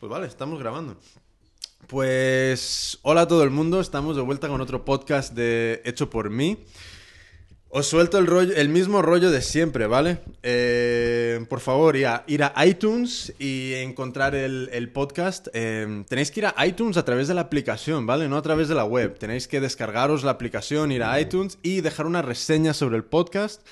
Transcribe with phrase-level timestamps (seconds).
[0.00, 0.98] Pues vale, estamos grabando.
[1.86, 6.28] Pues hola a todo el mundo, estamos de vuelta con otro podcast de Hecho por
[6.28, 6.58] mí.
[7.70, 10.18] Os suelto el, rollo, el mismo rollo de siempre, ¿vale?
[10.42, 15.48] Eh, por favor, ir a, ir a iTunes y encontrar el, el podcast.
[15.54, 18.28] Eh, tenéis que ir a iTunes a través de la aplicación, ¿vale?
[18.28, 19.18] No a través de la web.
[19.18, 23.66] Tenéis que descargaros la aplicación, ir a iTunes y dejar una reseña sobre el podcast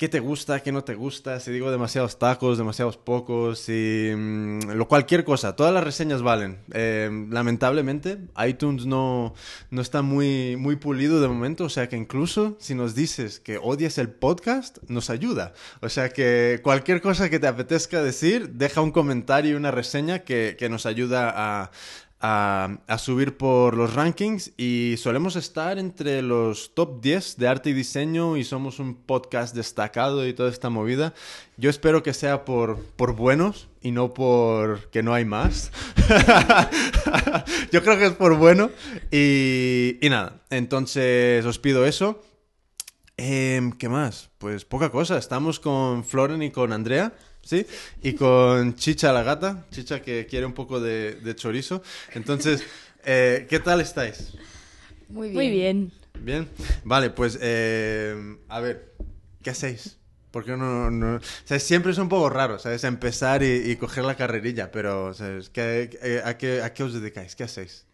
[0.00, 4.10] qué te gusta, qué no te gusta, si digo demasiados tacos, demasiados pocos, si...
[4.16, 6.60] mm, lo, cualquier cosa, todas las reseñas valen.
[6.72, 8.16] Eh, lamentablemente,
[8.46, 9.34] iTunes no,
[9.68, 13.58] no está muy, muy pulido de momento, o sea que incluso si nos dices que
[13.58, 15.52] odias el podcast, nos ayuda.
[15.82, 20.20] O sea que cualquier cosa que te apetezca decir, deja un comentario y una reseña
[20.20, 21.72] que, que nos ayuda a,
[22.20, 27.72] a, subir por los rankings y solemos estar entre los top 10 de arte y
[27.72, 31.14] diseño y somos un podcast destacado y toda esta movida.
[31.56, 35.72] Yo espero que sea por, por buenos y no por que no hay más.
[37.72, 38.70] Yo creo que es por bueno
[39.10, 42.22] y, y nada, entonces os pido eso.
[43.22, 44.30] Em, ¿Qué más?
[44.38, 45.18] Pues poca cosa.
[45.18, 47.12] Estamos con Floren y con Andrea.
[47.42, 47.66] ¿Sí?
[48.02, 51.82] Y con Chicha la gata, Chicha que quiere un poco de, de chorizo.
[52.14, 52.62] Entonces,
[53.04, 54.32] eh, ¿qué tal estáis?
[55.08, 55.34] Muy bien.
[55.34, 55.92] Muy bien.
[56.20, 56.48] ¿Bien?
[56.84, 58.92] Vale, pues, eh, a ver,
[59.42, 59.96] ¿qué hacéis?
[60.30, 62.84] Porque no, no, o sea, siempre es un poco raro, ¿sabes?
[62.84, 65.48] Empezar y, y coger la carrerilla, pero, ¿sabes?
[65.50, 67.34] ¿Qué- eh, a, qué, ¿A qué os dedicáis?
[67.34, 67.84] ¿Qué hacéis?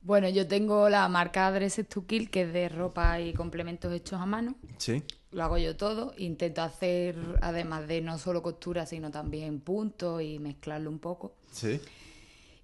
[0.00, 4.20] Bueno, yo tengo la marca Dresses to Kill, que es de ropa y complementos hechos
[4.20, 4.54] a mano.
[4.78, 5.02] ¿Sí?
[5.34, 6.14] Lo hago yo todo.
[6.16, 11.34] Intento hacer, además de no solo costura, sino también puntos y mezclarlo un poco.
[11.50, 11.80] ¿Sí?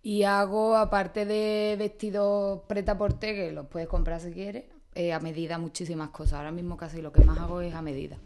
[0.05, 5.19] Y hago, aparte de vestidos preta porter, que los puedes comprar si quieres, eh, a
[5.19, 6.35] medida muchísimas cosas.
[6.35, 8.17] Ahora mismo casi lo que más hago es a medida.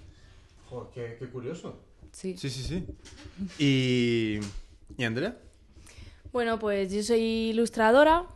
[0.69, 1.81] Joder, qué, qué curioso.
[2.13, 2.37] Sí.
[2.37, 2.87] Sí, sí, sí.
[3.59, 4.41] ¿Y,
[4.99, 5.39] ¿y Andrea?
[6.33, 8.27] Bueno, pues yo soy ilustradora,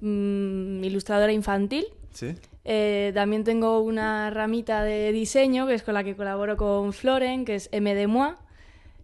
[0.00, 1.84] mm, ilustradora infantil.
[2.14, 2.34] ¿Sí?
[2.64, 7.44] Eh, también tengo una ramita de diseño, que es con la que colaboro con Floren,
[7.44, 8.34] que es M de Moi.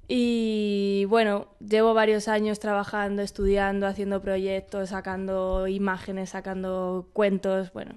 [0.09, 7.95] Y bueno, llevo varios años trabajando, estudiando, haciendo proyectos, sacando imágenes, sacando cuentos, bueno,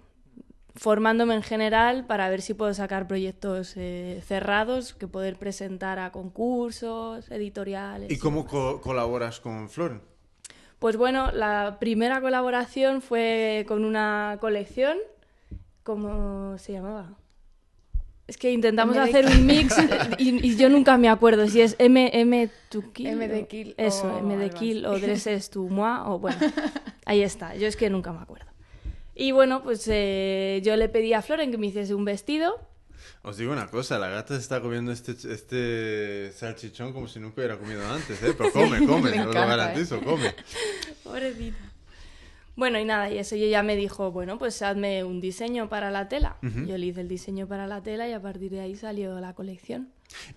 [0.75, 6.11] formándome en general para ver si puedo sacar proyectos eh, cerrados que poder presentar a
[6.11, 8.09] concursos, editoriales.
[8.11, 10.01] ¿Y cómo co- colaboras con Floren?
[10.79, 14.97] Pues bueno, la primera colaboración fue con una colección.
[15.89, 17.17] ¿Cómo se llamaba?
[18.27, 19.75] Es que intentamos hacer un mix
[20.19, 23.07] y, y yo nunca me acuerdo si es M, M to kill.
[23.07, 26.37] M de o- kill Eso, o M de kill o dresses to moi o bueno,
[27.05, 27.55] ahí está.
[27.55, 28.45] Yo es que nunca me acuerdo.
[29.15, 32.53] Y bueno, pues eh, yo le pedí a Floren que me hiciese un vestido.
[33.23, 37.37] Os digo una cosa, la gata se está comiendo este, este salchichón como si nunca
[37.41, 38.35] hubiera comido antes, ¿eh?
[38.37, 40.35] Pero come, come, le os lo garantizo, come.
[41.03, 41.68] Pobrecita.
[42.59, 45.91] Bueno, y nada, y eso ella ya me dijo, bueno, pues hazme un diseño para
[45.91, 46.35] la tela.
[46.41, 49.33] Yo le hice el diseño para la tela y a partir de ahí salió la
[49.33, 49.87] colección.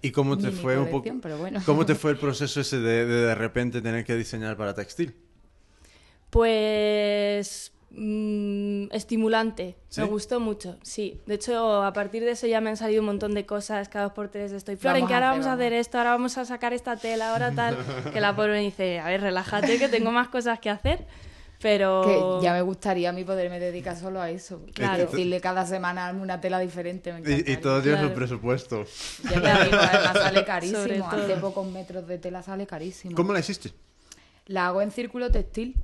[0.02, 0.90] ¿Y cómo te Mini fue un poco?
[0.98, 1.60] colección, pero bueno.
[1.66, 5.16] ¿Cómo te fue el proceso ese de, de de repente tener que diseñar para textil?
[6.30, 10.00] Pues mm, estimulante, ¿Sí?
[10.00, 11.20] me gustó mucho, sí.
[11.26, 14.04] De hecho, a partir de eso ya me han salido un montón de cosas, cada
[14.04, 16.44] dos por tres estoy, Floren, que a ahora vamos a hacer esto, ahora vamos a
[16.44, 17.76] sacar esta tela, ahora tal.
[18.12, 21.04] Que la pobre me dice, a ver, relájate, que tengo más cosas que hacer.
[21.62, 22.02] Pero...
[22.40, 24.66] Que ya me gustaría a mí poderme dedicar solo a eso.
[24.74, 25.06] Claro.
[25.06, 27.12] Decirle cada semana una tela diferente.
[27.12, 28.84] Me Y, y todo tiene su presupuesto.
[29.24, 31.08] Ya te digo, además sale carísimo.
[31.08, 33.14] Hace pocos metros de tela sale carísimo.
[33.14, 33.72] ¿Cómo la hiciste?
[34.46, 35.76] La hago en círculo textil.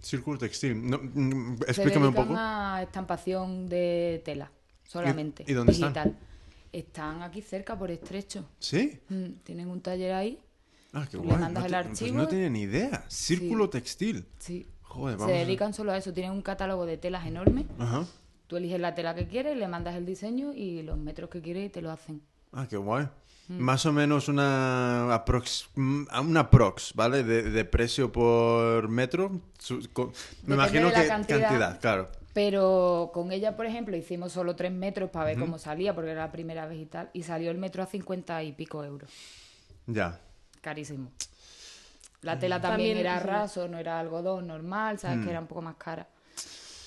[0.00, 0.88] Círculo textil.
[0.90, 2.34] No, mm, Se explícame un poco.
[2.36, 4.50] a estampación de tela,
[4.86, 5.44] solamente.
[5.46, 5.92] ¿Y- y dónde están?
[5.94, 6.16] digital.
[6.72, 7.22] están?
[7.22, 8.44] aquí cerca, por estrecho.
[8.58, 9.00] ¿Sí?
[9.08, 10.38] Mm, Tienen un taller ahí.
[10.92, 11.40] Ah, qué Tú le guay.
[11.40, 12.18] mandas no, el te- pues archivo.
[12.18, 13.04] no tenía ni idea.
[13.08, 14.26] Círculo textil.
[14.38, 14.66] Sí.
[14.92, 16.12] Joder, Se a- dedican solo a eso.
[16.12, 17.64] Tienen un catálogo de telas enorme.
[17.78, 18.04] Ajá.
[18.46, 21.66] Tú eliges la tela que quieres, le mandas el diseño y los metros que quieres
[21.66, 22.20] y te lo hacen.
[22.52, 23.08] Ah, qué guay.
[23.48, 23.58] Mm.
[23.58, 27.24] Más o menos una aprox, mm, una prox, ¿vale?
[27.24, 29.30] De, de precio por metro.
[30.44, 31.80] Me imagino que cantidad.
[31.80, 32.08] claro.
[32.34, 36.26] Pero con ella, por ejemplo, hicimos solo tres metros para ver cómo salía, porque era
[36.26, 37.10] la primera vez y tal.
[37.12, 39.10] Y salió el metro a 50 y pico euros.
[39.86, 40.18] Ya.
[40.62, 41.10] Carísimo.
[42.22, 43.26] La tela también, También, era sí.
[43.26, 45.24] raso, no era algodón normal, sabes Mm.
[45.24, 46.08] que era un poco más cara.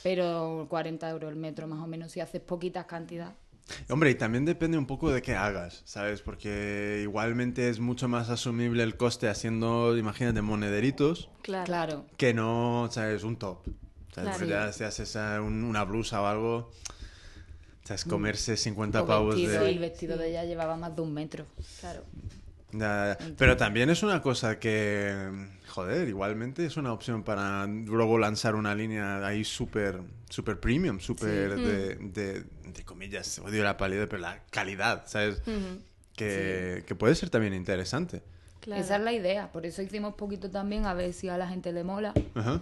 [0.03, 3.35] Pero 40 euros el metro más o menos si haces poquitas cantidades.
[3.89, 6.21] Hombre, y también depende un poco de qué hagas, ¿sabes?
[6.21, 11.65] Porque igualmente es mucho más asumible el coste haciendo, imagínate, monederitos Claro.
[11.65, 12.05] Claro.
[12.17, 13.23] que no, ¿sabes?
[13.23, 13.65] Un top.
[14.13, 14.37] ¿Sabes?
[14.37, 14.45] Claro.
[14.67, 16.71] Ya si haces un- una blusa o algo,
[17.83, 18.05] ¿sabes?
[18.05, 19.69] Comerse 50 O pavos vestido, de...
[19.71, 21.45] El vestido de ella llevaba más de un metro.
[21.81, 22.03] claro.
[22.77, 23.35] Ya, ya.
[23.37, 25.13] Pero también es una cosa que,
[25.67, 31.55] joder, igualmente es una opción para luego lanzar una línea ahí súper super premium, súper
[31.55, 35.41] de, de, de comillas, odio la palidez, pero la calidad, ¿sabes?
[36.15, 38.21] que, que puede ser también interesante.
[38.61, 38.81] Claro.
[38.81, 41.71] Esa es la idea, por eso hicimos poquito también, a ver si a la gente
[41.71, 42.13] le mola.
[42.33, 42.61] Ajá.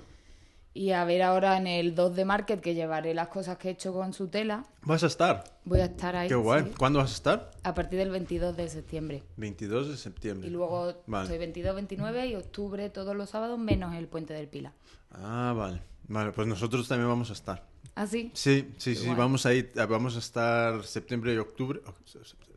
[0.76, 3.72] Y a ver ahora en el 2 de Market, que llevaré las cosas que he
[3.72, 4.66] hecho con su tela.
[4.82, 5.44] ¿Vas a estar?
[5.66, 6.28] Voy a estar ahí.
[6.28, 6.64] Qué guay.
[6.64, 7.52] sí, ¿Cuándo vas a estar?
[7.64, 9.24] a partir del 22 de septiembre.
[9.38, 10.48] 22 de septiembre.
[10.48, 11.26] Y luego Vale.
[11.26, 14.74] estoy 22, 29 y octubre todos los sábados, menos el Puente del Pila.
[15.12, 15.82] Ah, vale.
[16.08, 17.64] Vale, pues nosotros también vamos a estar.
[17.96, 18.32] ¿Ah, sí?
[18.34, 19.16] Sí, sí, sí, Guay.
[19.18, 21.80] vamos a ir, vamos a estar septiembre y octubre,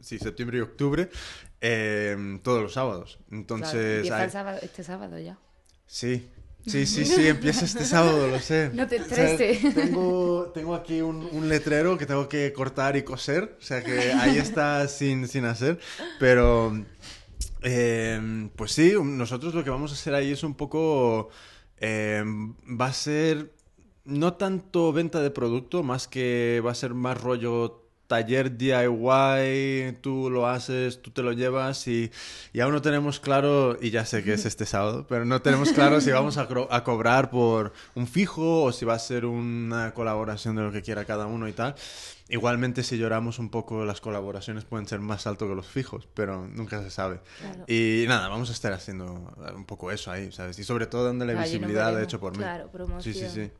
[0.00, 1.10] sí, septiembre y octubre,
[1.60, 3.16] eh, todos los sábados.
[3.28, 5.36] Claro, Entonces, empieza hay- el sábado, este sábado ya.
[5.86, 6.28] sí,
[6.66, 8.70] sí, sí, sí, empieza este sábado, lo sé.
[8.74, 9.74] No te O sea, estreses.
[9.74, 14.12] tengo, tengo aquí un, un letrero que tengo que cortar y coser, o sea que
[14.12, 15.78] ahí está sin, sin hacer,
[16.18, 16.72] pero
[17.62, 21.30] eh, pues sí, nosotros lo que vamos a hacer ahí es un poco,
[21.78, 22.22] eh,
[22.80, 23.52] va a ser
[24.04, 30.31] no tanto venta de producto, más que va a ser más rollo taller DIY, tú
[30.31, 32.11] lo haces, tú te lo llevas y,
[32.53, 35.73] y aún no tenemos claro, y ya sé que es este sábado, pero no tenemos
[35.73, 36.47] claro si vamos a,
[36.85, 41.05] cobrar por un fijo o si va a ser una colaboración de lo que quiera
[41.05, 41.75] cada uno y tal.
[42.29, 46.47] Igualmente si lloramos un poco las colaboraciones pueden ser más altos que los fijos, pero
[46.49, 47.20] nunca se sabe.
[47.38, 47.64] Claro.
[47.69, 50.59] Y nada, vamos a estar haciendo un poco eso ahí, ¿sabes?
[50.59, 52.38] Y sobre todo dándole visibilidad de hecho por mí.
[52.38, 53.14] Claro, promoción.
[53.14, 53.50] Sí, sí, sí.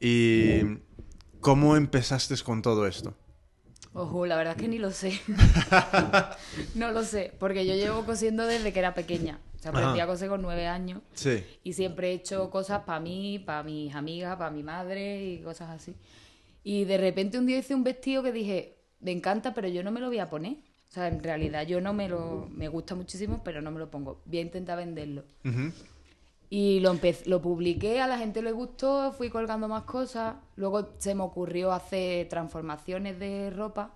[0.00, 0.78] ¿Y
[1.40, 3.14] cómo empezaste con todo esto?
[3.96, 5.18] Ojo, la verdad es que ni lo sé.
[6.74, 9.40] no lo sé, porque yo llevo cosiendo desde que era pequeña.
[9.54, 10.04] O sea, aprendí Ajá.
[10.04, 11.42] a coser con nueve años Sí.
[11.64, 15.70] y siempre he hecho cosas para mí, para mis amigas, para mi madre y cosas
[15.70, 15.94] así.
[16.62, 19.90] Y de repente un día hice un vestido que dije, me encanta, pero yo no
[19.90, 20.52] me lo voy a poner.
[20.88, 22.48] O sea, en realidad yo no me lo...
[22.52, 24.20] Me gusta muchísimo, pero no me lo pongo.
[24.26, 25.24] Voy a intentar venderlo.
[26.48, 30.36] Y lo, lo publiqué, a la gente le gustó, fui colgando más cosas.
[30.54, 33.94] Luego se me ocurrió hacer transformaciones de ropa.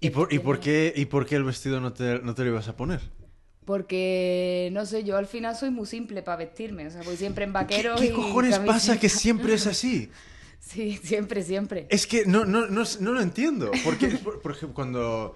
[0.00, 2.50] ¿Y por, y, por qué, ¿Y por qué el vestido no te, no te lo
[2.50, 3.00] ibas a poner?
[3.64, 6.86] Porque, no sé, yo al final soy muy simple para vestirme.
[6.86, 10.10] O sea, voy siempre en ¿Qué, vaqueros qué cojones pasa que siempre es así?
[10.60, 11.86] Sí, siempre, siempre.
[11.88, 13.70] Es que no, no, no, no lo entiendo.
[13.84, 15.34] Porque, por, por ejemplo, cuando,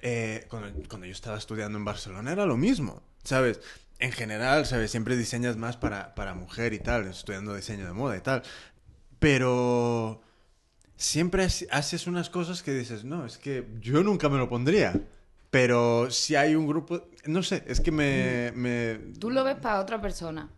[0.00, 3.60] eh, cuando, cuando yo estaba estudiando en Barcelona era lo mismo, ¿sabes?
[4.00, 4.90] En general, ¿sabes?
[4.90, 8.42] Siempre diseñas más para, para mujer y tal, estudiando diseño de moda y tal.
[9.18, 10.22] Pero
[10.96, 14.98] siempre hace- haces unas cosas que dices, no, es que yo nunca me lo pondría.
[15.50, 18.52] Pero si hay un grupo, no sé, es que me...
[18.54, 20.48] me- Tú lo ves para otra persona.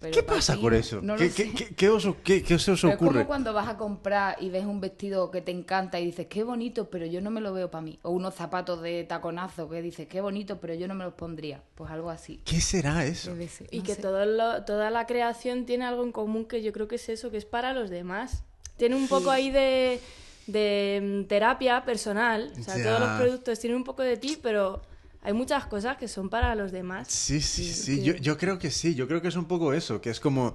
[0.00, 1.00] Pero ¿Qué pasa ti con eso?
[1.02, 3.12] No ¿Qué, qué- qué- qué os, qué- qué se os Pero es ocurre?
[3.18, 6.42] como cuando vas a comprar y ves un vestido que te encanta y dices, qué
[6.42, 7.98] bonito, pero yo no me lo veo para mí.
[8.02, 11.62] O unos zapatos de taconazo que dices, qué bonito, pero yo no me los pondría.
[11.74, 12.40] Pues algo así.
[12.44, 13.30] ¿Qué será eso?
[13.70, 14.00] Y no que sé.
[14.02, 17.30] todo lo- toda la creación tiene algo en común que yo creo que es eso,
[17.30, 18.42] que es para los demás.
[18.78, 20.00] Tiene un poco ahí de,
[20.46, 22.50] de mm, terapia personal.
[22.58, 22.84] O sea, Ya.
[22.84, 24.80] todos los productos tienen un poco de ti, pero
[25.22, 27.08] hay muchas cosas que son para los demás.
[27.08, 29.72] Sí, sí, sí, que- Yo, yo creo que sí, yo creo que es un poco
[29.72, 30.54] eso, que es como...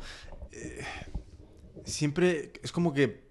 [0.51, 0.83] eh,
[1.85, 3.25] siempre es como que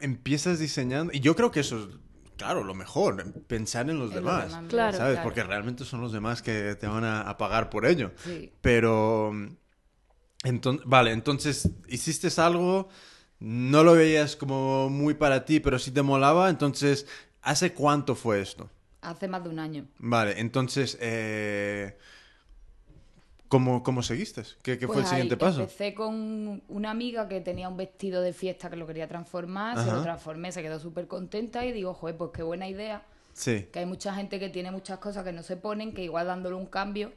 [0.00, 1.88] empiezas diseñando, y yo creo que eso es,
[2.36, 5.14] claro, lo mejor, pensar en los En los demás, demás, Claro, ¿sabes?
[5.14, 5.28] claro.
[5.28, 8.12] Porque realmente son los demás que te van a, a pagar por ello.
[8.24, 8.52] Sí.
[8.60, 9.32] Pero...
[10.44, 12.88] enton- vale, entonces hiciste algo,
[13.40, 17.06] no lo veías como muy para ti, pero sí te molaba, entonces,
[17.42, 18.70] ¿hace cuánto fue esto?
[19.00, 19.86] Hace más de un año.
[19.98, 21.96] Vale, entonces, eh,
[23.48, 24.42] ¿cómo, cómo seguiste?
[24.62, 25.60] ¿Qué, qué fue el Pues siguiente ahí paso?
[25.60, 29.90] Empecé con una amiga que tenía un vestido de fiesta que lo quería transformar, se
[29.90, 33.02] lo transformé, se quedó súper contenta y digo, joder, pues qué buena idea.
[33.32, 36.26] Sí, Que hay mucha gente que tiene muchas cosas que no se ponen, que igual
[36.26, 37.12] dándole un cambio,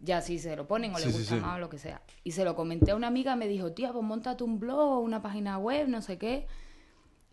[0.00, 1.40] ya sí se lo ponen o Sí, le gusta sí.
[1.40, 2.02] más o lo que sea.
[2.24, 5.22] Y se lo comenté a una amiga, me dijo, tía, pues montate un blog, una
[5.22, 6.48] página web, no sé qué.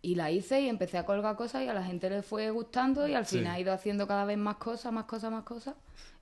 [0.03, 3.07] Y la hice y empecé a colgar cosas y a la gente le fue gustando
[3.07, 3.37] y al Sí.
[3.37, 5.75] final he ido haciendo cada vez más cosas, más cosas, más cosas.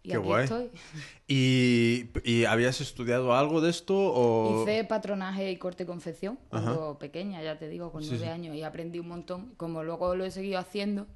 [0.04, 0.44] Y Qué aquí guay.
[0.44, 0.70] estoy.
[1.28, 4.64] ¿Y, y habías estudiado algo de esto o...?
[4.64, 8.32] Hice patronaje y corte y confección cuando pequeña, ya te digo, con Sí, nueve sí.
[8.32, 9.54] años y aprendí un montón.
[9.58, 11.08] Como luego lo he seguido haciendo,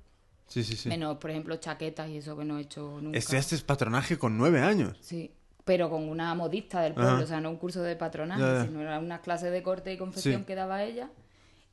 [0.47, 0.87] Sí, sí, sí.
[0.89, 3.17] menos, por ejemplo, chaquetas y eso que no he hecho nunca.
[3.17, 4.97] Estudiaste patronaje con nueve años.
[5.01, 5.31] Sí,
[5.65, 7.23] pero con una modista del pueblo, Ajá.
[7.23, 8.65] o sea, no un curso de patronaje, Ya, ya.
[8.65, 10.45] sino era una clase de corte y confección Sí.
[10.45, 11.09] que daba ella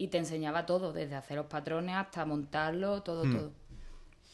[0.00, 3.37] y te enseñaba todo, desde hacer los patrones hasta montarlo, todo, Hmm.
[3.37, 3.52] todo.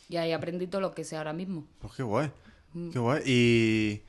[0.08, 1.66] Y ahí aprendí todo lo que sé ahora mismo.
[1.80, 2.30] Pues qué guay.
[2.72, 2.90] Mm.
[2.90, 3.22] Qué guay.
[3.26, 4.02] Y,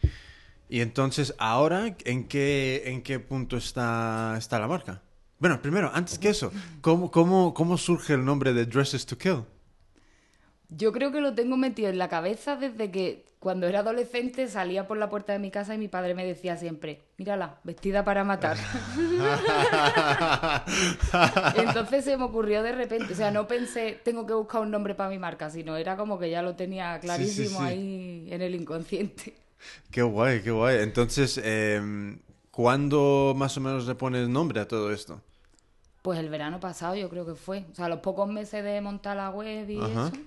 [0.69, 5.01] y entonces, ¿ahora en qué, en qué punto está, está la marca?
[5.39, 9.43] Bueno, primero, antes que eso, ¿cómo, cómo, ¿cómo surge el nombre de Dresses to Kill?
[10.69, 14.88] Yo creo que lo tengo metido en la cabeza desde que cuando era adolescente salía
[14.88, 18.25] por la puerta de mi casa y mi padre me decía siempre, mírala, vestida para
[18.25, 18.57] matar.
[21.55, 24.95] Entonces se me ocurrió de repente, o sea, no pensé, tengo que buscar un nombre
[24.95, 27.65] para mi marca, sino era como que ya lo tenía clarísimo sí.
[27.65, 29.36] ahí en el inconsciente.
[29.91, 30.79] Qué guay, qué guay.
[30.81, 32.17] Entonces, eh,
[32.51, 35.21] ¿cuándo más o menos le pones nombre a todo esto?
[36.01, 37.65] Pues el verano pasado yo creo que fue.
[37.71, 40.07] O sea, los pocos meses de montar la web y Ajá.
[40.07, 40.17] eso.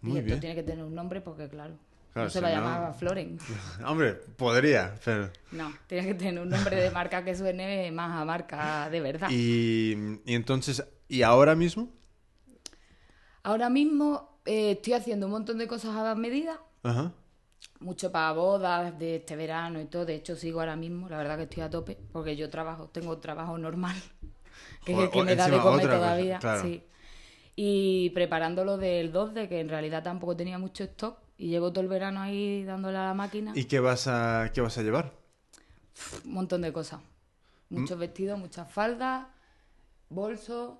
[0.00, 0.40] Muy esto bien.
[0.40, 1.74] tiene que tener un nombre porque, claro,
[2.12, 3.38] Claro, no se si no- llamar Floren.
[3.86, 5.30] Hombre, podría, pero...
[5.52, 9.28] No, tiene que tener un nombre de marca que suene más a marca de verdad.
[9.30, 11.90] Y, y entonces, ¿y ahora mismo?
[13.42, 16.60] Ahora mismo eh, estoy haciendo un montón de cosas a medida.
[16.82, 17.12] Ajá.
[17.80, 20.04] Mucho para bodas de este verano y todo.
[20.04, 21.08] De hecho, sigo ahora mismo.
[21.08, 21.96] La verdad que estoy a tope.
[22.12, 23.96] Porque yo trabajo, tengo trabajo normal.
[24.84, 26.38] Que es el Joder, que me da de comer cosa, todavía.
[26.38, 26.62] claro.
[26.62, 26.82] Sí.
[27.60, 31.18] Y preparando lo del 2 de que en realidad tampoco tenía mucho stock.
[31.36, 33.50] Y llevo todo el verano ahí dándole a la máquina.
[33.56, 35.12] ¿Y qué vas a, qué vas a llevar?
[36.24, 37.00] Un montón de cosas.
[37.68, 38.00] Muchos Mm.
[38.00, 39.26] vestidos, muchas faldas,
[40.08, 40.74] bolsos.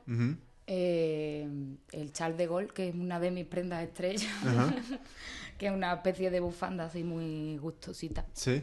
[0.68, 1.48] Eh,
[1.90, 4.30] el chal de gol, que es una de mis prendas estrellas.
[5.58, 8.24] que es una especie de bufanda así muy gustosita.
[8.34, 8.62] Sí.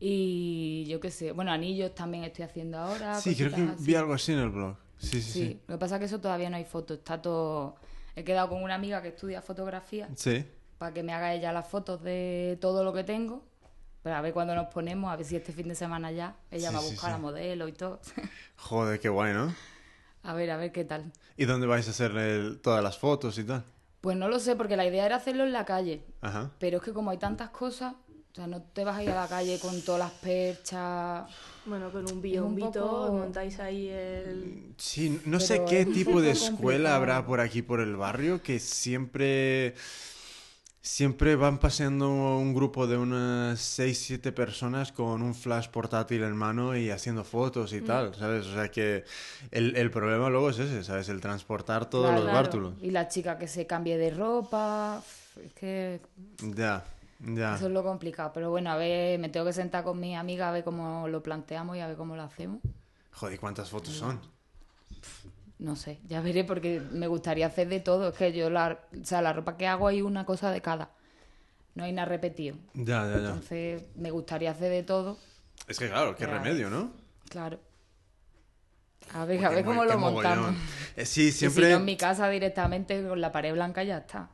[0.00, 3.20] Y yo qué sé, bueno, anillos también estoy haciendo ahora.
[3.20, 3.84] Sí, creo que así.
[3.84, 4.76] vi algo así en el blog.
[4.98, 5.60] Sí, sí, Sí, sí.
[5.66, 7.76] lo que pasa es que eso todavía no hay fotos, está todo...
[8.16, 10.44] He quedado con una amiga que estudia fotografía Sí.
[10.78, 13.42] para que me haga ella las fotos de todo lo que tengo.
[14.04, 16.68] Pero a ver cuándo nos ponemos, a ver si este fin de semana ya ella
[16.68, 17.16] Sí, va a buscar sí.
[17.16, 18.00] a modelo y todo.
[18.56, 19.52] Joder, qué guay, ¿no?
[20.22, 21.10] a ver, a ver qué tal.
[21.36, 23.64] ¿Y dónde vais a hacer el- todas las fotos y tal?
[24.00, 26.04] Pues no lo sé, porque la idea era hacerlo en la calle.
[26.20, 26.50] Ajá.
[26.58, 27.94] Pero es que como hay tantas cosas,
[28.34, 31.24] o sea, no te vas a ir a la calle con todas las perchas.
[31.66, 34.74] Bueno, con un un biomito poco- montáis ahí el...
[34.76, 36.94] Sí, no sé qué tipo de escuela complicado.
[36.96, 39.74] habrá por aquí, por el barrio, que siempre,
[40.82, 46.36] siempre van paseando un grupo de unas 6, 7 personas con un flash portátil en
[46.36, 47.76] mano y haciendo fotos Mm.
[47.76, 48.46] y tal, ¿sabes?
[48.46, 49.04] O sea que
[49.50, 51.08] el, el problema luego es ese, ¿sabes?
[51.08, 52.38] El transportar todos Claro, los claro.
[52.42, 52.74] bártulos.
[52.82, 55.02] Y la chica que se cambie de ropa.
[55.42, 56.00] Es que
[56.54, 56.84] Ya,
[57.26, 57.54] ya.
[57.56, 58.30] eso es lo complicado.
[58.34, 61.22] Pero bueno, a ver, me tengo que sentar con mi amiga a ver cómo lo
[61.22, 62.60] planteamos y a ver cómo lo hacemos.
[63.12, 64.20] Joder, ¿cuántas fotos son?
[65.58, 68.08] No sé, ya veré porque me gustaría hacer de todo.
[68.08, 70.90] Es que yo, la, o sea, la ropa que hago hay una cosa de cada.
[71.74, 72.56] No hay nada repetido.
[72.74, 73.16] Ya, ya, ya.
[73.18, 75.16] Entonces me gustaría hacer de todo.
[75.68, 76.92] Es que claro, qué Pero- remedio, ¿no?
[77.28, 77.58] Claro.
[79.12, 80.54] A ver, a ver mo- cómo lo montamos.
[80.96, 81.70] Eh, sí, Y si siempre...
[81.70, 84.30] no en mi casa directamente con la pared blanca ya está.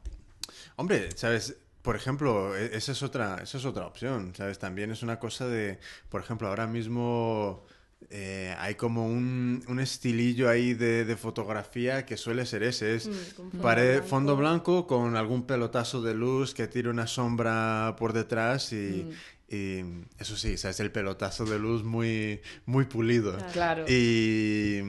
[0.76, 1.56] Hombre, ¿sabes?
[1.82, 4.58] Por ejemplo, e- esa es otra, esa es otra opción, ¿sabes?
[4.58, 7.64] También es una cosa de, por ejemplo, ahora mismo
[8.10, 13.08] eh, hay como un, un estilillo ahí de, de fotografía que suele ser ese, es
[13.08, 14.08] Mm, pared, blanco.
[14.08, 19.54] fondo blanco con algún pelotazo de luz que tire una sombra por detrás y, Mm.
[19.54, 19.84] y
[20.18, 20.80] eso sí, ¿sabes?
[20.80, 23.36] El pelotazo de luz muy, muy pulido.
[23.52, 23.84] Claro.
[23.88, 24.80] Y,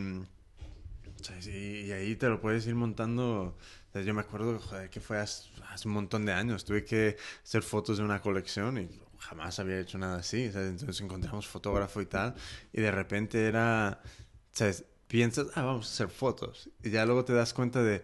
[1.22, 1.48] ¿sabes?
[1.48, 3.58] y, y ahí te lo puedes ir montando.
[3.94, 6.66] Yo me acuerdo joder, que fue hace, hace un montón de años.
[6.66, 10.52] Tuve que hacer fotos de una colección y jamás había hecho nada así.
[10.52, 10.70] ¿sabes?
[10.70, 12.36] Entonces encontramos fotógrafo y tal.
[12.74, 14.02] Y de repente era.
[14.52, 14.86] ¿sabes?
[15.08, 16.70] Piensas, ah, vamos a hacer fotos.
[16.84, 18.04] Y ya luego te das cuenta de.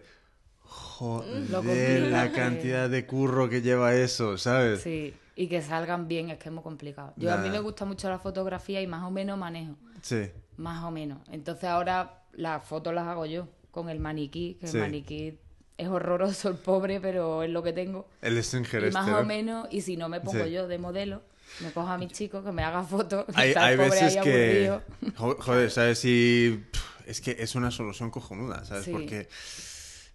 [0.70, 4.82] Joder, complicado la cantidad de curro que lleva eso, ¿sabes?
[4.82, 7.14] Sí, y que salgan bien es que es muy complicado.
[7.16, 10.30] Yo a mí me gusta mucho la fotografía y más o menos manejo, Sí.
[10.58, 11.20] más o menos.
[11.30, 14.76] Entonces ahora las fotos las hago yo con el maniquí, que Sí.
[14.76, 15.38] el maniquí
[15.78, 18.06] es horroroso el pobre, pero es lo que tengo.
[18.20, 19.26] El Stringer Y más este, o ¿no?
[19.26, 20.50] menos, y si no me pongo Sí.
[20.50, 21.22] yo de modelo,
[21.60, 23.24] me cojo a mi chico que me haga fotos.
[23.34, 24.68] Hay, hay veces ahí que.
[24.68, 24.82] aburrido.
[25.16, 26.04] Jo- Joder, ¿sabes?
[26.04, 26.62] Y.
[27.06, 28.84] Es que es una solución cojonuda, ¿sabes?
[28.84, 28.90] Sí.
[28.92, 29.28] Porque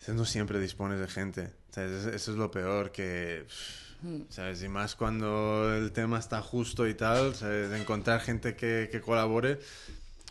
[0.10, 1.50] no siempre dispones de gente.
[1.72, 2.06] ¿sabes?
[2.06, 3.46] Eso- es lo peor que.
[3.48, 3.84] Pff,
[4.30, 4.62] ¿Sabes?
[4.62, 7.70] Y más cuando el tema está justo y tal, ¿sabes?
[7.70, 9.60] De encontrar gente que, que colabore.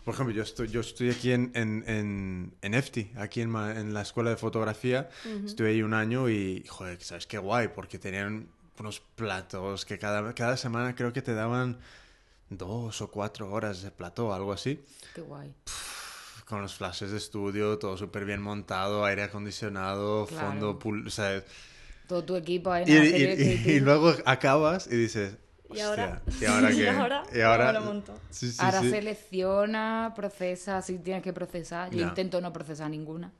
[0.04, 3.94] Por ejemplo, yo estoy, yo estoy aquí en, en, en, en EFTI, aquí en, en
[3.94, 5.08] la escuela de fotografía.
[5.46, 7.68] Estuve ahí un año y, joder, ¿sabes qué guay?
[7.68, 8.48] Porque tenían
[8.80, 11.78] unos platos que cada, cada semana creo que te daban
[12.50, 14.84] dos o cuatro horas de plató, algo así.
[15.14, 15.54] Qué guay.
[16.46, 20.48] Con los flashes de estudio, todo súper bien montado, aire acondicionado, Claro.
[20.80, 21.44] fondo, o sea,
[22.08, 25.36] Todo tu equipo ahí y, y- y- y luego acabas y dices,
[25.74, 26.22] ¿Y ahora?
[26.26, 26.74] "Hostia, ¿y ahora qué?
[26.82, 27.22] ¿Y ahora?
[27.34, 27.92] ¿Y ahora?
[28.30, 28.90] Sí, sí, Ahora sí.
[28.90, 31.90] selecciona, procesa, si tienes que procesar.
[31.90, 32.08] Yo Ya.
[32.08, 33.32] intento no procesar ninguna.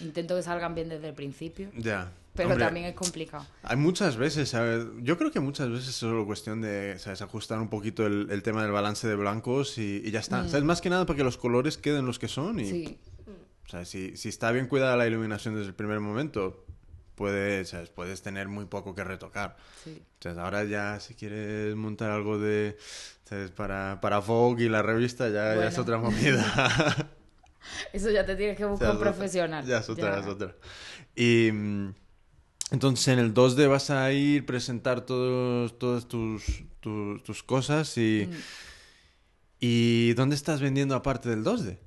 [0.00, 1.70] Intento que salgan bien desde el principio.
[1.76, 2.10] Ya.
[2.34, 3.44] Pero Hombre, también es complicado.
[3.62, 4.86] Hay muchas veces, ¿sabes?
[5.02, 7.20] Yo creo que muchas veces es solo cuestión de, ¿sabes?
[7.20, 10.48] Ajustar un poquito el, el tema del balance de blancos y, y ya está.
[10.48, 10.64] ¿Sabes?
[10.64, 12.66] Más que nada para que los colores queden los que son y, Mm.
[12.70, 12.98] Sí.
[13.66, 16.64] o sea, si, si está bien cuidada la iluminación desde el primer momento,
[17.22, 17.88] puedes, ¿sabes?
[17.88, 19.56] puedes tener muy poco que retocar.
[19.84, 20.02] Sí.
[20.14, 22.76] Entonces, ahora ya si quieres montar algo de,
[23.22, 23.52] ¿sabes?
[23.52, 26.44] Para, para Vogue y la revista ya, ya es otra movida.
[27.92, 29.64] Eso ya te tienes que buscar un profesional.
[29.64, 30.20] Ya es otra, Ya.
[30.20, 30.56] es otra.
[31.14, 31.94] Y mm,
[32.72, 38.28] entonces en el 2D vas a ir presentar todos, todas tus, tus, tus cosas y...
[38.28, 38.34] Mm.
[39.64, 41.78] ¿Y dónde estás vendiendo aparte del 2D?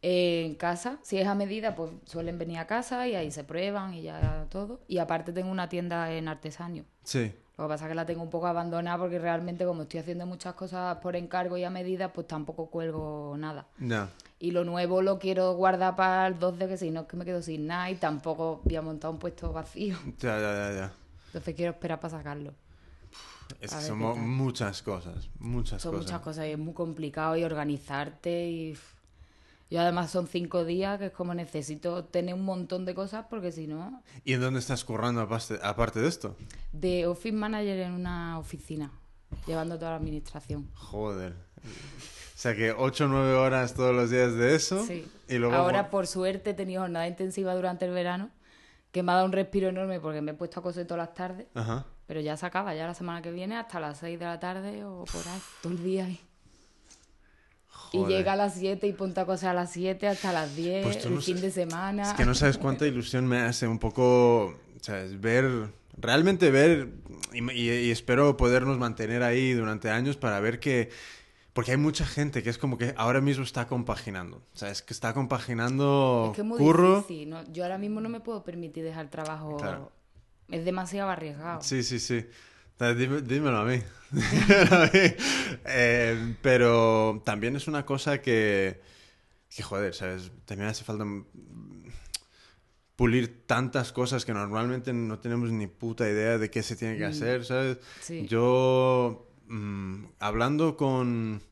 [0.00, 3.94] En casa, si es a medida, pues suelen venir a casa y ahí se prueban
[3.94, 4.80] y ya todo.
[4.86, 6.84] Y aparte tengo una tienda en artesanio.
[7.02, 7.32] Sí.
[7.56, 10.24] Lo que pasa es que la tengo un poco abandonada porque realmente como estoy haciendo
[10.26, 13.66] muchas cosas por encargo y a medida, pues tampoco cuelgo nada.
[13.80, 14.10] Ya.
[14.38, 17.24] Y lo nuevo lo quiero guardar para el 2D, que si no es que me
[17.24, 19.96] quedo sin nada y tampoco voy a montar un puesto vacío.
[20.20, 20.92] Ya, ya, ya, ya.
[21.26, 22.54] Entonces quiero esperar para sacarlo.
[23.60, 23.98] Es que son
[24.30, 26.06] muchas cosas, muchas Son cosas.
[26.06, 28.78] muchas cosas y es muy complicado y organizarte y...
[29.70, 33.52] Yo además son cinco días que es como necesito tener un montón de cosas porque
[33.52, 34.02] si no...
[34.24, 36.36] ¿Y en dónde estás currando aparte, aparte de esto?
[36.72, 38.90] De office manager en una oficina,
[39.46, 40.70] llevando toda la administración.
[40.74, 41.34] Joder.
[41.62, 44.86] O sea que 8 o 9 horas todos los días de eso.
[44.86, 45.06] Sí.
[45.28, 45.54] Y luego...
[45.54, 48.30] Ahora, por suerte, he tenido jornada intensiva durante el verano,
[48.90, 51.14] que me ha dado un respiro enorme porque me he puesto a coser todas las
[51.14, 51.46] tardes.
[51.54, 51.84] Ajá.
[52.06, 54.82] Pero ya se acaba, ya la semana que viene hasta las 6 de la tarde
[54.84, 56.20] o por ahí, todo el día ahí.
[57.92, 58.18] Y Joder.
[58.18, 61.04] llega a las 7 y ponte a coser a las 7 hasta las 10, Pues
[61.06, 62.02] el no fin de semana.
[62.02, 65.20] Es que no sabes cuánta ilusión me hace un poco, ¿sabes?
[65.20, 66.88] Ver, realmente ver,
[67.32, 70.90] y, y- y espero podernos mantener ahí durante años para ver que,
[71.54, 74.82] porque hay mucha gente que es como que ahora mismo está compaginando, ¿sabes?
[74.82, 76.96] Que está compaginando Es que es muy curro.
[76.98, 77.30] difícil.
[77.30, 77.42] ¿no?
[77.52, 79.56] Yo ahora mismo no me puedo permitir dejar trabajo.
[79.56, 79.90] Claro.
[80.50, 81.62] Es demasiado arriesgado.
[81.62, 82.26] Sí, sí, sí.
[82.78, 83.80] Dime- dímelo a mí.
[84.10, 85.00] Dímelo a mí.
[85.66, 88.80] Eh, pero también es una cosa que,
[89.54, 90.30] que, joder, ¿sabes?
[90.44, 91.24] También hace falta mm,
[92.96, 97.04] pulir tantas cosas que normalmente no tenemos ni puta idea de qué se tiene que
[97.04, 97.76] hacer, ¿sabes?
[97.76, 97.80] Mm.
[98.02, 98.26] Sí.
[98.28, 101.42] Yo, mm, hablando con,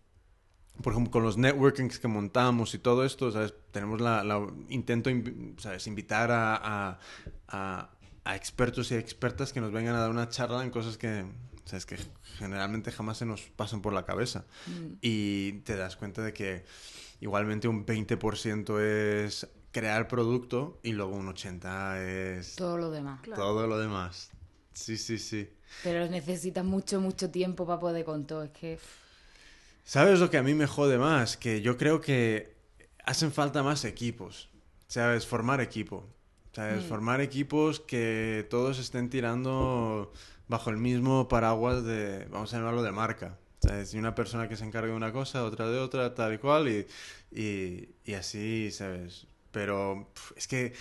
[0.82, 3.54] por ejemplo, con los networkings que montamos y todo esto, ¿sabes?
[3.70, 5.10] Tenemos la, la- intento,
[5.58, 5.86] ¿sabes?
[5.86, 6.98] Invitar a, a,
[7.48, 7.90] a-
[8.26, 11.24] a expertos y expertas que nos vengan a dar una charla en cosas que,
[11.64, 11.86] ¿sabes?
[11.86, 11.96] Que
[12.38, 14.44] generalmente jamás se nos pasan por la cabeza.
[14.66, 14.94] Mm.
[15.00, 16.64] Y te das cuenta de que
[17.20, 21.98] igualmente un 20% es crear producto y luego un 80%
[22.38, 23.20] es Todo lo demás.
[23.34, 24.30] todo lo demás.
[24.72, 25.48] Sí, sí, sí.
[25.82, 28.42] Pero necesitas mucho, mucho tiempo para poder con todo.
[28.42, 28.78] Es que.
[29.84, 31.36] ¿Sabes lo que a mí me jode más?
[31.36, 32.56] Que yo creo que
[33.04, 34.48] hacen falta más equipos.
[34.88, 35.26] ¿Sabes?
[35.26, 36.06] Formar equipo.
[36.56, 36.84] ¿Sabes?
[36.86, 36.88] Mm.
[36.88, 40.10] Formar equipos que todos estén tirando
[40.48, 43.36] bajo el mismo paraguas de, vamos a llamarlo de marca.
[43.60, 43.92] ¿Sabes?
[43.92, 46.66] Y una persona que se encargue de una cosa, otra de otra, tal y cual,
[46.68, 46.86] y,
[47.30, 49.26] y, y así, ¿sabes?
[49.50, 50.72] Pero es que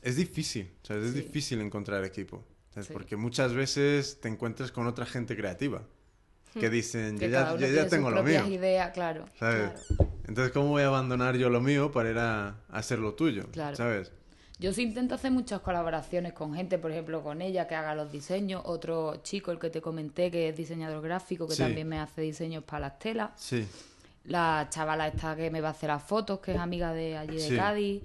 [0.00, 1.04] es difícil, ¿sabes?
[1.08, 1.20] Es Sí.
[1.20, 2.42] difícil encontrar equipo.
[2.72, 2.86] ¿sabes?
[2.86, 2.92] Sí.
[2.94, 5.82] Porque muchas veces te encuentras con otra gente creativa
[6.58, 8.46] que dicen, que yo ya, yo ya tengo lo mío.
[8.46, 9.26] ideas, claro.
[9.38, 9.82] ¿sabes?
[9.86, 10.10] claro.
[10.26, 13.44] Entonces, ¿cómo voy a abandonar yo lo mío para ir a, a hacer lo tuyo?
[13.52, 13.76] Claro.
[13.76, 14.12] ¿Sabes?
[14.60, 18.12] Yo sí intento hacer muchas colaboraciones con gente, por ejemplo, con ella que haga los
[18.12, 21.62] diseños, otro chico, el que te comenté, que es diseñador gráfico, que Sí.
[21.62, 23.30] también me hace diseños para las telas.
[23.36, 23.66] Sí.
[24.24, 27.36] La chavala esta que me va a hacer las fotos, que es amiga de allí
[27.36, 27.56] de Sí.
[27.56, 28.02] Cádiz.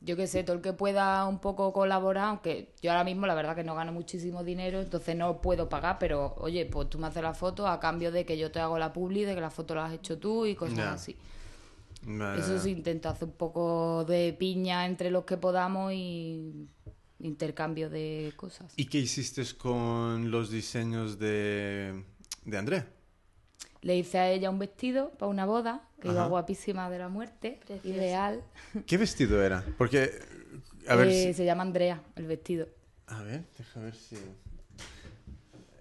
[0.00, 3.34] Yo qué sé, todo el que pueda un poco colaborar, aunque yo ahora mismo la
[3.34, 7.08] verdad que no gano muchísimo dinero, entonces no puedo pagar, pero oye, pues tú me
[7.08, 9.50] haces la foto a cambio de que yo te hago la publi, de que la
[9.50, 11.14] foto la has hecho tú y cosas así.
[12.38, 16.66] Eso sí, intento hacer un poco de piña entre los que podamos y
[17.18, 18.72] intercambio de cosas.
[18.76, 22.02] ¿Y qué hiciste con los diseños de,
[22.46, 22.88] de Andrea?
[23.82, 27.60] Le hice a ella un vestido para una boda, que iba guapísima de la muerte,
[27.66, 27.88] Preciosa.
[27.98, 28.44] ideal.
[28.86, 29.64] ¿Qué vestido era?
[29.76, 30.10] Porque,
[30.88, 32.66] a ver, Eh, si- Se llama Andrea, el vestido.
[33.06, 34.16] a ver, deja ver si...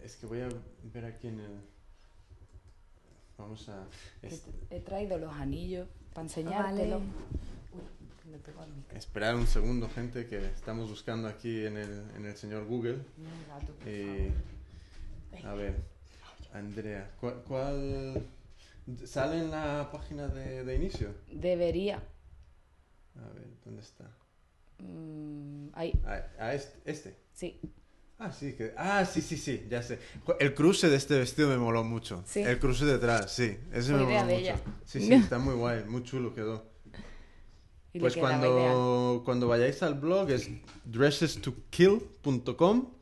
[0.03, 0.49] Es que voy a
[0.93, 1.51] ver aquí en el...
[3.37, 3.85] Vamos a...
[4.21, 5.87] He, he traído los anillos
[6.19, 6.99] para enseñártelo.
[6.99, 7.11] Vale.
[7.73, 8.97] Uy, que me pegó al micro.
[8.97, 12.97] Esperar un segundo, gente, que estamos buscando aquí en el, en el señor Google.
[13.47, 14.31] Gato, Eh,
[15.43, 15.75] a ver,
[16.53, 18.25] Andrea, ¿cuál, cuál-
[19.05, 21.13] sale en la página de, de inicio?
[21.31, 21.97] Debería.
[23.15, 24.05] A ver, ¿dónde está?
[24.79, 25.93] Mm, ahí,
[26.39, 27.15] Ah, este, este.
[27.33, 27.59] sí.
[28.21, 29.97] Ah, sí, que, ah, sí, sí, sí, ya sé.
[30.39, 32.21] El cruce de este vestido me moló mucho.
[32.27, 32.41] Sí.
[32.41, 33.57] El cruce detrás, sí.
[33.71, 34.39] Ese Fue me idea moló de mucho.
[34.39, 34.55] ella.
[34.85, 36.69] Sí, sí, está muy guay, muy chulo quedó.
[37.93, 40.49] Y Pues cuando, cuando vayáis al blog es
[40.85, 42.93] dressestokill.com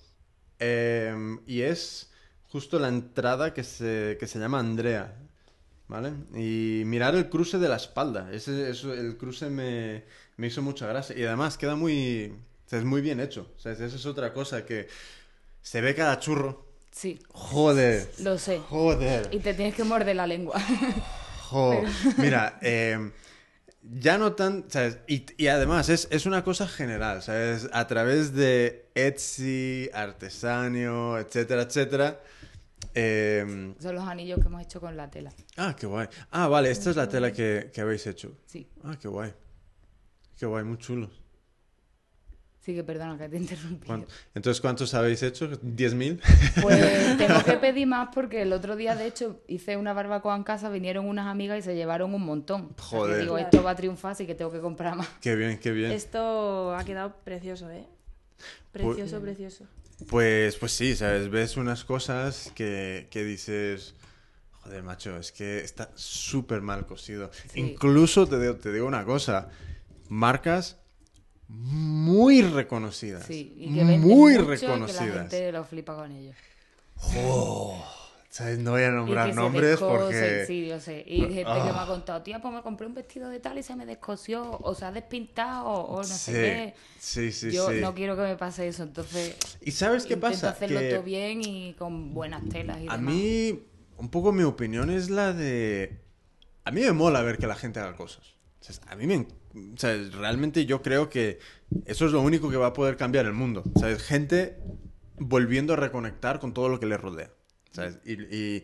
[0.60, 2.10] eh, y es
[2.48, 5.18] justo la entrada que se, que se llama Andrea,
[5.88, 6.14] ¿vale?
[6.36, 10.06] Y mirar el cruce de la espalda, ese, eso, el cruce me,
[10.38, 12.34] me hizo mucha gracia y además queda muy,
[12.68, 13.50] O sea, es muy bien hecho.
[13.56, 14.88] O sea, esa es otra cosa que
[15.62, 16.68] se ve cada churro.
[16.92, 18.10] Sí, Joder.
[18.20, 18.60] lo sé.
[18.60, 19.30] Joder.
[19.32, 20.60] Y te tienes que morder la lengua.
[21.50, 21.82] Jo.
[22.18, 23.10] Mira, eh,
[23.82, 24.98] ya no tan, ¿sabes?
[25.08, 27.70] Y, y además es, es una cosa general, ¿sabes?
[27.72, 32.20] A través de Etsy, Artesanio, etcétera, etcétera.
[32.94, 35.32] eh, Son los anillos que hemos hecho con la tela.
[35.56, 36.10] ah, qué guay.
[36.32, 38.34] Ah, vale, esta es la tela que, que habéis hecho.
[38.46, 39.34] Sí, Ah, qué guay.
[40.38, 41.12] Qué guay, muy chulos.
[42.68, 43.88] Sí que perdona que te interrumpí.
[43.88, 45.50] ¿Cuán- Entonces, ¿cuántos habéis hecho?
[45.50, 46.20] ¿10.000?
[46.62, 50.44] Pues tengo que pedir más porque el otro día, de hecho, hice una barbacoa en
[50.44, 52.64] casa, vinieron unas amigas y se llevaron un montón.
[52.64, 53.22] O sea, que Joder.
[53.22, 55.08] digo, esto va a triunfar, así que tengo que comprar más.
[55.22, 55.94] qué bien, qué bien.
[55.94, 57.86] Esto ha quedado precioso, ¿eh?
[58.74, 59.64] Precioso, precioso.
[60.10, 61.30] Pues, pues sí, ¿sabes?
[61.30, 63.96] Ves unas cosas que, que dices,
[64.52, 67.32] joder, macho, es que está súper mal cosido.
[67.54, 67.62] Sí.
[67.62, 69.48] Incluso te te digo una cosa,
[70.10, 70.80] marcas
[71.50, 73.26] muy reconocidas.
[73.26, 75.18] Sí, y que muy mucho y que la reconocidas.
[75.30, 76.36] gente lo flipa con ellos.
[77.26, 77.82] Oh,
[78.30, 78.60] ¿sabes?
[78.60, 80.44] No voy a Y nombrar que se nombres descosen, porque...
[80.48, 81.04] Sí, yo sé.
[81.08, 81.84] Y gente que me Ah.
[81.84, 84.76] ha contado, tía, pues me compré un vestido de tal y se me descosió, o
[84.76, 86.74] se ha despintado, o no sí, sé qué.
[87.00, 87.80] sí, sí, yo sí.
[87.82, 90.50] no quiero que me pase eso, entonces ¿Y sabes qué pasa?
[90.50, 93.14] hacerlo Que- todo bien y con buenas telas y A demás.
[93.14, 93.60] mí,
[93.98, 96.02] un poco mi opinión es la de...
[96.66, 98.36] A mí me mola ver que la gente haga cosas.
[98.60, 99.14] O sea, a mí me...
[99.14, 99.28] en-
[99.76, 101.40] O sea, realmente yo creo que
[101.86, 103.64] eso es lo único que va a poder cambiar el mundo.
[103.76, 104.58] O sea, gente
[105.18, 107.32] volviendo a reconectar con todo lo que le rodea.
[107.72, 108.00] ¿sabes?
[108.06, 108.64] Y, y,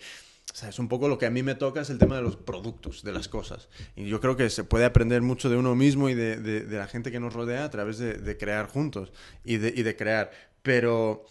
[0.51, 2.21] o sea, es un poco lo que a mí me toca es el tema de
[2.21, 3.69] los productos, de las cosas.
[3.95, 6.77] Y yo creo que se puede aprender mucho de uno mismo y de, de- de
[6.77, 9.11] la gente que nos rodea a través de, de crear juntos
[9.43, 10.31] y y de crear.
[10.61, 11.25] Pero,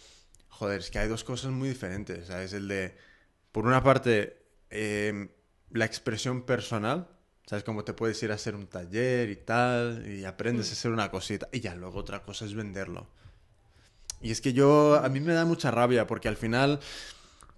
[0.49, 2.27] joder, es que hay dos cosas muy diferentes.
[2.27, 2.53] ¿sabes?
[2.53, 2.95] El de,
[3.51, 4.37] por una parte,
[4.69, 5.29] eh,
[5.71, 7.07] la expresión personal.
[7.45, 7.63] ¿Sabes?
[7.63, 11.11] Como te puedes ir a hacer un taller y tal, y aprendes a hacer una
[11.11, 11.49] cosita.
[11.51, 13.07] Y ya luego otra cosa es venderlo.
[14.21, 16.79] Y es que yo, a mí me da mucha rabia porque al final,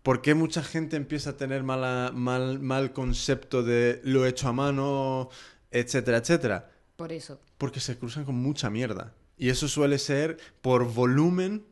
[0.02, 4.54] ¿por qué mucha gente empieza a tener mala, mal, mal concepto de lo hecho a
[4.54, 5.30] mano,
[5.70, 6.72] etcétera, etcétera?
[6.96, 7.40] Por eso.
[7.60, 9.14] Porque se cruzan con mucha mierda.
[9.38, 11.66] Y eso suele ser por volumen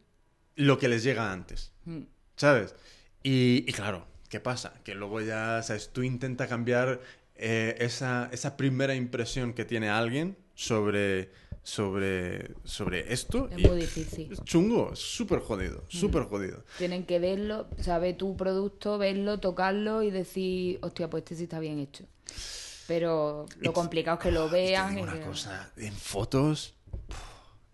[0.55, 2.03] lo que les llega antes, Mm.
[2.35, 2.75] ¿sabes?
[3.23, 4.73] Y, y claro, ¿qué pasa?
[4.83, 5.89] Que luego ya, ¿sabes?
[5.91, 7.01] Tú intenta cambiar
[7.45, 11.29] eh, esa, esa primera impresión que tiene alguien sobre,
[11.61, 13.49] sobre, sobre esto.
[13.51, 14.31] Es y muy difícil.
[14.31, 16.63] es chungo, es súper jodido, súper jodido.
[16.77, 21.59] Tienen que verlo, saber tu producto, verlo, tocarlo y decir, hostia, pues este sí está
[21.59, 22.05] bien hecho.
[22.87, 24.97] Pero lo Y- complicado es que lo vean.
[24.97, 26.75] una que- cosa, en fotos,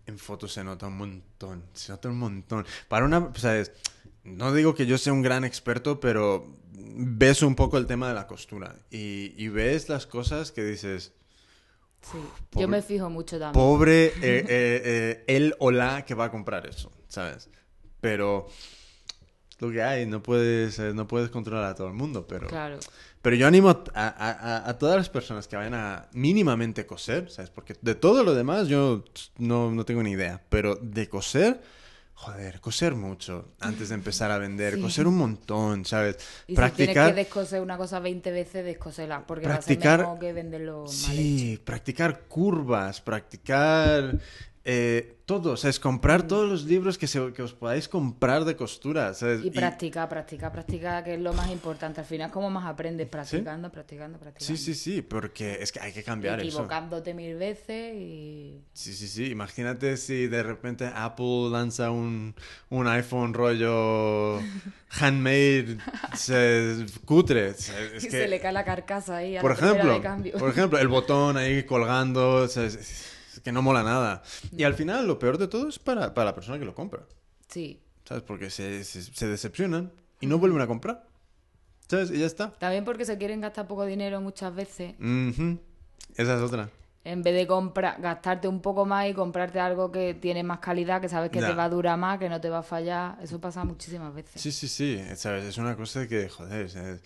[0.06, 2.66] en fotos se nota un montón, se nota un montón.
[2.88, 3.72] Para una, ¿sabes?
[4.24, 8.14] No digo que yo sea un gran experto, pero ves un poco el tema de
[8.14, 11.12] la costura y, y ves las cosas que dices,
[12.02, 12.16] Sí.
[12.50, 13.52] pobre- Yo me fijo mucho también.
[13.52, 17.50] pobre eh, eh, eh, él o la que va a comprar eso, ¿sabes?
[18.00, 18.48] Pero
[19.58, 22.46] lo que hay, no puedes, eh, no puedes controlar a todo el mundo, pero...
[22.48, 22.78] Claro.
[23.20, 27.30] Pero yo animo a, a- a- a todas las personas que vayan a mínimamente coser,
[27.30, 27.50] ¿sabes?
[27.50, 29.04] Porque de todo lo demás yo
[29.36, 30.42] no, no tengo ni idea.
[30.48, 31.60] Pero de coser,
[32.22, 34.80] joder, coser mucho antes de empezar a vender, Sí.
[34.82, 36.16] coser un montón, ¿sabes?
[36.46, 36.94] Y si practicar.
[36.94, 39.26] tienes que descoser una cosa 20 veces, descosela.
[39.26, 40.92] Porque va a ser Practicar- mejor que venderlo mal hecho.
[41.12, 44.18] Sí, practicar curvas, practicar
[44.72, 45.80] eh, todo, ¿sabes?
[45.80, 49.44] Comprar todos los libros que, se- que os podáis comprar de costura, ¿sabes?
[49.44, 52.00] Y practicar, practicar, practicar, que es lo más importante.
[52.00, 54.60] Al final, como más aprendes practicando, practicando, Sí, practicando.
[54.60, 56.48] sí, sí, porque es que hay que cambiar eso.
[56.48, 58.60] Equivocándote mil veces y.
[58.72, 59.26] Sí, sí, sí.
[59.30, 62.34] Imagínate si de repente Apple lanza un,
[62.68, 64.38] un iPhone rollo
[65.00, 65.78] handmade,
[66.16, 67.54] se, cutre.
[67.54, 70.00] Se- Es y que, se le cae la carcasa ahí a por la ejemplo, de
[70.00, 70.32] cambio.
[70.38, 73.06] por ejemplo, el botón ahí colgando, se- es,
[73.40, 74.22] es que no mola nada.
[74.54, 77.00] Y al final lo peor de todo es para, para la persona que lo compra,
[77.48, 77.80] Sí.
[78.04, 78.22] ¿sabes?
[78.22, 81.06] Porque se, se, se decepcionan y no vuelven a comprar,
[81.88, 82.10] ¿sabes?
[82.10, 82.50] Y ya está.
[82.52, 84.94] También porque se quieren gastar poco dinero muchas veces.
[86.16, 86.68] Esa es otra.
[87.02, 91.00] En vez de comprar, gastarte un poco más y comprarte algo que tiene más calidad,
[91.00, 93.16] que sabes que te va a durar más, que no te va a fallar.
[93.22, 94.38] Eso pasa muchísimas veces.
[94.40, 95.44] Sí, sí, sí, ¿sabes?
[95.44, 97.00] Es una cosa que, joder, ¿sabes?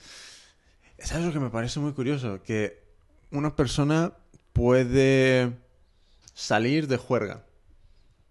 [0.98, 2.42] ¿sabes lo que me parece muy curioso?
[2.42, 2.82] Que
[3.30, 4.12] una persona
[4.52, 5.52] puede
[6.34, 7.46] salir de juerga,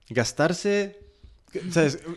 [0.09, 0.99] gastarse,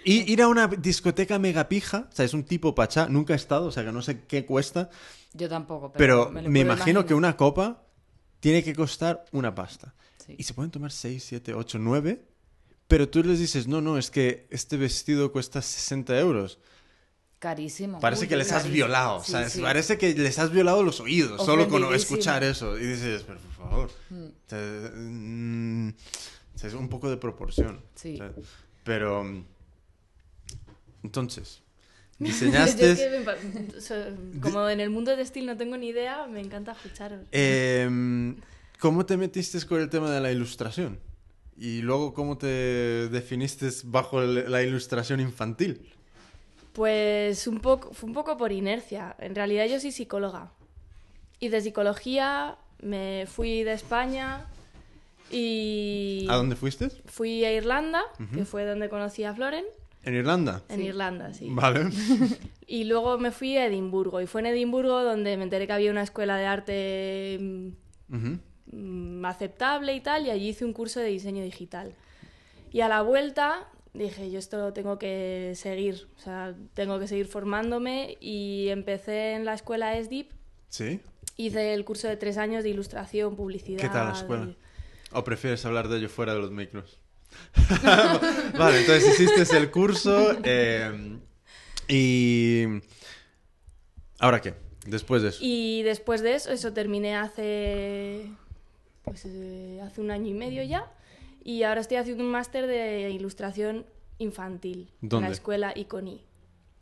[0.05, 2.33] Ir a una discoteca mega pija, ¿sabes?
[2.33, 4.89] Un tipo pachá, nunca he estado, o sea, que no sé qué cuesta,
[5.35, 7.85] Yo tampoco, pero pero, me, imagino que una copa
[8.41, 9.95] tiene que costar una pasta.
[10.25, 10.37] Sí.
[10.39, 12.25] Y se pueden tomar 6, 7, 8, 9.
[12.89, 16.59] Pero tú les dices, no, no, es que este vestido cuesta 60 euros.
[17.39, 18.01] Carísimo.
[18.01, 19.53] Parece Uy, que les has violado, Sí, ¿sabes?
[19.53, 19.61] sí.
[19.61, 22.79] Parece que les has violado los oídos solo con escuchar eso.
[22.79, 23.91] Y dices, pero por favor.
[24.11, 25.89] Mm.
[25.89, 25.95] mm,
[26.63, 27.83] es un poco de proporción.
[27.95, 28.17] Sí.
[28.17, 28.47] ¿sabes?
[28.85, 29.23] Pero...
[29.25, 29.45] mm,
[31.05, 31.63] Entonces,
[32.19, 32.95] diseñaste...
[32.95, 37.21] que como en el mundo textil no tengo ni idea, me encanta escucharos.
[37.33, 38.37] Em,
[38.81, 40.99] ¿Cómo te metiste con el tema de la ilustración?
[41.59, 42.47] Y luego, ¿cómo te
[43.09, 45.96] definiste bajo la ilustración infantil?
[46.77, 49.17] Pues un poco, fue un poco por inercia.
[49.19, 50.53] En realidad yo soy psicóloga.
[51.41, 54.47] Y de psicología me fui de España
[55.31, 56.91] y ¿A dónde fuiste?
[57.07, 58.03] fui a Irlanda,
[58.35, 59.65] que fue donde conocí a Floren.
[60.05, 60.63] ¿En Irlanda?
[60.69, 61.49] En Irlanda, sí.
[61.51, 61.89] Vale.
[62.69, 64.21] Y luego me fui a Edimburgo.
[64.21, 67.39] Y fue en Edimburgo donde me enteré que había una escuela de arte
[68.11, 71.95] mm, aceptable y tal, y allí hice un curso de diseño digital.
[72.73, 77.09] Y a la vuelta dije, yo esto lo tengo que seguir, o sea, tengo que
[77.09, 80.31] seguir formándome y empecé en la escuela ESDIP,
[80.69, 81.01] ¿Sí?
[81.37, 83.81] hice el curso de tres años de ilustración, publicidad.
[83.81, 84.55] ¿Qué tal la escuela?
[85.13, 86.99] ¿O prefieres hablar de ello fuera de los micros?
[88.59, 91.19] vale, entonces hiciste el curso eh,
[91.89, 92.65] y...
[94.19, 94.55] ¿Ahora qué?
[94.87, 95.39] Después de eso.
[95.43, 98.31] Y después de eso, eso terminé hace,
[99.03, 100.91] pues, eh, hace un año y medio ya,
[101.47, 103.87] y ahora estoy haciendo un máster de ilustración
[104.19, 105.27] infantil ¿Dónde?
[105.27, 106.23] en la escuela Iconi.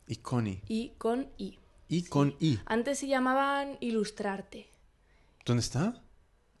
[0.07, 0.61] Y Connie.
[0.67, 1.57] Y con I.
[1.87, 2.59] Y con I.
[2.65, 4.67] Antes se llamaban Ilustrarte.
[5.45, 6.01] ¿Dónde está?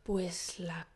[0.03, 0.87] Pues la...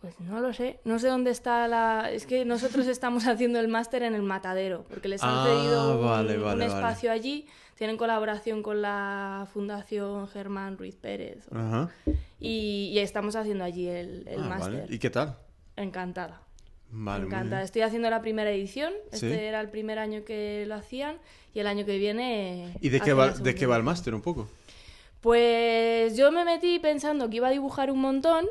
[0.00, 0.80] Pues no lo sé.
[0.84, 2.10] No sé dónde está la...
[2.10, 5.98] Es que nosotros estamos haciendo el máster en el Matadero, porque les han Ah, cedido
[5.98, 6.66] un, vale, un vale, vale.
[6.66, 7.46] espacio allí.
[7.74, 11.46] Tienen colaboración con la Fundación Germán Ruiz Pérez.
[11.52, 11.90] Ajá.
[12.40, 14.80] Y, y estamos haciendo allí el, el Ah, máster.
[14.82, 14.94] vale.
[14.94, 15.36] ¿Y qué tal?
[15.82, 16.42] Encantada.
[16.90, 17.62] Vale, Me muy encanta.
[17.62, 18.92] Estoy haciendo la primera edición.
[19.12, 19.26] Sí.
[19.26, 21.18] Este era el primer año que lo hacían.
[21.54, 22.74] Y el año que viene...
[22.80, 24.48] ¿Y de qué, va, de qué va el máster un poco?
[25.20, 28.46] Pues yo me metí pensando que iba a dibujar un montón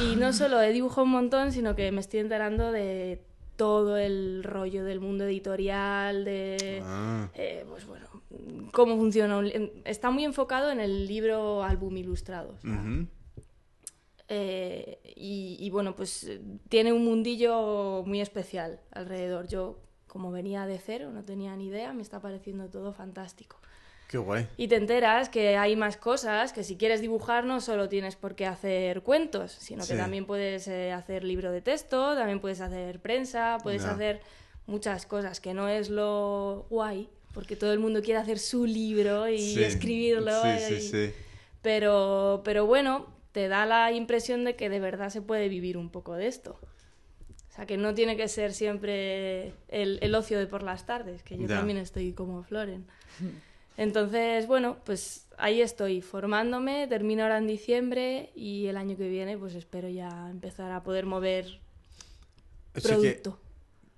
[0.00, 3.22] y no solo he dibujado un montón, sino que me estoy enterando de
[3.56, 6.80] todo el rollo del mundo editorial, de...
[6.84, 8.06] Ah, eh, pues bueno,
[8.72, 9.38] cómo funciona.
[9.38, 12.54] un Está muy enfocado en el libro álbum ilustrado.
[12.56, 12.82] o sea.
[14.28, 19.48] Eh, y, y bueno, pues eh, tiene un mundillo muy especial alrededor.
[19.48, 23.56] Yo, como venía de cero, no tenía ni idea, me está pareciendo todo fantástico.
[24.08, 24.48] Qué guay.
[24.56, 28.34] Y te enteras que hay más cosas, que si quieres dibujar no solo tienes por
[28.34, 29.98] qué hacer cuentos, sino que Sí.
[29.98, 33.92] también puedes eh, hacer libro de texto, también puedes hacer prensa, puedes Ya.
[33.92, 34.20] hacer
[34.66, 39.28] muchas cosas, que no es lo guay, porque todo el mundo quiere hacer su libro
[39.28, 39.62] y Sí.
[39.62, 40.32] escribirlo.
[40.42, 41.12] Sí, y- sí, sí.
[41.60, 43.06] Pero, pero bueno,
[43.38, 46.58] te da la impresión de que de verdad se puede vivir un poco de esto.
[47.48, 51.22] O sea, que no tiene que ser siempre el, el ocio de por las tardes,
[51.22, 51.58] que yo Ya.
[51.58, 52.84] también estoy como Floren.
[53.76, 59.38] Entonces, bueno, pues ahí estoy formándome, termino ahora en diciembre y el año que viene
[59.38, 61.60] pues espero ya empezar a poder mover
[62.74, 63.38] que producto.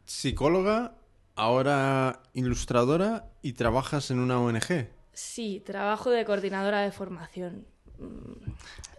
[0.04, 0.96] psicóloga,
[1.34, 4.88] ahora ilustradora y trabajas en una ONG.
[5.14, 7.66] Sí, trabajo de coordinadora de formación.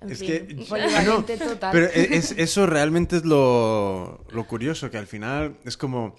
[0.01, 0.27] En Es fin.
[0.27, 0.65] que...
[0.67, 1.71] Polivalente total.
[1.71, 6.15] Pero e- es- eso realmente es lo, lo curioso, que al final es como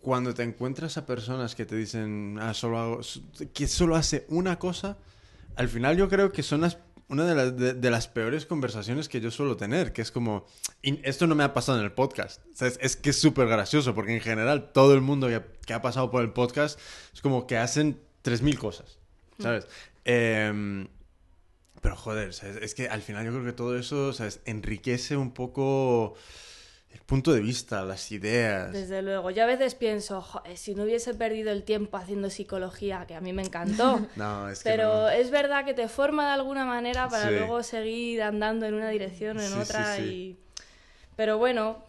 [0.00, 3.00] cuando te encuentras a personas que te dicen, ah, solo hago,
[3.54, 4.98] que solo hace una cosa,
[5.56, 6.76] al final yo creo que son las,
[7.08, 10.44] una de las, de, de las peores conversaciones que yo suelo tener, que es como,
[10.82, 13.18] y esto no me ha pasado en el podcast, o sea, es, es que es
[13.18, 16.78] súper gracioso, porque en general todo el mundo que, que ha pasado por el podcast
[17.14, 18.98] es como que hacen 3.000 cosas,
[19.38, 19.66] ¿sabes?
[21.84, 22.56] Pero joder, ¿sabes?
[22.62, 24.40] es que al final yo creo que todo eso ¿sabes?
[24.46, 26.14] enriquece un poco
[26.90, 28.72] el punto de vista, las ideas.
[28.72, 33.04] Desde luego, yo a veces pienso, "Joder, si no hubiese perdido el tiempo haciendo psicología,
[33.06, 35.08] que a mí me encantó, No, es que pero no.
[35.10, 37.34] es verdad que te forma de alguna manera para Sí.
[37.34, 40.02] luego seguir andando en una dirección o en Sí, otra sí.
[40.02, 40.38] y...
[41.16, 41.84] Pero bueno,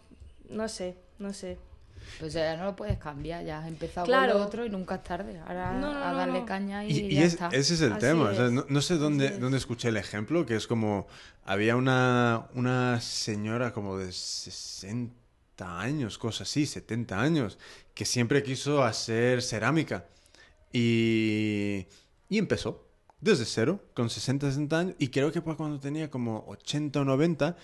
[0.50, 1.56] no sé, no sé.
[2.18, 4.32] Pues ya no lo puedes cambiar, ya has empezado Claro.
[4.32, 5.38] con lo otro y nunca es tarde.
[5.46, 6.46] Ahora No, no, a darle no.
[6.46, 7.48] caña y, Y, y ya es- está.
[7.48, 8.24] ese es el Así tema.
[8.30, 8.52] o sea, es.
[8.52, 9.40] no, no sé dónde, es.
[9.40, 11.06] dónde escuché el ejemplo, que es como
[11.44, 15.14] había una, una señora como de 60
[15.80, 17.58] años, cosas así, 70 años,
[17.94, 20.06] que siempre quiso hacer cerámica.
[20.72, 21.86] Y,
[22.28, 22.86] y empezó
[23.20, 24.94] desde cero, con 60, 60 años.
[24.98, 27.56] Y creo que pues cuando tenía como 80 o 90,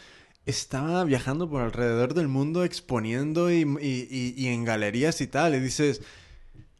[0.46, 5.54] estaba viajando por alrededor del mundo exponiendo y, y- y- y en galerías y tal.
[5.54, 6.02] Y dices,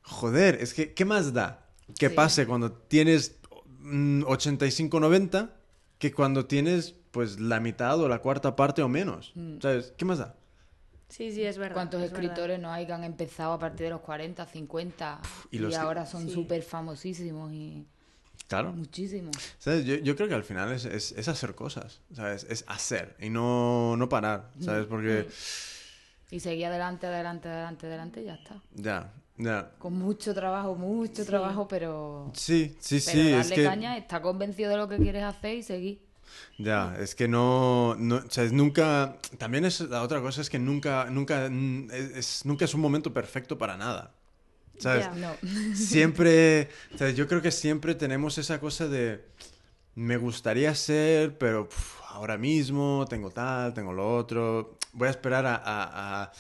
[0.03, 1.67] joder, es que, ¿qué más da?
[1.99, 2.15] Que Sí.
[2.15, 3.37] pase cuando tienes
[3.85, 5.57] mm, 85, 90
[5.99, 9.33] que cuando tienes pues la mitad o la cuarta parte o menos.
[9.61, 9.93] ¿Sabes?
[9.97, 10.37] ¿Qué más da?
[11.09, 11.75] Sí, sí, es verdad.
[11.75, 12.25] ¿Cuántos es verdad.
[12.25, 15.21] escritores no hay que han empezado a partir de los 40, 50
[15.51, 16.33] y y, los que- ahora son Sí.
[16.33, 17.87] súper famosísimos y
[18.49, 18.73] Claro.
[18.73, 19.37] muchísimos?
[19.59, 19.85] ¿Sabes?
[19.85, 22.45] Yo, yo creo que al final es, es- es hacer cosas, ¿sabes?
[22.51, 24.87] Es hacer y no, no parar, ¿sabes?
[24.87, 25.27] Porque
[26.31, 28.61] Y seguí adelante, adelante, adelante, adelante y ya está.
[28.75, 29.71] Ya, ya.
[29.79, 32.31] Con mucho trabajo, mucho trabajo, pero...
[32.35, 33.65] Sí, sí, pero sí, darle es que...
[33.65, 36.01] caña, está convencido de lo que quieres hacer y seguir.
[36.59, 40.49] Ya, es que no, no o sea, es nunca, también es, la otra cosa es
[40.49, 44.15] que nunca, nunca, mm, es- nunca es un momento perfecto para nada,
[44.83, 45.07] ¿sabes?
[45.07, 45.13] Ya.
[45.15, 45.35] No.
[45.75, 46.69] Siempre,
[47.01, 49.25] o yo creo que siempre tenemos esa cosa de,
[49.95, 55.47] me gustaría ser, pero puf, ahora mismo tengo tal, tengo lo otro, voy a esperar
[55.47, 56.33] a, a- a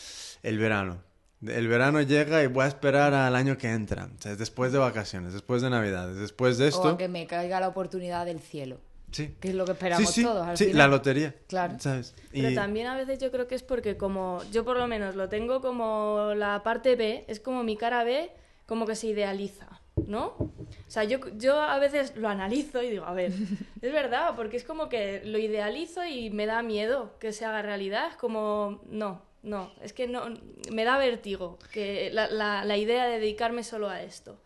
[0.43, 1.03] el verano.
[1.47, 5.33] El verano llega y voy a esperar al año que entra, o después de vacaciones,
[5.33, 6.89] después de navidades, después de O esto.
[6.91, 8.79] a que me caiga la oportunidad del cielo.
[9.13, 9.37] Sí.
[9.41, 10.79] Que es lo que esperamos sí, sí, todos al sí, final.
[10.79, 11.35] la lotería.
[11.47, 11.75] Claro.
[11.79, 12.15] ¿sabes?
[12.33, 15.15] Pero Y- también a veces yo creo que es porque como yo por lo menos
[15.15, 18.31] lo tengo como la parte B, es como mi cara B,
[18.67, 20.25] como que se idealiza, ¿no?
[20.39, 20.51] O
[20.89, 23.33] sea, yo, yo a veces lo analizo y digo, a ver,
[23.83, 27.61] es verdad, porque es como que lo idealizo y me da miedo que se haga
[27.63, 30.25] realidad, es como, no, no, es que no,
[30.71, 34.39] me da vértigo que la, la, la idea de dedicarme solo a esto.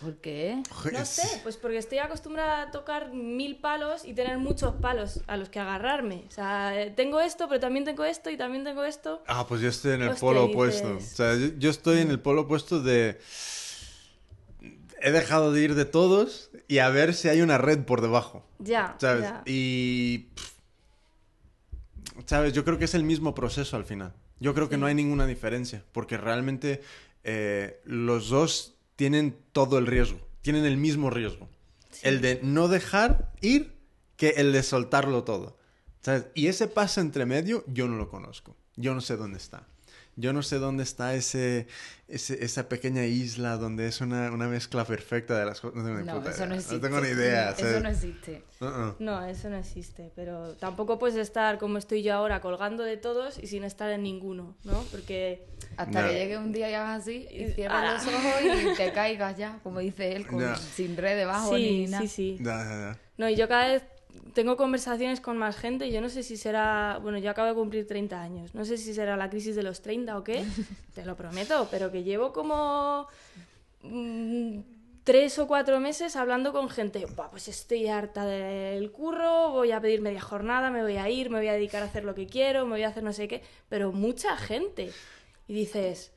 [0.00, 0.62] ¿Por qué?
[0.92, 5.36] No sé, pues porque estoy acostumbrada a tocar mil palos y tener muchos palos a
[5.36, 6.24] los que agarrarme.
[6.28, 9.22] O sea, tengo esto, pero también tengo esto y también tengo esto.
[9.26, 10.96] Ah, pues yo estoy en el Hostia, polo dices- opuesto.
[10.96, 13.18] O sea, yo, yo estoy en el polo opuesto de...
[15.00, 18.44] He dejado de ir de todos y a ver si hay una red por debajo.
[18.58, 19.22] Ya, ¿Sabes?
[19.22, 19.42] ya.
[19.46, 20.26] Y...
[22.26, 22.52] ¿Sabes?
[22.52, 24.12] Yo creo que es el mismo proceso al final.
[24.40, 26.82] Yo creo que no hay ninguna diferencia, porque realmente
[27.24, 31.48] eh, los dos tienen todo el riesgo, tienen el mismo riesgo.
[32.02, 33.76] El de no dejar ir
[34.16, 35.56] que el de soltarlo todo.
[36.02, 36.26] ¿Sabes?
[36.34, 38.56] Y ese paso entre medio yo no lo conozco.
[38.76, 39.66] Yo no sé dónde está.
[40.18, 41.66] Yo no sé dónde está ese,
[42.08, 45.76] ese- esa pequeña isla donde es una, una mezcla perfecta de las cosas.
[45.76, 46.46] No tengo ni No, puta eso idea.
[46.48, 46.78] no existe.
[46.78, 47.50] tengo ni idea.
[47.50, 47.82] Eso ¿sabes?
[47.82, 48.42] no existe.
[48.60, 48.94] Uh-uh.
[48.98, 53.38] No, eso no existe, pero tampoco puedes estar como estoy yo ahora, colgando de todos
[53.38, 54.82] y sin estar en ninguno, ¿no?
[54.90, 56.08] Porque Hasta No.
[56.08, 58.32] que llegue un día y hagas así y cierras los ojos
[58.72, 60.40] y te caigas ya, como dice él, con-
[60.74, 62.02] sin red debajo sí, ni nada.
[62.02, 62.38] sí, sí.
[62.42, 62.98] Ya.
[63.18, 63.82] No, y yo cada vez
[64.34, 67.54] tengo conversaciones con más gente y yo no sé si será, bueno, yo acabo de
[67.54, 70.44] cumplir 30 años, no sé si será la crisis de los 30 o qué,
[70.94, 73.06] te lo prometo, pero que llevo como
[73.82, 74.58] mm,
[75.04, 79.80] tres o cuatro meses hablando con gente, "Buah, pues estoy harta del curro, voy a
[79.80, 82.26] pedir media jornada, me voy a ir, me voy a dedicar a hacer lo que
[82.26, 84.90] quiero, me voy a hacer no sé qué, pero mucha gente.
[85.48, 86.12] Y dices,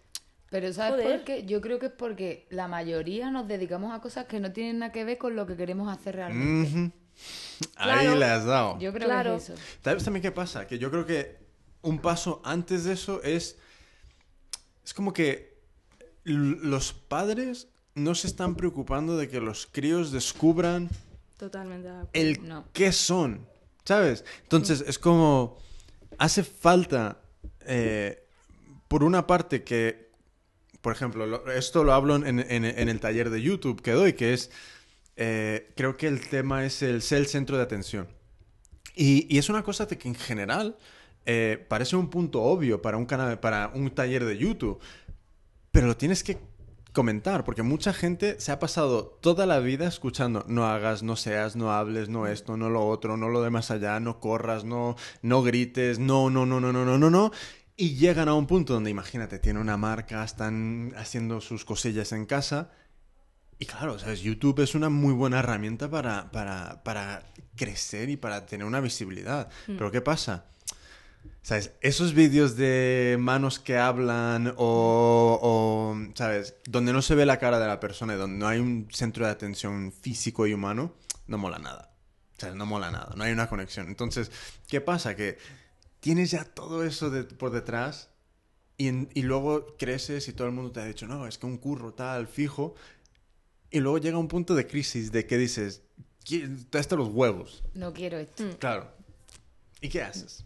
[0.49, 1.17] Pero ¿sabes Joder.
[1.17, 1.45] por qué?
[1.45, 4.91] Yo creo que es porque la mayoría nos dedicamos a cosas que no tienen nada
[4.91, 6.69] que ver con lo que queremos hacer realmente.
[6.69, 6.91] Ahí
[7.75, 8.15] Claro.
[8.15, 8.79] le has dado.
[8.79, 9.31] Yo creo Claro.
[9.31, 9.55] que es eso.
[9.83, 10.65] ¿Sabes también qué pasa?
[10.67, 11.37] Que yo creo que
[11.81, 13.57] un paso antes de eso es.
[14.83, 15.57] Es como que
[16.23, 20.89] los padres no se están preocupando de que los críos descubran
[21.37, 22.09] totalmente de acuerdo.
[22.13, 22.65] el No.
[22.73, 23.47] qué son.
[23.85, 24.23] ¿Sabes?
[24.43, 25.57] Entonces es como.
[26.17, 27.21] Hace falta.
[27.71, 28.25] eh,
[28.87, 30.09] por una parte que.
[30.81, 34.13] Por ejemplo, lo- esto lo hablo en, en- en el taller de YouTube que doy,
[34.13, 34.49] que es.
[35.21, 38.07] Eh, creo que el tema es el ser el centro de atención.
[38.95, 40.77] Y, es una cosa que en general
[41.25, 44.79] eh, parece un punto obvio para un canal, para un taller de YouTube,
[45.71, 46.37] pero lo tienes que
[46.93, 51.57] comentar, porque mucha gente se ha pasado toda la vida escuchando no hagas, no seas,
[51.57, 54.95] no hables, no esto, no lo otro, no lo de más allá, no corras, no,
[55.21, 57.31] no grites, no, no, no, no, no, no, no, no.
[57.75, 62.25] Y llegan a un punto donde, imagínate, tiene una marca, están haciendo sus cosillas en
[62.25, 62.71] casa.
[63.61, 64.21] Y claro, ¿sabes?
[64.21, 67.23] YouTube es una muy buena herramienta para, para, para
[67.57, 69.49] crecer y para tener una visibilidad.
[69.77, 70.45] Pero ¿qué pasa?
[71.41, 71.73] ¿Sabes?
[71.81, 76.55] Esos vídeos de manos que hablan o, o, ¿sabes?
[76.69, 79.25] Donde no se ve la cara de la persona y donde no hay un centro
[79.25, 80.93] de atención físico y humano,
[81.27, 81.91] no mola nada.
[82.37, 83.87] Sea, no mola nada, no hay una conexión.
[83.87, 84.31] Entonces,
[84.69, 85.15] ¿qué pasa?
[85.17, 85.37] Que
[85.99, 88.09] tienes ya todo eso de- por detrás
[88.77, 91.45] y, en- y luego creces y todo el mundo te ha dicho, no, es que
[91.45, 92.75] un curro tal, fijo.
[93.71, 95.81] Y luego llega un punto de crisis de que dices,
[96.25, 97.63] "Qui- te hasta los huevos.
[97.73, 98.43] No quiero esto.
[98.59, 98.89] Claro.
[99.81, 100.43] ¿Y qué haces?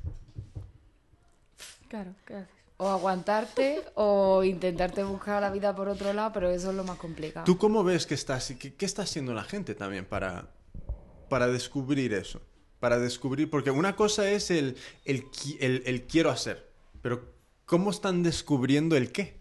[1.87, 2.49] Claro, ¿qué haces?
[2.77, 6.97] O aguantarte o intentarte buscar la vida por otro lado, pero eso es lo más
[6.97, 7.45] complicado.
[7.45, 10.49] ¿Tú cómo ves que está, qué, qué está haciendo la gente también para,
[11.29, 12.41] para descubrir eso?
[12.79, 15.25] Para descubrir, porque una cosa es el, el,
[15.61, 16.69] el- el quiero hacer,
[17.01, 17.31] pero
[17.65, 19.37] ¿cómo están descubriendo el qué?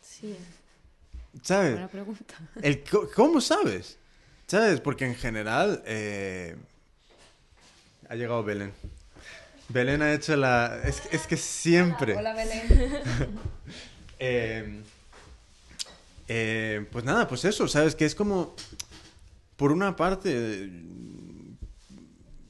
[0.00, 0.36] Sí.
[1.42, 1.72] ¿Sabes?
[1.72, 2.34] Buena pregunta.
[2.62, 3.98] El co- ¿Cómo sabes?
[4.46, 4.80] ¿Sabes?
[4.80, 6.56] Porque en general eh,
[8.08, 8.72] ha llegado Belén.
[9.68, 10.80] Belén ha hecho la...
[10.84, 12.14] Es, es que siempre...
[12.16, 12.64] Hola, Belén.
[14.20, 14.80] Eh,
[16.28, 17.94] eh, pues nada, pues eso, ¿sabes?
[17.94, 18.54] Que es como,
[19.56, 20.70] por una parte,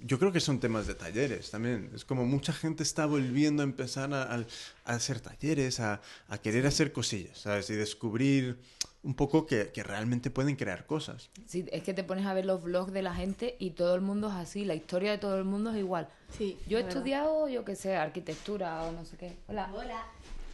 [0.06, 1.90] yo creo que son temas de talleres también.
[1.94, 4.44] Es como mucha gente está volviendo a empezar a, a-
[4.84, 7.70] a hacer talleres, a, a querer hacer cosillas, ¿sabes?
[7.70, 8.58] Y descubrir
[9.02, 11.30] un poco que, que realmente pueden crear cosas.
[11.46, 14.00] Sí, es que te pones a ver los vlogs de la gente y todo el
[14.00, 16.08] mundo es así, la historia de todo el mundo es igual.
[16.36, 16.96] Sí, Yo he verdad.
[16.98, 19.36] estudiado, yo qué sé, arquitectura o no sé qué.
[19.48, 19.70] Hola.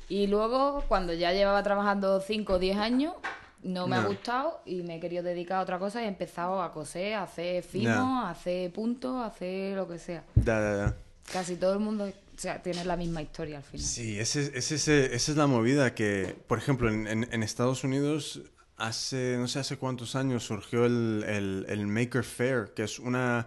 [0.09, 3.15] Y luego, cuando ya llevaba trabajando 5 o 10 años,
[3.63, 6.63] no me ha gustado y me he querido dedicar a otra cosa y he empezado
[6.63, 8.25] a coser, a hacer fimo, No.
[8.27, 10.25] a hacer puntos, a hacer lo que sea.
[10.35, 10.97] Da, da, da.
[11.33, 13.85] Casi todo el mundo o sea, tiene la misma historia al final.
[13.87, 17.85] Sí, ese, ese- ese- esa es la movida que, por ejemplo, en, en- en Estados
[17.85, 18.41] Unidos
[18.79, 23.47] hace, no sé hace cuántos años surgió el, el- el Maker Fair, que es una,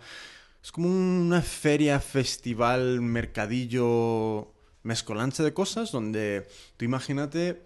[0.63, 4.53] es como una feria, festival, mercadillo,
[4.83, 6.47] mezcolanza de cosas, donde
[6.77, 7.61] tú imagínate,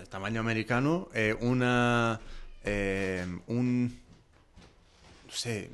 [0.00, 2.20] de tamaño americano, eh, una,
[2.64, 3.98] eh, un,
[5.26, 5.70] no sé,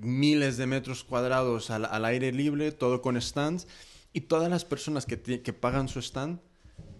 [0.00, 3.66] miles de metros cuadrados al, al aire libre, todo con stands,
[4.12, 6.40] y todas las personas que, que pagan su stand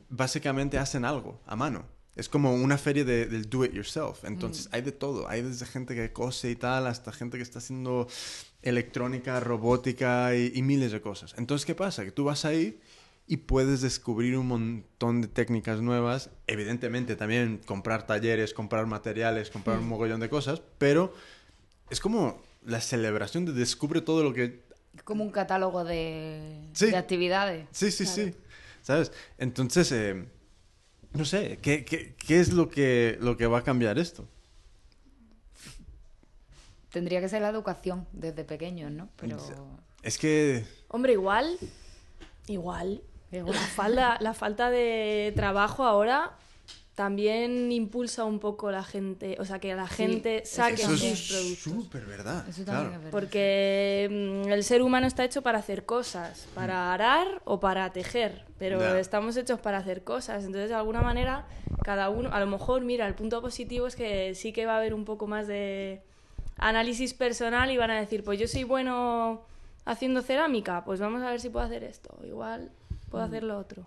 [0.09, 1.85] básicamente hacen algo a mano.
[2.17, 4.25] Es como una feria de- del do it yourself.
[4.25, 5.29] Entonces hay de todo.
[5.29, 8.09] Hay desde gente que cose y tal, hasta gente que está haciendo
[8.63, 11.35] electrónica, robótica y, y miles de cosas.
[11.39, 12.05] Entonces, ¿qué pasa?
[12.05, 12.81] Que tú vas ahí
[13.31, 16.31] y puedes descubrir un montón de técnicas nuevas.
[16.49, 21.15] Evidentemente también comprar talleres, comprar materiales, comprar un mogollón de cosas, pero
[21.91, 24.65] es como la celebración de descubre todo lo que...
[24.97, 26.87] Es como un catálogo de, Sí.
[26.91, 27.69] de actividades.
[27.71, 28.35] Sí, sí, sí.
[28.83, 29.13] ¿Sabes?
[29.39, 30.25] Entonces, eh,
[31.13, 34.27] no sé, ¿qué, qué, qué es lo que, lo que va a cambiar esto?
[36.91, 39.09] Tendría que ser la educación desde pequeños, ¿no?
[39.15, 39.39] Pero
[40.03, 40.65] Es que...
[40.89, 41.57] Hombre, igual,
[42.49, 46.37] igual, la falta, la falta de trabajo ahora
[47.01, 51.29] también impulsa un poco la gente, o sea, que la gente eso saque sus es
[51.29, 51.73] productos.
[51.73, 52.47] súper verdad.
[52.47, 52.91] eso también claro.
[52.91, 53.11] es verdad.
[53.11, 58.45] Porque mm, el ser humano está hecho para hacer cosas, para arar o para tejer,
[58.59, 60.45] pero estamos hechos para hacer cosas.
[60.45, 61.47] Entonces, de alguna manera,
[61.85, 64.77] cada uno, a lo mejor, mira, el punto positivo es que sí que va a
[64.77, 66.03] haber un poco más de
[66.59, 69.41] análisis personal y van a decir, pues yo soy bueno
[69.87, 72.15] haciendo cerámica, pues vamos a ver si puedo hacer esto.
[72.27, 72.71] Igual
[73.11, 73.87] puedo hacer lo otro.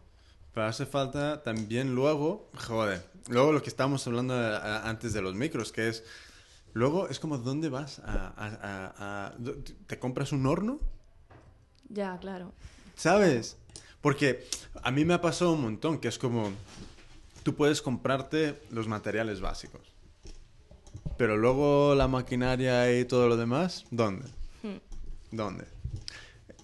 [0.53, 5.34] Pero hace falta también luego, joder, luego lo que estábamos hablando eh, antes de los
[5.34, 6.03] micros, que es,
[6.74, 7.99] luego es como, ¿dónde vas?
[8.05, 9.34] A- a-
[9.88, 10.80] ¿Te compras un horno?
[11.89, 12.53] Ya, claro.
[12.95, 13.57] ¿Sabes?
[14.01, 14.47] Porque
[14.84, 16.51] a mí me ha pasado un montón, que es como,
[17.43, 19.82] tú puedes comprarte los materiales básicos,
[21.17, 24.28] pero luego la maquinaria y todo lo demás, ¿dónde?
[24.61, 24.78] Hmm.
[25.32, 25.65] ¿Dónde?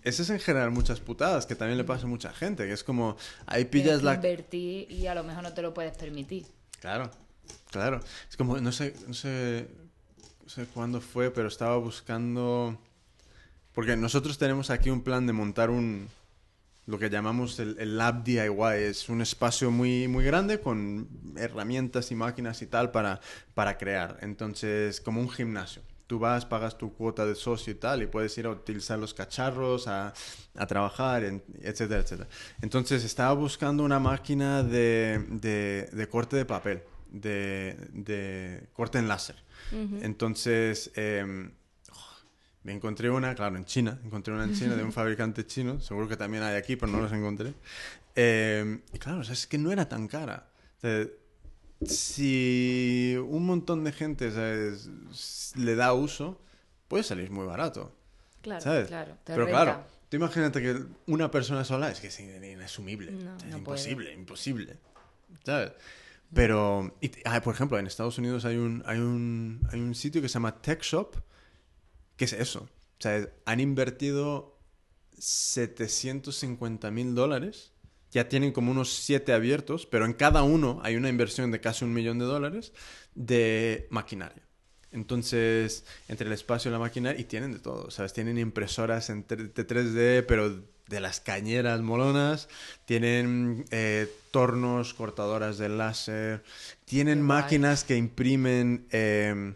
[0.03, 2.83] Ese es en general muchas putadas, que también le pasa a mucha gente, que es
[2.83, 4.15] como, ahí pillas la...
[4.15, 6.45] invertir y a lo mejor no te lo puedes permitir.
[6.79, 7.11] Claro,
[7.69, 7.99] claro.
[8.29, 9.67] Es como, no sé, no sé,
[10.43, 12.79] no sé cuándo fue, pero estaba buscando...
[13.73, 16.07] Porque nosotros tenemos aquí un plan de montar un...
[16.85, 18.49] Lo que llamamos el, el Lab DIY.
[18.79, 23.21] Es un espacio muy, muy grande con herramientas y máquinas y tal para,
[23.53, 24.17] para crear.
[24.21, 25.83] Entonces, como un gimnasio.
[26.09, 29.13] Tú vas, pagas tu cuota de socio y tal, y puedes ir a utilizar los
[29.13, 30.11] cacharros, a,
[30.55, 32.27] a trabajar, en- etcétera, etcétera.
[32.63, 36.81] Entonces, estaba buscando una máquina de, de, de corte de papel,
[37.11, 39.35] de, de corte en láser.
[40.01, 41.51] Entonces, em,
[42.63, 43.99] me encontré una, claro, en China.
[44.03, 45.79] Encontré una en China de un fabricante chino.
[45.79, 47.53] Seguro que también hay aquí, pero no los encontré.
[48.15, 50.47] Eh, y claro, o sea, es que no era tan cara.
[50.77, 51.05] O sea,
[51.85, 54.89] si un montón de gente ¿sabes?
[55.55, 56.41] le da uso,
[56.87, 57.95] puede salir muy barato.
[58.41, 58.61] Claro.
[58.61, 58.87] ¿Sabes?
[58.87, 59.63] claro, te Pero renta.
[59.63, 63.11] claro, tú imagínate que una persona sola es que es inasumible.
[63.11, 63.35] No.
[63.37, 64.77] Es No imposible, imposible.
[65.43, 65.71] ¿Sabes?
[66.33, 70.21] Pero, y ah, por ejemplo, en Estados Unidos hay un, hay, un, hay un sitio
[70.21, 71.15] que se llama Tech Shop,
[72.15, 72.61] que es eso.
[72.99, 74.57] O sea, han invertido
[75.17, 77.71] 750 mil dólares.
[78.11, 81.85] Ya tienen como unos siete abiertos, pero en cada uno hay una inversión de casi
[81.85, 82.73] un millón de dólares
[83.15, 84.41] de maquinaria.
[84.91, 88.11] Entonces, entre el espacio y la maquinaria, y tienen de todo, ¿sabes?
[88.13, 92.49] Tienen impresoras en tre- de 3D, pero de las cañeras molonas,
[92.85, 96.43] tienen eh, tornos, cortadoras de láser,
[96.85, 97.27] tienen Qué guay.
[97.41, 99.53] máquinas que imprimen eh,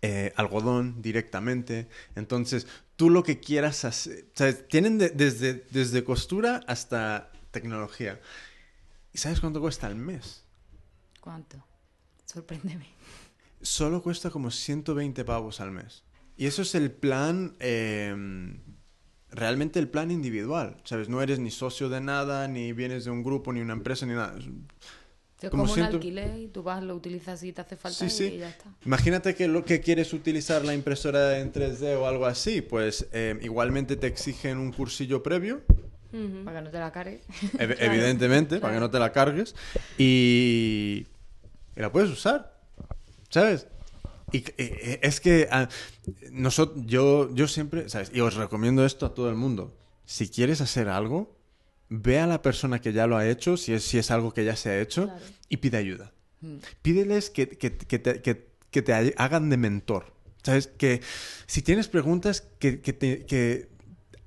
[0.00, 1.86] eh, algodón directamente.
[2.16, 4.24] Entonces, tú lo que quieras hacer.
[4.70, 8.20] Tienen de- desde, desde costura hasta tecnología.
[9.12, 10.42] ¿Y sabes cuánto cuesta al mes?
[11.20, 11.64] ¿Cuánto?
[12.24, 12.86] Sorpréndeme.
[13.60, 16.02] Solo cuesta como 120 pavos al mes.
[16.36, 18.58] Y eso es el plan, eh,
[19.30, 21.08] realmente el plan individual, ¿sabes?
[21.08, 24.14] No eres ni socio de nada, ni vienes de un grupo, ni una empresa, ni
[24.14, 24.36] nada.
[24.38, 27.98] Es Como como, siento- un alquiler y tú vas, lo utilizas si te hace falta
[27.98, 28.24] Sí, y, sí.
[28.34, 28.64] y ya está.
[28.86, 33.38] Imagínate que lo que quieres utilizar la impresora en 3D o algo así, pues eh,
[33.42, 35.62] igualmente te exigen un cursillo previo,
[36.44, 37.22] Para que no te la cargues.
[37.58, 39.54] ev- evidentemente, para que no te la cargues,
[39.98, 41.06] y,
[41.76, 42.58] y la puedes usar,
[43.30, 43.66] ¿sabes?
[44.30, 45.68] Y eh, eh, es que ah,
[46.30, 48.10] nosotros, yo, yo siempre, ¿sabes?
[48.14, 49.76] Y os recomiendo esto a todo el mundo.
[50.04, 51.36] Si quieres hacer algo,
[51.88, 54.44] ve a la persona que ya lo ha hecho, si es, si es algo que
[54.44, 55.20] ya se ha hecho, Claro.
[55.48, 56.12] y pide ayuda.
[56.40, 56.56] Mm.
[56.82, 60.12] Pídeles que, que- que te, que- te hagan de mentor.
[60.42, 60.66] ¿Sabes?
[60.66, 61.00] Que
[61.46, 63.68] si tienes preguntas, que, que te- que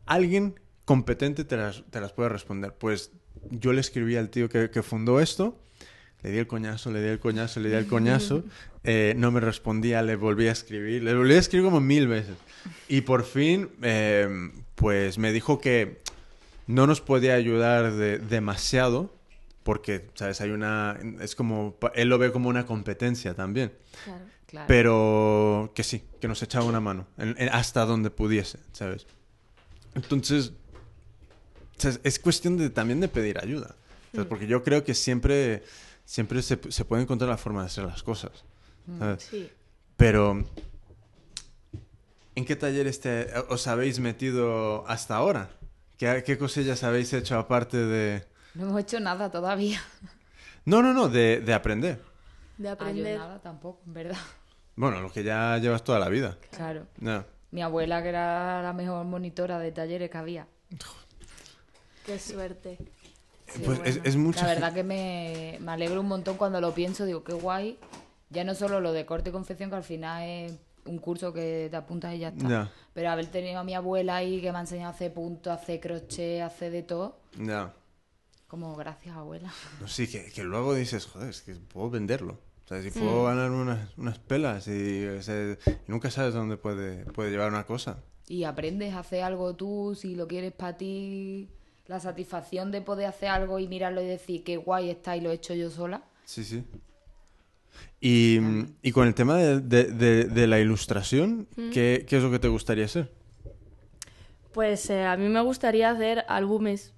[0.06, 2.74] alguien competente te las, te las pueda responder.
[2.74, 3.12] Pues
[3.52, 5.60] yo le escribí al tío que, que fundó esto,
[6.24, 8.44] le di el coñazo, le di el coñazo, le di el coñazo,
[8.84, 12.36] eh, no me respondía, le volví a escribir, le volví a escribir como mil veces.
[12.88, 14.28] Y por fin, eh,
[14.76, 16.02] pues me dijo que
[16.68, 19.14] no nos podía ayudar de- demasiado,
[19.64, 20.42] porque, ¿sabes?
[20.42, 20.98] Hay una...
[21.20, 21.78] Es como...
[21.96, 23.74] Él lo ve como una competencia también.
[24.04, 24.26] Claro.
[24.48, 24.68] Claro.
[24.68, 29.08] Pero que sí, que nos echaba una mano, en- en- hasta donde pudiese, ¿sabes?
[29.96, 30.54] Entonces,
[31.78, 31.99] ¿sabes?
[32.03, 33.76] es cuestión de, también de pedir ayuda,
[34.11, 34.28] ¿sabes?
[34.28, 35.63] porque yo creo que siempre,
[36.05, 38.32] siempre se, se puede encontrar la forma de hacer las cosas.
[38.99, 39.23] ¿sabes?
[39.23, 39.49] Sí.
[39.97, 40.43] Pero,
[42.36, 45.49] ¿en qué talleres te, os habéis metido hasta ahora?
[45.97, 48.26] ¿Qué, qué cosillas habéis hecho aparte de...
[48.53, 49.82] No hemos hecho nada todavía.
[50.65, 52.01] No, no, no, de, de aprender.
[52.57, 53.17] De Ah, yo aprender.
[53.19, 54.17] nada tampoco, en verdad.
[54.76, 56.38] Bueno, lo que ya llevas toda la vida.
[56.51, 56.88] Claro.
[56.99, 57.23] No.
[57.51, 60.47] Mi abuela, que era la mejor monitora de talleres que había.
[62.06, 62.78] Qué suerte.
[63.47, 64.10] Sí, Pues es, bueno.
[64.10, 67.06] es mucha La verdad que me, me alegro un montón cuando lo pienso.
[67.06, 67.78] Digo, qué guay.
[68.30, 70.53] Ya no solo lo de corte y confección, que al final es
[70.86, 72.47] un curso que te apuntas y ya está.
[72.49, 72.72] Ya.
[72.93, 75.56] Pero haber tenido a mi abuela ahí que me ha enseñado a hacer puntos, a
[75.56, 77.20] hacer crochet, a hacer de todo.
[77.39, 77.74] Ya.
[78.47, 79.51] Como gracias, abuela.
[79.82, 82.39] No, sí, que, que luego dices, joder, es que puedo venderlo.
[82.66, 86.58] O sea, si puedo ganar unas, unas pelas y, o sea, y nunca sabes dónde
[86.58, 87.99] puede, puede llevar una cosa.
[88.28, 91.47] Y aprendes a hacer algo tú, si lo quieres para ti.
[91.88, 95.32] La satisfacción de poder hacer algo y mirarlo y decir qué guay está y lo
[95.32, 96.02] he hecho yo sola.
[96.26, 96.64] Sí, sí.
[98.02, 98.40] Y,
[98.82, 102.40] y con el tema de, de- de- de la ilustración, ¿qué, qué es lo que
[102.40, 103.12] te gustaría hacer?
[104.54, 106.94] Pues eh, a mí me gustaría hacer álbumes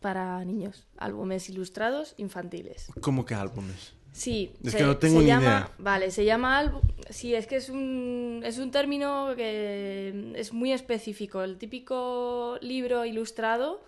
[0.00, 2.86] para niños, álbumes ilustrados infantiles.
[3.00, 3.92] ¿Cómo que álbumes?
[4.12, 5.70] Sí, Es que no tengo ni llama, idea.
[5.78, 6.82] Vale, se llama álbum.
[7.08, 11.42] Sí, es que es un, es un término que es muy específico.
[11.42, 13.82] El típico libro ilustrado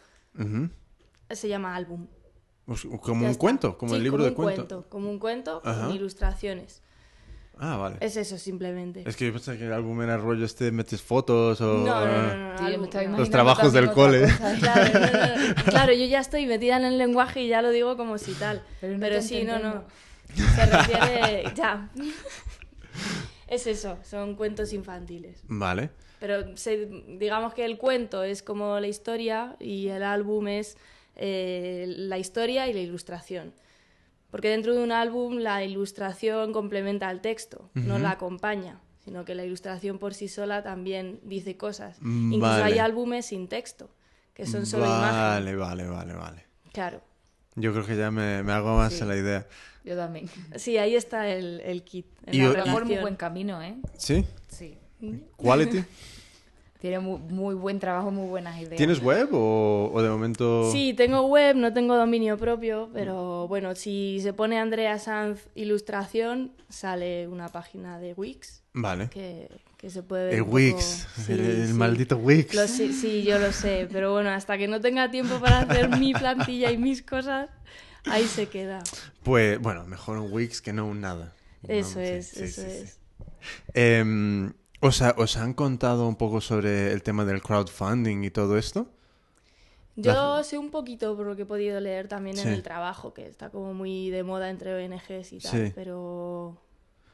[1.31, 2.07] Se llama álbum.
[2.67, 3.39] Pues, como Ya un está.
[3.41, 4.87] cuento, como Sí, el libro como de un cuento.
[4.89, 5.87] Como un cuento Ajá.
[5.87, 6.83] con ilustraciones.
[7.59, 7.99] Ah, vale.
[8.01, 9.05] Es eso, simplemente.
[9.07, 11.79] Es que yo pensaba que el álbum era rollo este, metes fotos o...
[11.85, 13.19] No, no, no, no, no, Sí, yo me álbum, estaba no.
[13.19, 14.27] Los trabajos del cole.
[14.59, 15.65] Claro, no, no, no.
[15.67, 18.63] Claro, yo ya estoy metida en el lenguaje y ya lo digo como si tal.
[18.81, 19.85] Pero sí, no, no.
[20.35, 21.53] Se refiere.
[21.55, 21.91] Ya.
[23.47, 25.43] Es eso, son cuentos infantiles.
[25.47, 25.91] Vale.
[26.27, 30.79] Pero se- digamos que el cuento es como la historia y el álbum es
[31.17, 33.53] eh, la historia y la ilustración.
[34.31, 39.35] Porque dentro de un álbum la ilustración complementa al texto, no la acompaña, sino que
[39.35, 41.99] la ilustración por sí sola también dice cosas.
[42.01, 42.65] Mm, Incluso vale.
[42.65, 43.91] hay álbumes sin texto,
[44.33, 45.45] que son solo imagen.
[45.45, 46.45] Vale, vale, vale, vale.
[46.73, 47.03] Claro.
[47.55, 49.03] Yo creo que ya me, me hago más Sí.
[49.03, 49.47] a la idea.
[49.85, 50.31] Yo también.
[50.57, 52.07] Sí, ahí está el, el kit.
[52.25, 53.01] en Y la por muy relación.
[53.03, 53.77] buen camino, ¿eh?
[53.99, 54.25] ¿Sí?
[54.49, 54.79] Sí.
[55.37, 55.85] ¿Quality?
[56.85, 58.77] Tiene muy, muy buen trabajo, muy buenas ideas.
[58.77, 60.71] ¿Tienes web o, o de momento...?
[60.71, 66.53] Sí, tengo web, no tengo dominio propio, pero bueno, si se pone Andrea Sanz Ilustración,
[66.69, 69.09] sale una página de Wix Vale.
[69.09, 70.35] que, que se puede ver.
[70.35, 71.73] El poco- Wix, Sí, el, el sí.
[71.73, 72.55] maldito Wix.
[72.55, 75.89] Lo sé- sí, yo lo sé, pero bueno, hasta que no tenga tiempo para hacer
[75.99, 77.49] mi plantilla y mis cosas,
[78.05, 78.85] ahí se queda.
[79.23, 81.33] Pues, bueno, mejor un Wix que no un nada.
[81.67, 82.77] Eso No, es, sí, eso sí, sí.
[82.83, 82.99] es.
[83.73, 84.53] Em,
[84.87, 88.87] ¿os, ha- ¿Os han contado un poco sobre el tema del crowdfunding y todo esto?
[89.97, 92.43] Yo sé un poquito por lo que he podido leer también Sí.
[92.49, 95.73] en el trabajo, que está como muy de moda entre ONGs y tal, Sí.
[95.75, 96.61] pero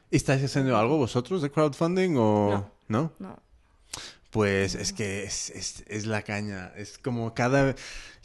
[0.09, 3.13] ¿Estáis haciendo algo vosotros de crowdfunding o no?
[3.19, 3.37] no.
[4.31, 6.71] Pues es que es, es- es la caña.
[6.75, 7.75] Es como cada,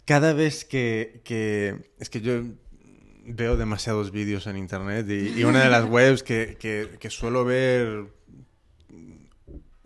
[0.04, 2.42] cada vez que, que- Es que yo
[3.26, 7.44] veo demasiados vídeos en internet y, y una de las webs que, que- que suelo
[7.44, 8.06] ver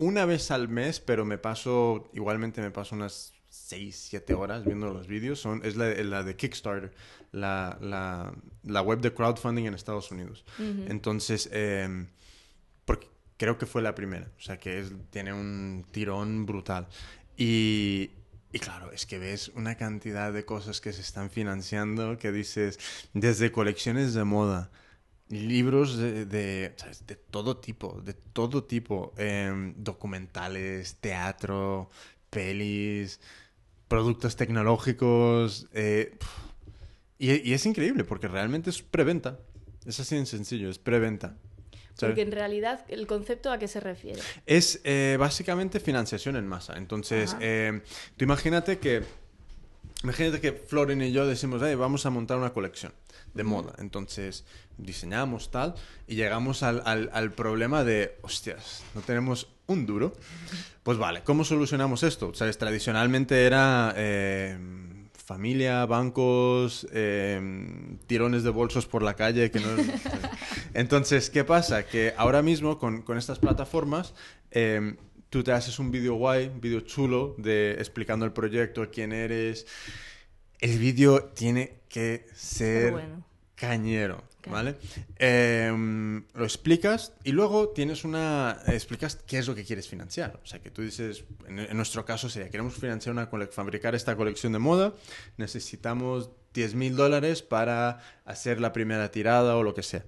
[0.01, 4.91] una vez al mes, pero me paso, igualmente me paso unas 6, 7 horas viendo
[4.93, 6.91] los vídeos, son, es la, la de Kickstarter,
[7.31, 8.33] la, la-
[8.63, 10.43] la web de crowdfunding en Estados Unidos.
[10.89, 12.07] Entonces, em,
[12.85, 16.87] porque creo que fue la primera, o sea que es- tiene un tirón brutal.
[17.37, 18.11] Y,
[18.53, 22.79] Y claro, es que ves una cantidad de cosas que se están financiando que dices,
[23.13, 24.71] desde colecciones de moda,
[25.31, 27.05] libros de, de, ¿sabes?
[27.07, 31.89] de todo tipo, de todo tipo, em, documentales, teatro,
[32.29, 33.19] pelis,
[33.87, 35.67] productos tecnológicos.
[35.73, 36.17] eh,
[37.17, 39.39] y, y es increíble porque realmente es preventa.
[39.85, 41.35] Es así de sencillo, es preventa.
[41.93, 42.13] ¿sabes?
[42.13, 44.21] Porque en realidad, ¿el concepto a qué se refiere?
[44.45, 46.77] Es eh, básicamente financiación en masa.
[46.77, 47.81] Entonces, eh,
[48.17, 49.03] tú imagínate que,
[50.03, 52.93] imagínate que Florin y yo decimos, "Hey, vamos a montar una colección
[53.33, 53.73] de moda.
[53.79, 54.43] Entonces,
[54.77, 55.73] diseñamos tal
[56.07, 60.13] y llegamos al, al- al problema de, hostias, no tenemos un duro.
[60.83, 62.33] Pues vale, ¿cómo solucionamos esto?
[62.33, 62.57] ¿Sabes?
[62.57, 63.93] Tradicionalmente era...
[63.95, 64.57] eh,
[65.23, 67.39] Familia, bancos, eh,
[68.05, 69.49] tirones de bolsos por la calle.
[69.49, 69.67] Que no...
[70.73, 71.85] Entonces, ¿qué pasa?
[71.85, 74.13] Que ahora mismo con, con estas plataformas
[74.51, 74.95] eh,
[75.31, 79.65] tú te haces un vídeo guay, un vídeo chulo de explicando el proyecto, quién eres.
[80.59, 83.25] El vídeo tiene que ser bueno.
[83.55, 84.23] cañero.
[84.49, 84.75] ¿vale?
[85.17, 85.71] Eh,
[86.33, 88.57] lo explicas y luego tienes una...
[88.67, 90.39] explicas qué es lo que quieres financiar.
[90.43, 94.15] O sea, que tú dices, en, en nuestro caso sería, queremos financiar una fabricar esta
[94.17, 94.93] colección de moda,
[95.37, 100.03] necesitamos 10 mil dólares para hacer la primera tirada o lo que sea.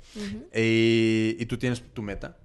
[0.53, 2.37] y, y tú tienes tu meta.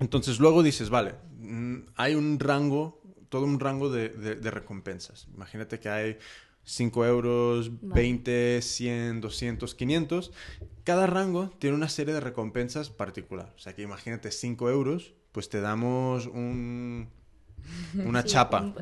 [0.00, 5.26] Entonces luego dices, vale, mm, hay un rango, todo un rango de, de- de recompensas.
[5.34, 6.18] Imagínate que hay
[6.64, 8.02] 5 euros, Vale.
[8.02, 10.32] 20, 100, 200, 500.
[10.84, 13.52] Cada rango tiene una serie de recompensas particular.
[13.56, 17.08] O sea que imagínate 5 euros, pues te damos un,
[18.04, 18.60] una Sí, chapa.
[18.60, 18.74] un-.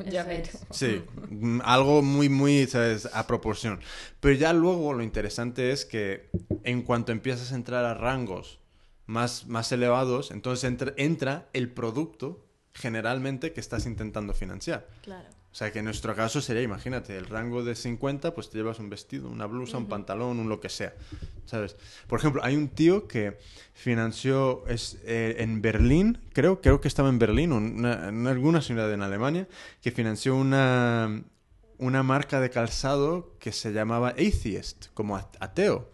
[0.71, 3.07] Sí, mm, algo muy, muy, ¿sabes?
[3.13, 3.79] A proporción.
[4.19, 6.29] Pero ya luego lo interesante es que
[6.63, 8.59] en cuanto empiezas a entrar a rangos
[9.07, 14.87] más, más elevados, entonces entra, entra el producto generalmente que estás intentando financiar.
[15.01, 15.27] Claro.
[15.51, 18.77] O sea que en nuestro caso sería, imagínate, el rango de 50, pues te llevas
[18.79, 20.93] un vestido, una blusa, un pantalón, un lo que sea,
[21.45, 21.77] ¿sabes?
[22.07, 23.37] Por ejemplo, hay un tío que
[23.73, 28.27] financió es, eh, en Berlín, creo, creo que estaba en Berlín o en, una- en
[28.27, 29.47] alguna ciudad en Alemania,
[29.81, 31.23] que financió una,
[31.77, 35.89] una marca de calzado que se llamaba Atheist, como ateo.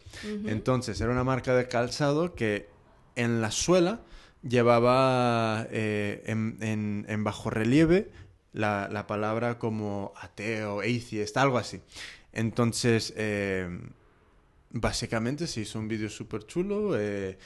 [0.48, 2.71] Entonces, era una marca de calzado que
[3.16, 4.02] en la suela
[4.48, 8.12] llevaba eh, en, en, bajo relieve
[8.54, 11.82] la, la palabra como ateo, atheist, algo así.
[12.34, 13.70] Entonces, eh,
[14.72, 17.38] básicamente se hizo un vídeo súper chulo, eh,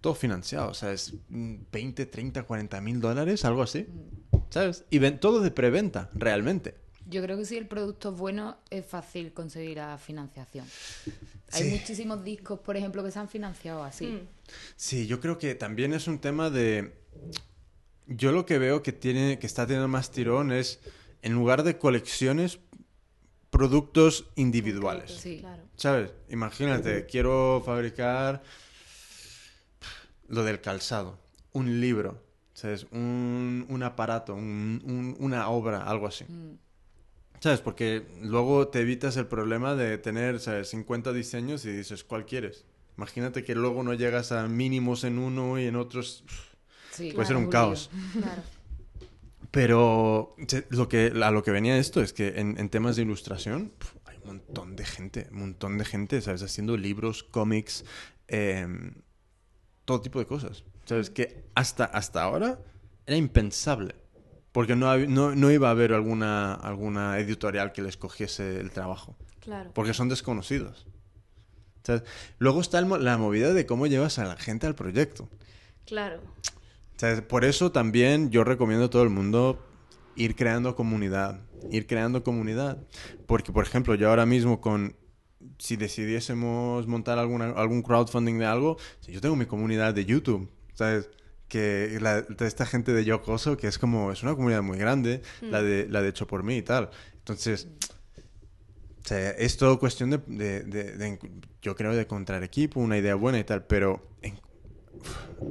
[0.00, 3.86] todo financiado, o sea, es mm, 20, 30, 40 mil dólares, algo así,
[4.50, 4.84] ¿sabes?
[4.90, 6.74] Y todo de preventa, realmente.
[7.08, 10.66] Yo creo que si el producto es bueno, es fácil conseguir la financiación.
[11.52, 11.70] Hay Sí.
[11.70, 14.06] muchísimos discos, por ejemplo, que se han financiado así.
[14.06, 14.28] Mm.
[14.76, 16.92] Sí, yo creo que también es un tema de...
[18.06, 20.80] Yo lo que veo que tiene, que está teniendo más tirón es,
[21.22, 22.58] en lugar de colecciones,
[23.50, 25.10] productos individuales.
[25.12, 25.38] Sí.
[25.40, 25.62] Claro.
[25.76, 26.10] ¿Sabes?
[26.28, 28.42] Imagínate, quiero fabricar
[30.28, 31.18] lo del calzado,
[31.52, 32.22] un libro,
[32.54, 32.86] ¿sabes?
[32.90, 36.24] Un, un aparato, un- un- una obra, algo así.
[36.24, 36.56] Mm.
[37.42, 37.60] ¿Sabes?
[37.60, 40.68] Porque luego te evitas el problema de tener, ¿sabes?
[40.68, 42.64] 50 diseños y dices, ¿cuál quieres?
[42.96, 46.22] Imagínate que luego no llegas a mínimos en uno y en otros.
[46.92, 47.90] Sí, Puede ser un caos.
[48.12, 48.42] Claro.
[49.50, 50.36] Pero
[50.70, 53.98] lo que, a lo que venía esto es que en, en temas de ilustración pf,
[54.04, 56.44] hay un montón de gente, un montón de gente, ¿sabes?
[56.44, 57.84] Haciendo libros, cómics,
[58.28, 58.94] em,
[59.84, 60.62] todo tipo de cosas.
[60.84, 61.10] ¿Sabes?
[61.10, 62.60] Que hasta, hasta ahora
[63.04, 63.96] era impensable.
[64.52, 69.16] Porque no, no, no iba a haber alguna, alguna editorial que les cogiese el trabajo.
[69.40, 69.70] Claro.
[69.74, 70.86] Porque son desconocidos.
[72.38, 75.28] Luego está el la movida de cómo llevas a la gente al proyecto.
[75.84, 76.20] Claro.
[76.96, 79.58] O sea, por eso también yo recomiendo a todo el mundo
[80.14, 81.40] ir creando comunidad,
[81.70, 82.78] ir creando comunidad.
[83.26, 84.94] Porque, por ejemplo, yo ahora mismo con,
[85.58, 88.76] si decidiésemos montar alguna, algún crowdfunding de algo,
[89.06, 91.10] yo tengo mi comunidad de YouTube, ¿sabes?
[91.52, 95.20] Que la, de esta gente de Yocoso, que es como, es una comunidad muy grande,
[95.42, 96.88] la, de, la de Hecho por mí y tal.
[97.18, 97.68] Entonces,
[99.04, 101.30] o sea, es todo cuestión de, de- de- de enc-
[101.60, 104.38] yo creo, de encontrar equipo, una idea buena y tal, pero en-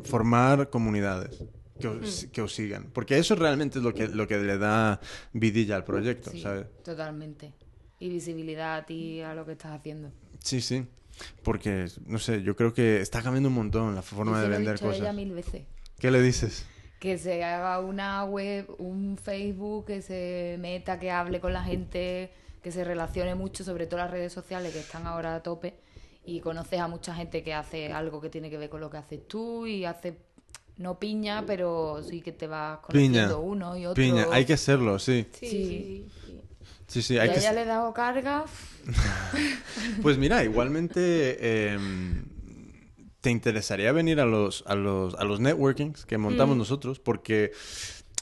[0.06, 1.44] formar comunidades
[1.80, 2.86] que os, que os sigan.
[2.94, 5.00] Porque eso realmente es lo que, lo que le da
[5.34, 6.66] vidilla al proyecto, Sí, ¿sabes?
[6.84, 7.54] totalmente.
[8.00, 10.12] Y visibilidad a ti, a lo que estás haciendo.
[10.40, 10.84] Sí, sí.
[11.44, 14.58] Porque, no sé, yo creo que está cambiando un montón la forma de lo he
[14.58, 15.16] vender dicho a ella cosas.
[15.16, 15.62] mil veces.
[16.02, 16.66] ¿Qué le dices?
[17.00, 22.32] Que se haga una web, un Facebook, que se meta, que hable con la gente,
[22.64, 25.76] que se relacione mucho, sobre todo las redes sociales que están ahora a tope.
[26.26, 28.98] Y conoces a mucha gente que hace algo que tiene que ver con lo que
[28.98, 30.18] haces tú y hace
[30.78, 33.28] no piña, pero sí que te vas Piña.
[33.28, 34.02] conociendo uno y otro.
[34.04, 35.28] Piña, hay que hacerlo, sí.
[35.34, 36.08] Sí,
[36.88, 37.02] Sí.
[37.02, 38.46] sí, Y que ella le he dado carga.
[40.02, 41.78] Pues mira, igualmente eh,
[43.22, 47.52] te interesaría venir a los, a los, a los networkings que montamos nosotros, porque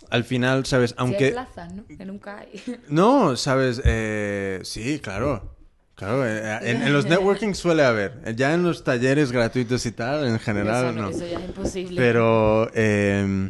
[0.09, 0.91] al final, ¿sabes?
[0.91, 1.31] Hay Aunque...
[1.31, 1.85] plazas, ¿no?
[1.85, 2.61] Que nunca hay.
[2.89, 3.81] No, ¿sabes?
[3.85, 5.55] Eh, sí, claro.
[5.95, 8.35] Claro, eh, en, en los networking suele haber.
[8.35, 11.09] Ya en los talleres gratuitos y tal, en general, eso, no, no.
[11.09, 11.95] eso ya es imposible.
[11.97, 13.49] Pero eh,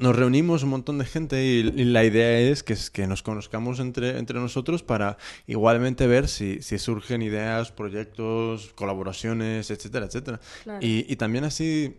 [0.00, 3.78] nos reunimos un montón de gente y, y la idea es que, que nos conozcamos
[3.80, 10.40] entre, entre nosotros para igualmente ver si, si surgen ideas, proyectos, colaboraciones, etcétera, etcétera.
[10.64, 10.84] Claro.
[10.84, 11.96] Y, y también así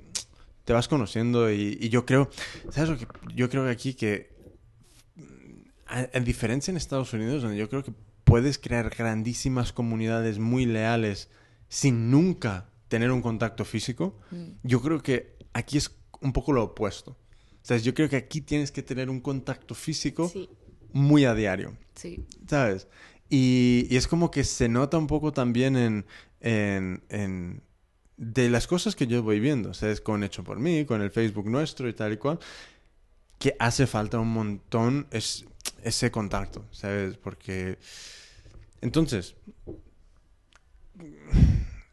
[0.66, 2.30] te vas conociendo y, y yo creo,
[2.70, 3.08] ¿sabes lo que?
[3.36, 4.32] Yo creo que aquí que,
[5.88, 7.94] a, a diferencia en Estados Unidos, donde yo creo que
[8.24, 11.30] puedes crear grandísimas comunidades muy leales
[11.68, 14.20] sin nunca tener un contacto físico,
[14.64, 17.18] yo creo que aquí es un poco lo opuesto.
[17.62, 20.50] Sea, yo creo que aquí tienes que tener un contacto físico Sí.
[20.94, 22.24] muy a diario, Sí.
[22.48, 22.88] ¿sabes?
[23.30, 26.06] Y, y es como que se nota un poco también en,
[26.42, 27.62] en, en-
[28.18, 30.02] de las cosas que yo voy viendo, ¿sabes?
[30.02, 32.40] Con Hecho por mí, con el Facebook nuestro y tal y cual,
[33.40, 35.46] que hace falta un montón es,
[35.84, 37.18] ese contacto, ¿sabes?
[37.18, 37.78] Porque...
[38.82, 39.36] Entonces,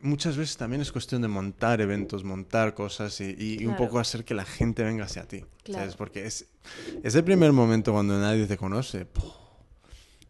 [0.01, 3.85] muchas veces también es cuestión de montar eventos, montar cosas y, y un Claro.
[3.87, 5.83] poco hacer que la gente venga hacia ti, Claro.
[5.83, 5.97] ¿sabes?
[5.97, 6.47] Porque es,
[7.03, 9.07] es el primer momento cuando nadie te conoce.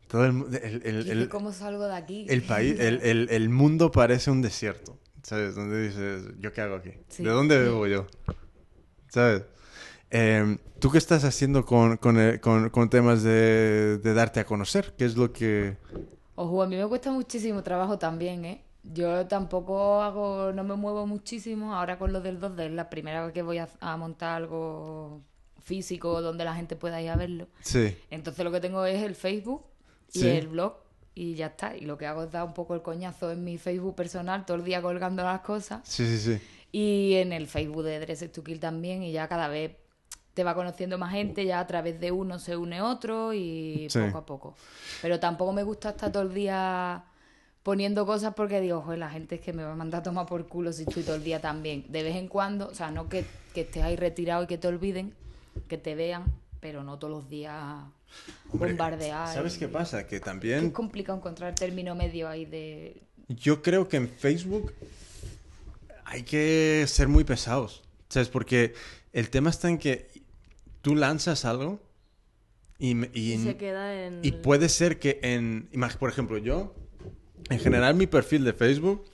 [0.08, 2.26] Todo el, el, el- el- ¿Cómo salgo de aquí?
[2.28, 5.54] el país, el, el- el mundo parece un desierto, ¿sabes?
[5.54, 6.92] Donde dices, ¿yo qué hago aquí?
[7.08, 7.22] Sí.
[7.24, 8.06] ¿De dónde vivo yo?
[9.08, 9.42] ¿Sabes?
[10.10, 14.94] Eh, ¿Tú qué estás haciendo con, con, con- con temas de, de darte a conocer?
[14.96, 15.76] ¿Qué es lo que...?
[16.36, 18.64] Ojo, a mí me cuesta muchísimo trabajo también, ¿eh?
[18.92, 21.74] Yo tampoco hago, no me muevo muchísimo.
[21.74, 25.20] Ahora con lo del 2D es la primera vez que voy a, a montar algo
[25.62, 27.48] físico donde la gente pueda ir a verlo.
[27.60, 29.64] Sí, Entonces lo que tengo es el Facebook
[30.12, 30.28] y Sí.
[30.28, 30.74] el blog
[31.14, 31.76] y ya está.
[31.76, 34.56] Y lo que hago es dar un poco el coñazo en mi Facebook personal, todo
[34.56, 35.80] el día colgando las cosas.
[35.84, 36.40] sí, sí, sí.
[36.72, 39.02] Y en el Facebook de Dresses to Kill también.
[39.02, 39.72] Y ya cada vez
[40.34, 43.98] te va conociendo más gente, ya a través de uno se une otro y Sí.
[43.98, 44.54] poco a poco.
[45.02, 47.04] Pero tampoco me gusta estar todo el día
[47.68, 50.24] poniendo cosas porque digo, joder, la gente es que me va a mandar a tomar
[50.24, 51.84] por culo si estoy todo el día también.
[51.90, 54.68] De vez en cuando, o sea, no que, que estés ahí retirado y que te
[54.68, 55.12] olviden,
[55.68, 56.24] que te vean,
[56.60, 57.54] pero no todos los días
[58.50, 59.34] Hombre, bombardear.
[59.34, 60.04] ¿Sabes y- qué pasa?
[60.04, 63.02] Que que también es complicado encontrar el término medio ahí de...
[63.28, 64.72] yo creo que en Facebook
[66.06, 68.30] hay que ser muy pesados, ¿sabes?
[68.30, 68.72] Porque
[69.12, 70.08] el tema está en que
[70.80, 71.80] tú lanzas algo
[72.78, 74.20] y, y- Y se queda en...
[74.22, 76.74] y puede ser que en, por ejemplo, yo,
[77.50, 79.04] en general mi perfil de Facebook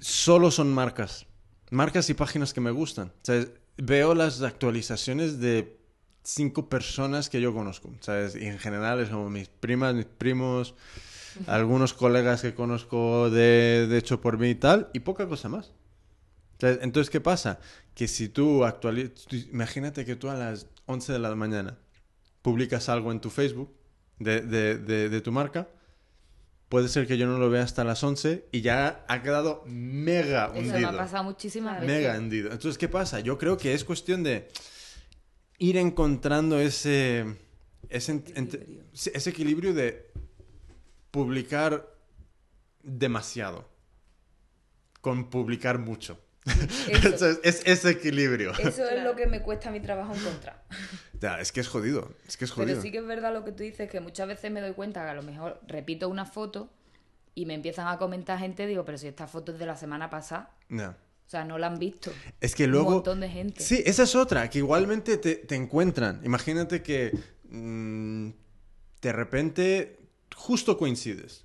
[0.00, 1.26] solo son marcas,
[1.70, 3.08] marcas y páginas que me gustan.
[3.08, 3.44] O sea,
[3.76, 5.78] veo las actualizaciones de
[6.24, 8.36] cinco personas que yo conozco, ¿sabes?
[8.36, 10.74] Y en general son mis primas, mis primos,
[11.46, 15.72] algunos colegas que conozco de, de hecho por mí y tal, y poca cosa más.
[16.60, 17.58] Entonces, ¿qué pasa?
[17.94, 21.76] Que si tú actualizas, imagínate que tú a las 11 de la mañana
[22.40, 23.72] publicas algo en tu Facebook
[24.20, 25.68] de, de- de- de tu marca,
[26.72, 30.46] puede ser que yo no lo vea hasta las 11 y ya ha quedado mega
[30.46, 30.78] Eso hundido.
[30.78, 31.86] me ha pasado muchísimas veces.
[31.86, 32.50] Mega hundido.
[32.50, 33.20] Entonces, ¿qué pasa?
[33.20, 34.48] Yo creo que es cuestión de
[35.58, 37.26] ir encontrando ese,
[37.90, 38.84] Equilibrio.
[38.94, 40.12] ese equilibrio de
[41.10, 41.94] publicar
[42.82, 43.68] demasiado
[45.02, 46.18] con publicar mucho.
[46.88, 46.90] Eso.
[47.06, 48.52] Entonces, es ese equilibrio.
[48.58, 50.64] Eso es lo que me cuesta mi trabajo encontrar.
[51.20, 52.12] Ya, es que es jodido.
[52.26, 52.70] Es que es jodido.
[52.72, 55.04] Pero sí que es verdad lo que tú dices, que muchas veces me doy cuenta
[55.04, 56.68] que a lo mejor repito una foto
[57.34, 60.10] y me empiezan a comentar gente, digo, pero si esta foto es de la semana
[60.10, 60.90] pasada, Ya.
[61.26, 62.12] o sea, no la han visto.
[62.40, 62.90] Es que Un luego...
[62.90, 63.62] montón de gente.
[63.62, 66.20] Sí, esa es otra, que igualmente te, te encuentran.
[66.24, 67.16] Imagínate que
[67.48, 68.30] mm,
[69.00, 69.98] de repente
[70.34, 71.44] justo coincides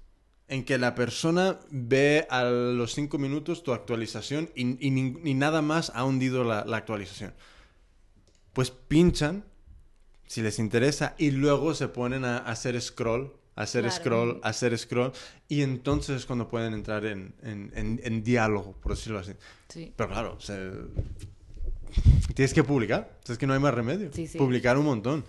[0.50, 5.92] en que la persona ve a los cinco minutos tu actualización y, y nada más
[5.94, 7.34] ha hundido la, la actualización.
[8.54, 9.44] Pues pinchan,
[10.26, 13.96] si les interesa, y luego se ponen a, hacer scroll, a hacer Claro.
[13.98, 15.12] scroll, a hacer scroll,
[15.50, 19.34] y entonces es cuando pueden entrar en, en- en- en diálogo, por decirlo así.
[19.70, 19.92] Sí.
[19.96, 20.58] Pero claro, o sea,
[22.36, 23.18] tienes que publicar.
[23.28, 24.12] Es que no hay más remedio.
[24.14, 24.38] Sí, sí.
[24.38, 25.26] Publicar un montón.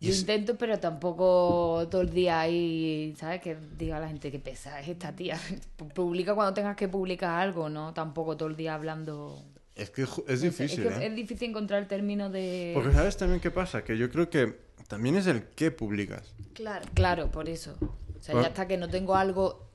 [0.00, 3.40] Yo es- intento, pero tampoco todo el día ahí, ¿sabes?
[3.40, 5.38] Que diga la gente que pesa es esta tía.
[5.94, 7.94] Publica cuando tengas que publicar algo, ¿no?
[7.94, 9.42] Tampoco todo el día hablando.
[9.74, 11.06] es que es No sé, difícil, es, que ¿eh?
[11.08, 12.72] es difícil encontrar el término de.
[12.74, 13.84] Porque ¿sabes también qué pasa?
[13.84, 16.34] Que yo creo que también es el qué publicas.
[16.52, 16.84] Claro.
[16.94, 17.76] Claro, por eso.
[17.80, 19.65] O sea, Por- ya hasta que no tengo algo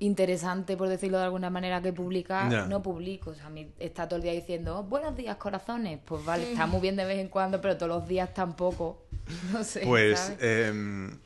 [0.00, 2.66] interesante, por decirlo de alguna manera, que publicar, Ya.
[2.66, 3.30] no publico.
[3.30, 6.00] O sea, a mí está todo el día diciendo, "Oh, buenos días, corazones.
[6.04, 9.04] Pues vale, está muy bien de vez en cuando, pero todos los días tampoco.
[9.52, 9.80] No sé.
[9.86, 10.38] Pues ¿sabes?
[10.42, 11.18] em,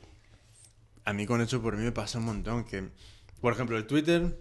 [1.05, 2.89] a mí con Hecho por mí me pasa un montón que,
[3.41, 4.37] por ejemplo, el Twitter,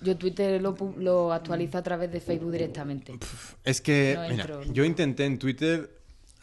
[0.00, 3.12] Yo Twitter lo, lo actualizo a través de Facebook directamente.
[3.64, 4.62] es que, No mira, entro.
[4.64, 5.90] yo intenté en Twitter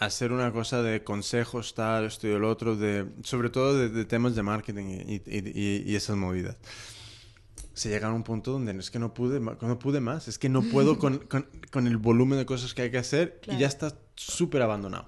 [0.02, 4.04] hacer una cosa de consejos, tal, esto y el otro, de, sobre todo de, de
[4.06, 6.58] temas de marketing y, y- y- y esas movidas.
[7.74, 10.49] Se llega a un punto donde es que no pude, no pude más, es que
[10.49, 13.60] no puedo con, con- con el volumen de cosas que hay que hacer y Claro.
[13.60, 15.06] ya está súper abandonado.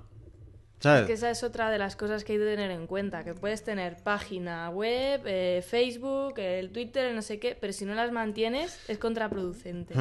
[0.80, 1.08] ¿Sabes?
[1.08, 3.64] Que esa es otra de las cosas que hay que tener en cuenta, que puedes
[3.64, 8.78] tener página web, eh, Facebook, el Twitter, no sé qué, pero si no las mantienes
[8.90, 9.96] es contraproducente.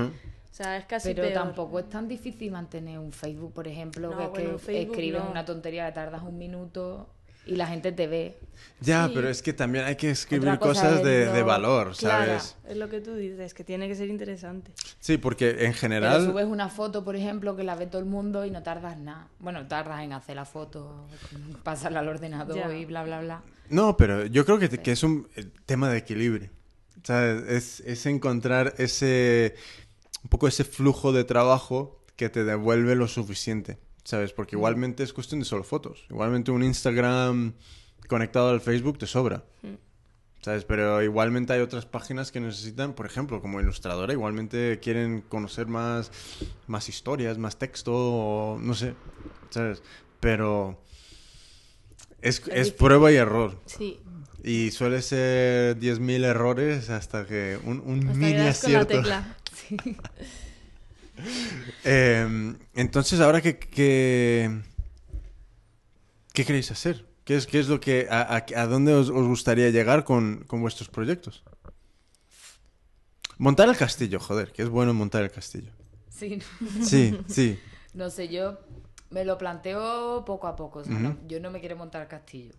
[0.52, 1.32] O sea, es casi Pero peor.
[1.34, 4.60] tampoco es tan difícil mantener un Facebook, por ejemplo, No, que, es bueno, que un
[4.60, 5.30] Facebook escribes no.
[5.30, 7.08] una tontería que tardas un minuto
[7.46, 8.38] y la gente te ve.
[8.80, 9.12] Ya, Sí.
[9.14, 12.26] pero es que también hay que escribir cosa cosas es de, de lo- valor, Claro,
[12.38, 12.56] ¿sabes?
[12.68, 14.72] es lo que tú dices, que tiene que ser interesante.
[15.00, 16.24] Sí, porque en Pero general...
[16.26, 19.28] subes una foto, por ejemplo, que la ve todo el mundo y no tardas nada.
[19.40, 21.06] Bueno, tardas en hacer la foto,
[21.64, 22.72] pasarla al ordenador Ya.
[22.76, 23.42] y bla, bla, bla.
[23.70, 26.50] No, pero yo creo que, que es un eh, tema de equilibrio.
[27.02, 27.42] ¿Sabes?
[27.48, 29.56] Es, es encontrar ese...
[30.22, 34.32] Un poco ese flujo de trabajo que te devuelve lo suficiente, ¿sabes?
[34.32, 36.04] Porque igualmente es cuestión de solo fotos.
[36.10, 37.54] Igualmente un Instagram
[38.08, 39.44] conectado al Facebook te sobra.
[40.42, 40.64] ¿Sabes?
[40.64, 46.10] Pero igualmente hay otras páginas que necesitan, por ejemplo, como ilustradora, igualmente quieren conocer más,
[46.66, 48.94] más historias, más texto, o no sé,
[49.50, 49.84] ¿sabes?
[50.18, 50.82] Pero
[52.20, 53.60] es, es prueba y error.
[53.66, 54.00] Sí.
[54.42, 59.02] Y suele ser 10.000 errores hasta que un, un Hasta mini con la acierto.
[61.84, 64.62] Eh, entonces, ahora que, que-
[66.32, 67.04] ¿Qué queréis hacer?
[67.24, 68.08] ¿Qué es, qué es lo que...
[68.10, 71.44] A, a- a dónde os, os gustaría llegar con, con vuestros proyectos?
[73.38, 75.70] Montar el castillo, joder, que es bueno montar el castillo.
[76.08, 76.40] Sí,
[76.82, 77.58] Sí, sí.
[77.94, 78.58] no sé, yo
[79.10, 80.78] me lo planteo poco a poco.
[80.80, 82.54] o sea, no- yo no me quiero montar castillo.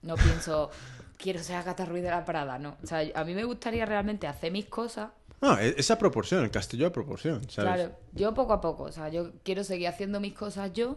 [0.00, 0.70] No pienso,
[1.18, 2.76] quiero ser Agatha Ruiz de la Prada, no.
[2.82, 5.10] O sea, a mí me gustaría realmente hacer mis cosas.
[5.40, 7.72] No, e- esa proporción, el castillo a proporción, ¿sabes?
[7.74, 8.84] Claro, yo poco a poco.
[8.84, 10.96] O sea, yo quiero seguir haciendo mis cosas yo.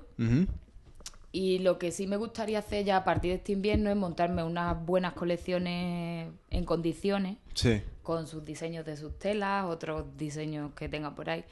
[1.34, 4.44] Y lo que sí me gustaría hacer ya a partir de este invierno es montarme
[4.44, 7.82] unas buenas colecciones en condiciones, Sí.
[8.04, 11.46] con sus diseños de sus telas, otros diseños que tenga por ahí,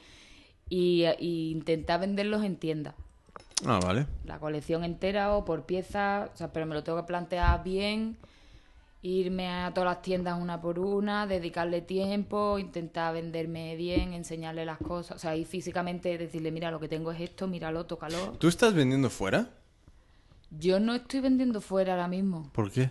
[0.68, 2.94] y, y intentar venderlos en tiendas.
[3.64, 4.06] Ah, vale.
[4.26, 8.18] La colección entera o por piezas, o sea, pero me lo tengo que plantear bien,
[9.02, 14.78] irme a todas las tiendas una por una, dedicarle tiempo, intentar venderme bien, enseñarle las
[14.78, 18.32] cosas, o sea, y físicamente decirle, mira, lo que tengo es esto, míralo, tócalo.
[18.38, 19.48] ¿Tú estás vendiendo fuera?
[20.50, 22.50] Yo no estoy vendiendo fuera ahora mismo.
[22.52, 22.90] ¿Por qué?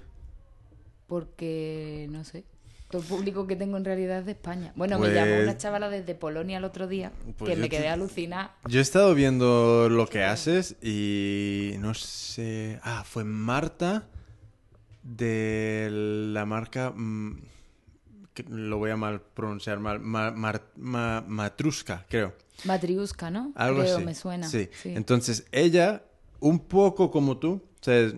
[1.08, 2.44] porque no sé.
[2.90, 4.74] Todo el público que tengo en realidad es de España.
[4.76, 7.78] Bueno, Pues- me llamó una chavala desde Polonia el otro día Pues que me te-
[7.78, 8.56] quedé alucinada.
[8.68, 12.80] Yo he estado viendo lo que haces y no sé.
[12.84, 14.08] Ah, fue Marta
[15.04, 16.92] de la marca.
[16.96, 17.42] mm,
[18.34, 20.00] que lo voy a mal pronunciar mal.
[20.00, 22.34] Ma- Mar- Ma- Matrushka, creo.
[22.66, 23.52] Matriuska, ¿no?
[23.56, 24.06] Algo Creo, así.
[24.06, 24.48] me suena.
[24.48, 24.70] Sí.
[24.82, 24.94] sí.
[24.96, 26.04] Entonces, ella,
[26.40, 28.12] un poco como tú, o sea,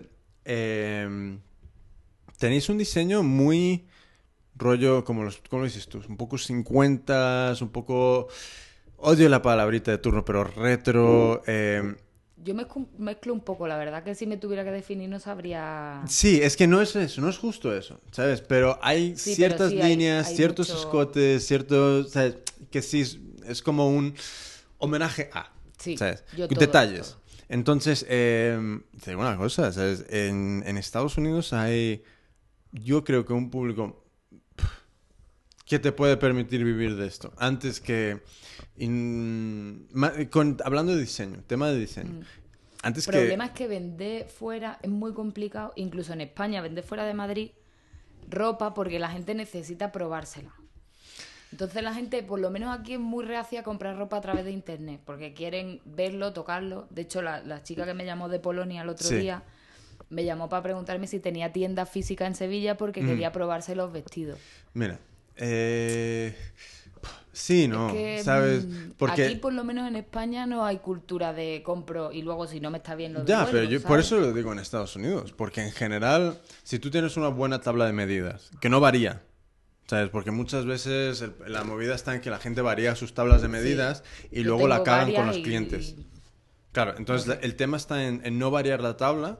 [0.44, 1.38] em,
[2.38, 3.86] tenéis un diseño muy
[4.56, 8.28] rollo, como, los, como lo dices tú, un poco 50, un poco...
[9.04, 11.42] Odio la palabrita de turno, pero retro.
[11.46, 11.96] em,
[12.44, 16.02] Yo mezclo, mezclo un poco, la verdad que si me tuviera que definir no sabría...
[16.08, 18.40] Sí, es que no es eso, no es justo eso, ¿sabes?
[18.40, 22.38] Pero hay Sí, pero ciertas sí, líneas, hay ciertos mucho- escotes, ciertos, ¿sabes?
[22.70, 24.14] Que sí, es, como un
[24.78, 26.24] homenaje a, Sí, ¿sabes?
[26.36, 27.10] yo todo, Detalles.
[27.10, 27.22] todo.
[27.48, 30.04] Entonces, eh, te digo una cosa, ¿sabes?
[30.08, 32.02] En, en Estados Unidos hay,
[32.72, 34.02] yo creo que un público
[35.64, 37.32] que te puede permitir vivir de esto.
[37.38, 38.20] Antes que,
[40.30, 42.10] con- hablando de diseño, tema de diseño.
[42.20, 42.22] Mm.
[42.84, 43.18] Antes El que...
[43.20, 47.50] problema es que vender fuera es muy complicado, incluso en España, vender fuera de Madrid
[48.28, 50.52] ropa porque la gente necesita probársela.
[51.52, 54.44] Entonces la gente, por lo menos aquí, es muy reacia a comprar ropa a través
[54.46, 56.86] de internet, porque quieren verlo, tocarlo.
[56.90, 59.16] De hecho, la, la chica que me llamó de Polonia el otro Sí.
[59.16, 59.42] día
[60.08, 63.06] me llamó para preguntarme si tenía tienda física en Sevilla porque Mm.
[63.06, 64.38] quería probarse los vestidos.
[64.72, 64.98] Mira,
[65.36, 66.34] eh,
[67.32, 68.66] sí, no, Es que, ¿sabes?
[68.66, 72.46] mm, Porque Aquí, por lo menos en España, no hay cultura de compro y luego
[72.46, 74.94] si no me está bien lo ya, pero yo por eso lo digo en Estados
[74.96, 79.22] Unidos, porque en general, si tú tienes una buena tabla de medidas, que no varía,
[79.86, 80.08] ¿sabes?
[80.10, 83.48] Porque muchas veces el- la movida está en que la gente varía sus tablas de
[83.48, 85.96] medidas y luego la cagan con los y- clientes.
[86.72, 89.38] Claro, entonces el tema está en, en no variar la tabla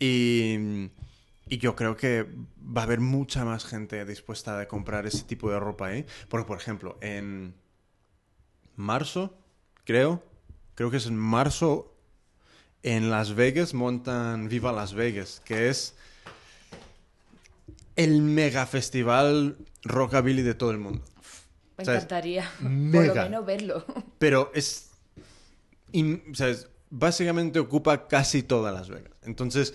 [0.00, 0.88] y,
[1.48, 2.26] y yo creo que
[2.58, 6.06] va a haber mucha más gente dispuesta a comprar ese tipo de ropa ahí.
[6.28, 7.54] Porque, por ejemplo, en
[8.76, 9.36] marzo,
[9.84, 10.22] creo,
[10.74, 11.94] creo que es en marzo,
[12.82, 15.94] en Las Vegas montan Viva Las Vegas, que es
[17.96, 21.04] el mega festival rockabilly de todo el mundo.
[21.76, 22.02] Me ¿Sabes?
[22.04, 22.50] encantaría,
[22.92, 23.84] por lo menos verlo.
[24.18, 24.90] Pero es.
[25.92, 26.68] in- ¿sabes?
[26.90, 29.12] Básicamente ocupa casi toda Las Vegas.
[29.22, 29.74] Entonces,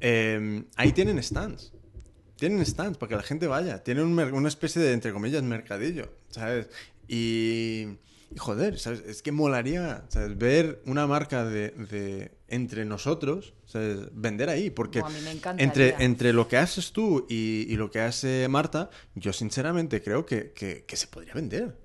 [0.00, 1.72] eh, ahí tienen stands.
[2.36, 3.82] Tienen stands para que la gente vaya.
[3.82, 6.12] Tienen un una especie de, entre comillas, mercadillo.
[6.30, 6.68] ¿Sabes?
[7.08, 7.86] Y.
[8.34, 9.02] y joder, ¿sabes?
[9.06, 10.36] Es que molaría ¿sabes?
[10.36, 13.98] ver una marca de, de entre nosotros, ¿sabes?
[14.12, 14.70] vender ahí.
[14.70, 15.64] Porque Buah, a mí me encantaría.
[15.90, 20.26] entre, entre lo que haces tú y, y lo que hace Marta, yo sinceramente creo
[20.26, 21.76] que, que- que se podría vender.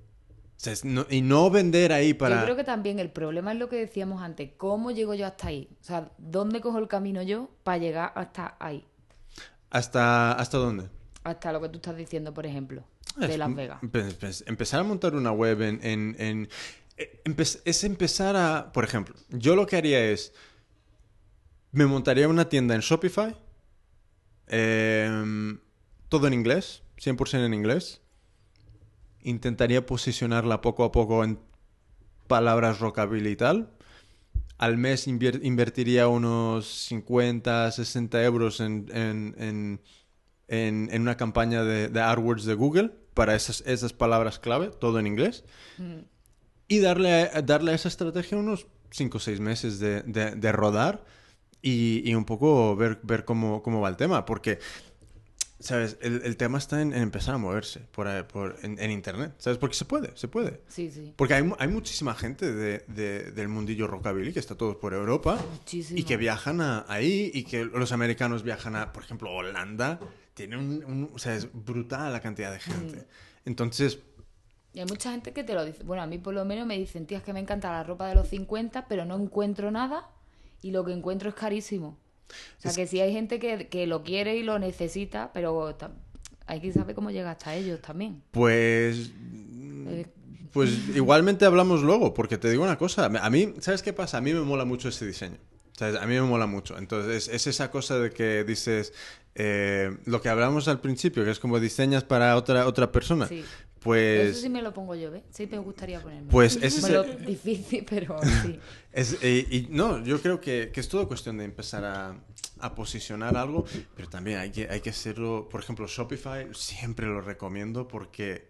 [0.61, 2.39] Sea, no- y no vender ahí para...
[2.39, 4.51] Yo creo que también el problema es lo que decíamos antes.
[4.57, 5.69] ¿Cómo llego yo hasta ahí?
[5.79, 8.85] O sea, ¿dónde cojo el camino yo para llegar hasta ahí?
[9.69, 10.89] ¿Hasta, ¿Hasta dónde?
[11.23, 12.83] Hasta lo que tú estás diciendo, por ejemplo,
[13.21, 13.81] Es de Las Vegas.
[13.83, 15.79] empe- empe- empezar a montar una web en...
[15.81, 16.49] en- en-
[16.97, 18.73] eh, empe- es empezar a...
[18.73, 20.33] Por ejemplo, yo lo que haría es...
[21.71, 23.33] Me montaría una tienda en Shopify.
[24.47, 25.59] em,
[26.09, 26.83] todo en inglés.
[26.97, 28.01] 100% en inglés.
[29.23, 31.39] Intentaría posicionarla poco a poco en
[32.27, 33.71] palabras rockabilly y tal.
[34.57, 42.01] Al mes invertiría unos 50, 60 euros en, en- en- en- una campaña de, de
[42.01, 45.43] AdWords de Google para esas, esas palabras clave, todo en inglés.
[45.77, 45.99] Mm.
[46.67, 50.51] Y darle, a- darle a esa estrategia unos 5 o 6 meses de, de- de
[50.51, 51.05] rodar
[51.61, 54.25] y, y un poco ver, ver cómo, cómo va el tema.
[54.25, 54.59] Porque,
[55.59, 55.97] ¿sabes?
[56.01, 59.33] El, el tema está en, en empezar a moverse por, ahí- por- en, en Internet.
[59.37, 59.57] ¿Sabes?
[59.57, 60.61] Porque se puede, se puede.
[60.67, 61.13] Sí, sí.
[61.15, 65.37] Porque hay, hay muchísima gente de- de- del mundillo rockabilly que está todos por Europa
[65.51, 65.99] Muchísimo.
[65.99, 69.99] y que viajan a- ahí y que los americanos viajan a, por ejemplo, Holanda.
[70.33, 73.05] Tiene un, un- o sea, es brutal la cantidad de gente.
[73.45, 73.99] Entonces,
[74.73, 75.83] Y hay mucha gente que te lo dice.
[75.83, 78.07] Bueno, a mí por lo menos me dicen, tía, es que me encanta la ropa
[78.07, 80.07] de los 50, pero no encuentro nada
[80.61, 81.97] y lo que encuentro es carísimo.
[82.57, 85.75] O sea, Es- que sí hay gente que, que lo quiere y lo necesita, pero
[86.45, 88.21] hay que saber cómo llega hasta ellos también.
[88.31, 89.11] pues...
[89.87, 90.05] Eh,
[90.51, 94.17] Pues igualmente hablamos luego, porque te digo una cosa, a mí, ¿sabes qué pasa?
[94.17, 95.37] A mí me mola mucho ese diseño.
[95.77, 95.95] ¿Sabes?
[95.95, 96.77] A mí me mola mucho.
[96.77, 98.91] Entonces, es esa cosa de que dices,
[99.35, 103.27] eh, lo que hablamos al principio, que es como diseñas para otra, otra persona.
[103.27, 103.45] Sí.
[103.81, 104.31] Pues...
[104.31, 105.23] Eso sí me lo pongo yo, ¿ves?
[105.31, 106.29] Sí me gustaría ponerme.
[106.31, 108.59] Pues ese es el- difícil, pero sí.
[108.91, 112.15] Es, eh, y no, yo creo que, que es todo cuestión de empezar a,
[112.59, 113.65] a posicionar algo,
[113.95, 118.49] pero también hay que, hay que hacerlo, por ejemplo, Shopify siempre lo recomiendo porque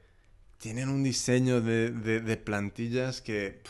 [0.58, 3.62] tienen un diseño de, de- de plantillas que...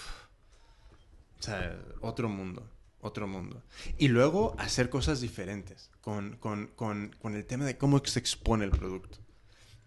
[1.40, 2.70] o sea, otro mundo,
[3.02, 3.64] otro mundo.
[3.98, 8.66] Y luego hacer cosas diferentes con, con- con- con el tema de cómo se expone
[8.66, 9.20] el producto.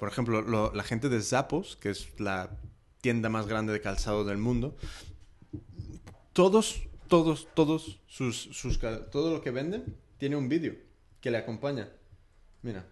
[0.03, 2.51] Por ejemplo, lo- la gente de Zappos, que es la
[3.01, 4.75] tienda más grande de calzado del mundo,
[6.33, 10.75] todos, todos, todos sus, sus todo lo que venden tiene un vídeo
[11.21, 11.89] que le acompaña.
[12.63, 12.85] Mira.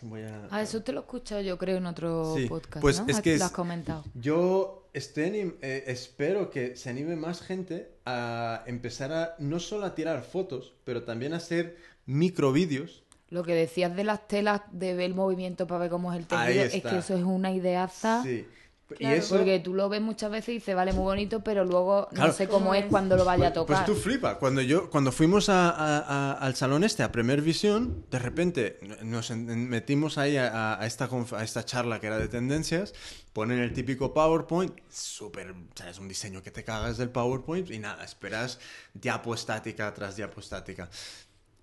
[0.00, 0.48] Voy a...
[0.50, 3.06] Ah, eso te lo he escuchado yo creo en otro Sí, podcast, pues ¿no?
[3.08, 4.04] es Ah, que Lo has comentado.
[4.14, 9.94] Yo estoy eh, espero que se anime más gente a empezar a no solo a
[9.94, 13.04] tirar fotos, pero también a hacer microvídeos.
[13.30, 16.26] Lo que decías de las telas, de ver el movimiento para ver cómo es el
[16.26, 18.22] tejido, es que eso es una ideaza.
[18.22, 18.46] Sí.
[18.90, 19.16] Y Claro.
[19.16, 19.36] eso...
[19.36, 22.28] Porque tú lo ves muchas veces y dices, vale, muy bonito, pero luego Claro.
[22.28, 23.84] no sé cómo ¿Cómo es cuando lo vaya a Pues- tocar.
[23.84, 24.38] Pues tú flipa.
[24.38, 28.78] Cuando yo, cuando fuimos a- a- a- al salón este, a Premier Visión, de repente
[29.02, 31.06] nos metimos ahí a, a esta,
[31.36, 32.94] a esta charla que era de tendencias,
[33.34, 37.70] ponen el típico PowerPoint, súper, o sea, es un diseño que te cagas del PowerPoint
[37.70, 38.58] y nada, esperas
[38.94, 40.88] diapo estática tras diapo estática.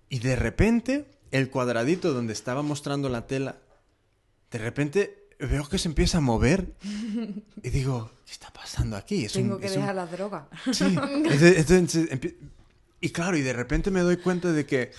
[0.08, 3.56] Y de repente, el cuadradito donde estaba mostrando la tela,
[4.50, 6.72] de repente veo que se empieza a mover
[7.62, 9.24] y digo, ¿qué está pasando aquí?
[9.26, 10.48] Es un- Tengo que es un- dejar.
[10.72, 10.84] Sí.
[11.14, 12.36] Entonces, entonces, empie-
[13.00, 14.90] y claro, y de repente me doy cuenta de que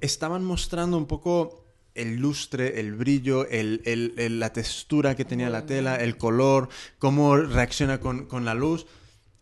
[0.00, 1.64] estaban mostrando un poco
[1.94, 6.70] el lustre, el brillo, el- el- el- la textura que tenía la tela, el color,
[6.98, 8.86] cómo reacciona con, con la luz.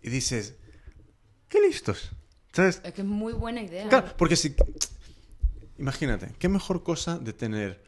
[0.02, 0.54] Y dices,
[1.48, 2.10] qué listos.
[2.52, 2.80] ¿Sabes?
[2.82, 3.88] Es que es muy buena idea.
[3.88, 4.56] Claro, porque si...
[5.80, 7.80] Imagínate, qué mejor cosa de tener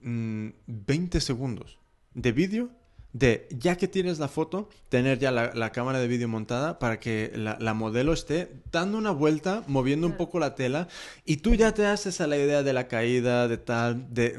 [0.00, 1.78] mm, 20 segundos
[2.14, 2.70] de vídeo,
[3.12, 6.98] de ya que tienes la foto, tener ya la, la cámara de vídeo montada para
[6.98, 10.88] que la, la modelo esté dando una vuelta, moviendo un poco la tela,
[11.26, 14.30] y tú ya te haces a la idea de la caída, de tal, de,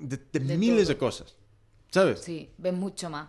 [0.00, 0.94] de- de De miles todo.
[0.94, 1.34] de cosas.
[1.90, 2.20] ¿Sabes?
[2.20, 3.28] Sí, ves mucho más.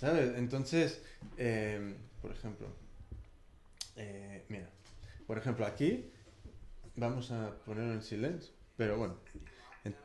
[0.00, 0.32] ¿Sabes?
[0.36, 1.00] Entonces,
[1.38, 2.66] eh, por ejemplo,
[3.96, 4.68] eh, mira,
[5.26, 6.06] por ejemplo, aquí
[6.96, 8.52] vamos a ponerlo en silencio.
[8.76, 9.16] Pero bueno.
[9.84, 9.96] En-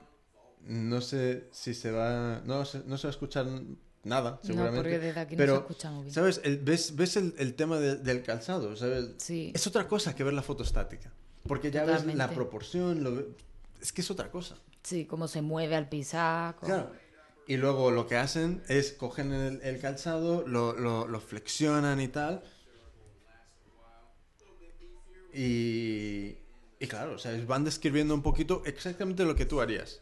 [0.89, 2.41] No sé si se va.
[2.45, 3.45] No, se- no se va a escuchar
[4.03, 4.81] nada, seguramente.
[4.81, 6.13] porque desde aquí no pero, se escucha muy bien.
[6.13, 6.41] ¿Sabes?
[6.43, 8.75] El- ¿Ves, ves el, el tema de- del calzado?
[8.75, 9.11] ¿Sabes?
[9.17, 9.51] Sí.
[9.55, 11.11] Es otra cosa que ver la foto estática.
[11.47, 13.03] Porque ya ves la proporción.
[13.03, 13.25] lo
[13.81, 14.55] Es que es otra cosa.
[14.83, 16.55] Sí, cómo se mueve al pisar.
[16.55, 16.91] cómo- Claro.
[17.47, 22.07] Y luego lo que hacen es cogen el, el calzado, lo, lo- lo flexionan y
[22.07, 22.43] tal.
[25.33, 26.37] Y,
[26.81, 30.01] y claro, o sea, van describiendo un poquito exactamente lo que tú harías.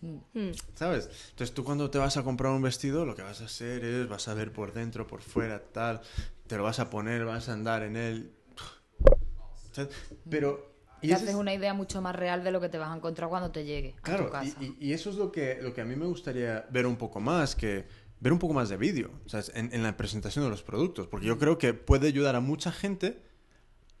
[0.00, 0.50] Mm.
[0.74, 1.08] ¿Sabes?
[1.30, 4.08] Entonces tú cuando te vas a comprar un vestido, lo que vas a hacer es,
[4.08, 6.00] vas a ver por dentro, por fuera, tal,
[6.46, 8.32] te lo vas a poner, vas a andar en él.
[9.72, 9.94] ¿Sabes?
[10.28, 10.76] Pero...
[11.00, 13.28] Te haces es- una idea mucho más real de lo que te vas a encontrar
[13.28, 14.56] cuando te llegue a Claro, tu casa.
[14.80, 17.54] y, eso es lo que, lo que a mí me gustaría ver un poco más,
[17.54, 17.86] que
[18.18, 19.12] ver un poco más de vídeo.
[19.54, 22.72] En, en la presentación de los productos, porque yo creo que puede ayudar a mucha
[22.72, 23.22] gente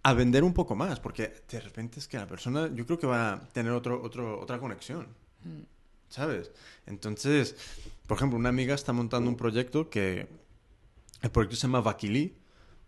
[0.08, 3.06] a vender un poco más, porque de repente es que la persona, yo creo que
[3.06, 5.06] va a tener otro, otro, otra conexión,
[6.08, 6.50] ¿sabes?
[6.86, 7.56] Entonces,
[8.06, 10.28] por ejemplo, una amiga está montando un proyecto que,
[11.22, 12.36] el proyecto se llama Vakili,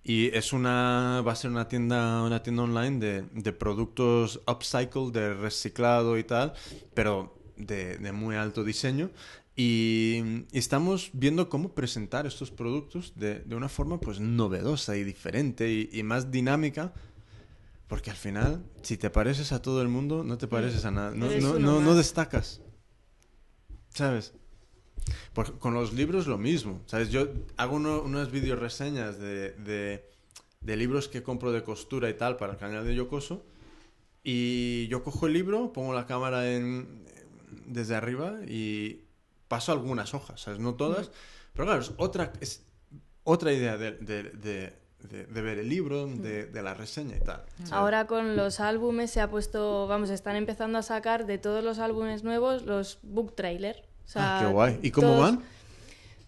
[0.03, 5.11] y es una, va a ser una tienda, una tienda online de, de productos upcycle,
[5.13, 6.55] de reciclado y tal,
[6.95, 9.11] pero de, de muy alto diseño.
[9.57, 15.05] Y, y estamos viendo cómo presentar estos productos de, de una forma pues novedosa y
[15.05, 16.95] diferente y, y más dinámica.
[17.91, 21.11] Porque al final, si te pareces a todo el mundo, no te pareces a nada.
[21.11, 22.63] No, no, no, no destacas.
[23.93, 24.33] ¿Sabes?
[25.35, 27.11] Por- con los libros lo mismo, ¿sabes?
[27.11, 27.27] Yo
[27.57, 30.09] hago uno- unas video reseñas de, de,
[30.61, 33.45] de libros que compro de costura y tal para el canal de Yocoso
[34.23, 37.05] y yo cojo el libro, pongo la cámara en,
[37.67, 39.03] desde arriba y
[39.49, 40.61] paso algunas hojas, ¿sabes?
[40.61, 41.11] No todas,
[41.55, 42.63] pero claro, es otra, es
[43.25, 44.79] otra idea de, de,
[45.09, 47.43] de- ver el libro, de, de la reseña y tal.
[47.59, 47.73] ¿sabes?
[47.73, 51.79] Ahora con los álbumes se ha puesto, vamos, están empezando a sacar de todos los
[51.79, 53.85] álbumes nuevos los book trailer.
[54.05, 54.79] O sea, Ah, qué guay.
[54.83, 55.43] ¿Y cómo todos- van?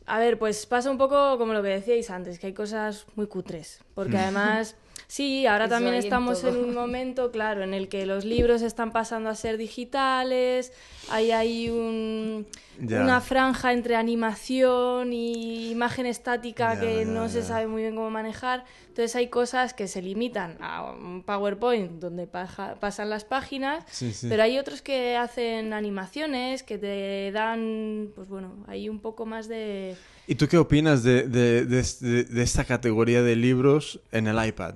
[0.06, 3.26] A ver, pues pasa un poco como lo que decíais antes, que hay cosas muy
[3.28, 3.80] cutres.
[3.94, 4.74] Porque además,
[5.14, 8.62] sí, ahora Eso también en estamos en, un momento, claro, en el que los libros
[8.62, 10.72] están pasando a ser digitales,
[11.10, 12.46] hay ahí un,
[12.80, 17.94] una franja entre animación y imagen estática Ya, que ya, no se sabe muy bien
[17.94, 18.64] cómo manejar.
[18.88, 24.12] Entonces hay cosas que se limitan a un PowerPoint donde paja- pasan las páginas, Sí,
[24.14, 24.28] sí.
[24.30, 29.46] pero hay otros que hacen animaciones que te dan, pues bueno, hay un poco más
[29.48, 29.94] de...
[30.26, 34.42] ¿Y tú qué opinas de, de, de, de- de esta categoría de libros en el
[34.46, 34.74] iPad?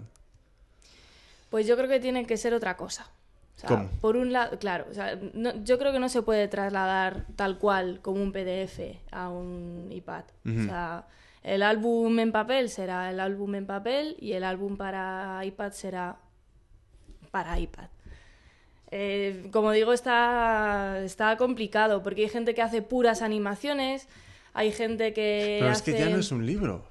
[1.57, 3.11] Pues yo creo que tiene que ser otra cosa.
[3.57, 3.88] O sea, ¿Cómo?
[4.02, 7.57] Por un lado, claro, o sea, no- yo creo que no se puede trasladar tal
[7.57, 10.24] cual como un PDF a un iPad.
[10.44, 11.07] O sea,
[11.42, 16.16] el álbum en papel será el álbum en papel y el álbum para iPad será
[17.30, 17.88] para iPad.
[18.90, 24.09] Eh, como digo, está, está complicado porque hay gente que hace puras animaciones,
[24.52, 25.57] hay gente que...
[25.62, 26.84] Pero es que ya no es un libro.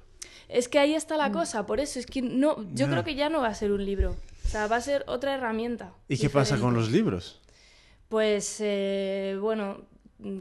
[0.48, 3.28] es que ahí está la cosa, por eso es que no, yo creo que ya
[3.28, 4.16] no va a ser un libro,
[4.46, 5.92] o sea, va a ser otra herramienta.
[6.08, 7.40] ¿Y qué pasa con los libros?
[8.08, 9.82] Pues eh, bueno,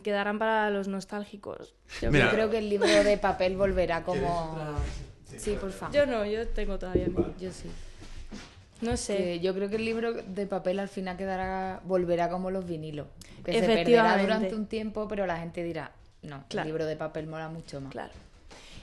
[0.03, 1.74] quedarán para los nostálgicos.
[2.01, 2.30] Yo, Mira.
[2.32, 4.56] Creo que el libro de papel volverá como...
[5.38, 5.93] Sí, por favor.
[5.93, 7.70] yo no, yo tengo todavía mi- Yo sí.
[8.82, 9.18] No sé.
[9.18, 13.08] Que yo creo que el libro de papel al final quedará, volverá como los vinilos.
[13.43, 14.22] Que se perderá Efectivamente.
[14.24, 15.91] durante un tiempo, pero la gente dirá,
[16.22, 16.66] no, Claro.
[16.66, 17.91] el libro de papel mola mucho más.
[17.91, 18.14] Claro.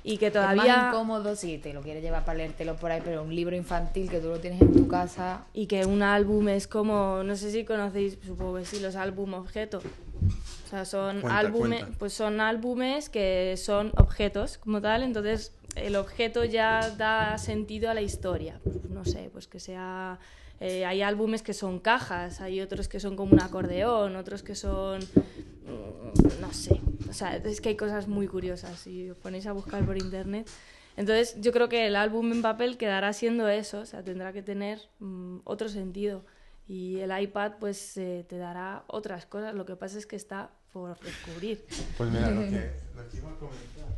[0.05, 3.01] Y que Es más todavía incómodo si te lo quieres llevar para leértelo por ahí,
[3.05, 6.49] pero un libro infantil que tú lo tienes en tu casa, y que un álbum
[6.49, 9.79] es como, no sé si conocéis, supongo que sí, los álbum objeto.
[9.79, 11.99] O sea, son Cuenta, álbumes, cuenta.
[11.99, 17.95] pues son álbumes que son objetos como tal, entonces el objeto ya da sentido a
[17.95, 18.59] la historia.
[18.65, 20.19] Pues, no sé, pues que sea
[20.65, 24.55] eh, hay álbumes que son cajas, hay otros que son como un acordeón, otros que
[24.55, 26.81] son mm, no sé,
[27.11, 30.49] o sea, es que hay cosas muy curiosas si os ponéis a buscar por internet.
[30.97, 34.43] Entonces, yo creo que el álbum en papel quedará siendo eso, o sea, tendrá que
[34.43, 36.25] tener mm, otro sentido.
[36.69, 39.55] Y el iPad, pues, eh, te dará otras cosas.
[39.55, 41.65] Lo que pasa es que está por descubrir.
[41.97, 43.89] Pues mira, lo que, lo que iba a comentar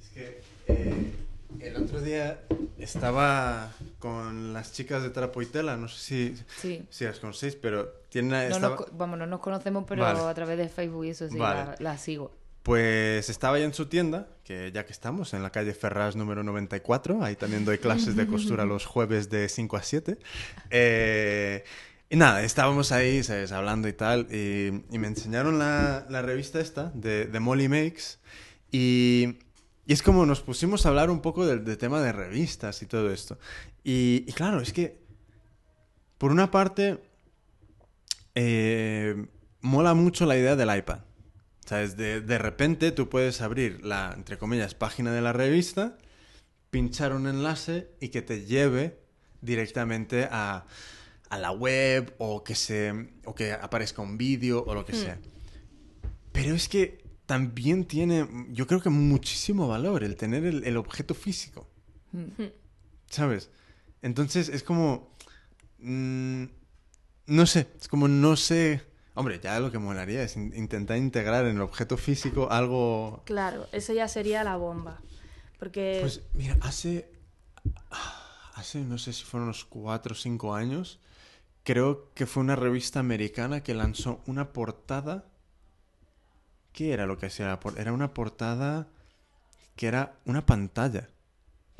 [0.00, 1.12] es que eh,
[1.60, 2.40] el otro día
[2.78, 6.86] estaba con las chicas de Trapo y Tela, no sé si, sí.
[6.90, 10.20] si las conocéis, pero tienen, No estaba- nos, vamos, no nos conocemos, pero Vale.
[10.20, 11.64] a través de Facebook y eso sí, Vale.
[11.64, 12.32] la, la sigo.
[12.62, 16.42] Pues estaba ya en su tienda, que ya que estamos, en la calle Ferraz número
[16.42, 20.18] 94, ahí también doy clases de costura los jueves de 5 a 7.
[20.70, 21.64] Eh,
[22.10, 23.52] y nada, estábamos ahí, ¿sabes?
[23.52, 28.18] Hablando y tal, y, y me enseñaron la, la revista esta de, de Molly Makes,
[28.70, 29.38] y,
[29.88, 32.86] y es como nos pusimos a hablar un poco del, del tema de revistas y
[32.86, 33.38] todo esto.
[33.82, 35.00] Y, y claro, es que,
[36.18, 37.02] por una parte,
[38.34, 39.26] eh,
[39.62, 40.98] mola mucho la idea del iPad.
[41.64, 41.96] ¿Sabes?
[41.96, 45.96] De, de repente tú puedes abrir la, entre comillas, página de la revista,
[46.68, 48.98] pinchar un enlace y que te lleve
[49.40, 50.66] directamente a,
[51.30, 55.18] a la web o que, se, o que aparezca un vídeo o lo que sea.
[56.32, 61.12] Pero es que también tiene, yo creo que muchísimo valor el tener el, el objeto
[61.14, 61.68] físico.
[63.10, 63.50] ¿Sabes?
[64.00, 65.12] Entonces es como...
[65.78, 66.44] mm,
[67.26, 68.80] no sé, es como no sé...
[69.12, 73.22] Hombre, ya lo que molaría es in- intentar integrar en el objeto físico algo...
[73.26, 75.02] Claro, eso ya sería la bomba.
[75.58, 77.12] Porque Pues mira, hace...
[78.54, 80.98] Hace, no sé si fueron unos cuatro o cinco años,
[81.62, 85.26] creo que fue una revista americana que lanzó una portada...
[86.72, 87.82] ¿Qué era lo que hacía la portada?
[87.82, 88.88] Era una portada
[89.76, 91.08] que era una pantalla.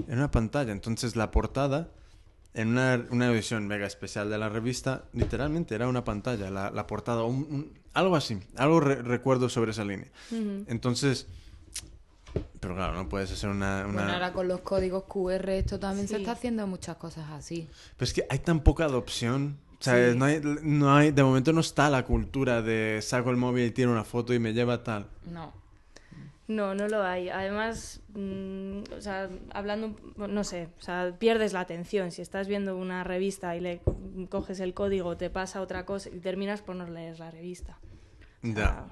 [0.07, 0.73] Era una pantalla.
[0.73, 1.89] Entonces la portada,
[2.55, 6.51] en una, una edición mega especial de la revista, literalmente era una pantalla.
[6.51, 8.39] La, la portada, un- un- algo así.
[8.57, 10.09] Algo re- recuerdo sobre esa línea.
[10.31, 10.65] Ujú.
[10.69, 11.27] Entonces...
[12.61, 13.85] Pero claro, no puedes hacer una...
[13.87, 13.93] una...
[14.03, 16.21] Bueno, ahora con los códigos QR esto también se Sí.
[16.23, 17.69] está haciendo muchas cosas así.
[17.97, 19.59] Pero es que hay tan poca adopción.
[19.81, 20.13] ¿Sabes?
[20.13, 20.19] Sí.
[20.19, 23.71] No, hay, no hay, de momento no está la cultura de saco el móvil y
[23.71, 25.07] tiro una foto y me lleva tal.
[25.25, 25.53] No.
[26.49, 27.29] No, no lo hay.
[27.29, 32.11] Además, mm, o sea, hablando, no sé, o sea, pierdes la atención.
[32.11, 33.83] Si estás viendo una revista y le
[34.31, 37.79] coges el código, te pasa otra cosa y terminas por no leer la revista.
[38.43, 38.87] O sea, Ya.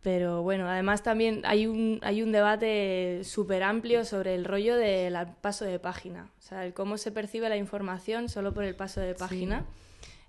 [0.00, 5.16] Pero bueno, además también hay un, hay un debate súper amplio sobre el rollo del
[5.40, 6.30] paso de página.
[6.38, 9.66] O sea, el cómo se percibe la información solo por el paso de página.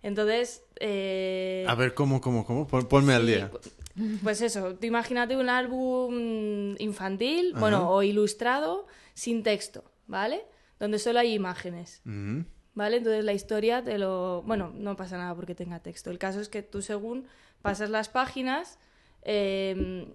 [0.01, 0.63] Entonces...
[0.79, 2.67] eh, A ver, ¿cómo, cómo, cómo?
[2.67, 3.51] Pon- Ponme al día.
[3.51, 3.59] pu-
[4.23, 7.59] Pues eso, tú imagínate un álbum infantil, Ajá.
[7.59, 10.43] bueno, o ilustrado, sin texto, ¿vale?
[10.79, 12.45] Donde solo hay imágenes, Ujú.
[12.75, 12.97] ¿vale?
[12.97, 14.41] Entonces la historia te lo...
[14.45, 16.11] Bueno, no pasa nada porque tenga texto.
[16.11, 17.27] El caso es que tú según
[17.61, 18.79] pasas las páginas,
[19.23, 20.07] eh,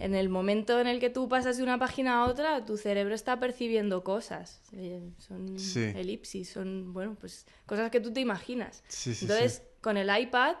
[0.00, 3.14] en el momento en el que tú pasas de una página a otra, tu cerebro
[3.14, 4.62] está percibiendo cosas.
[4.72, 5.92] Eh, Son Sí.
[5.94, 8.82] elipsis, son, bueno, pues cosas que tú te imaginas.
[8.88, 10.56] Sí, sí, Entonces, con el iPad,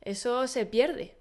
[0.00, 1.16] eso se pierde.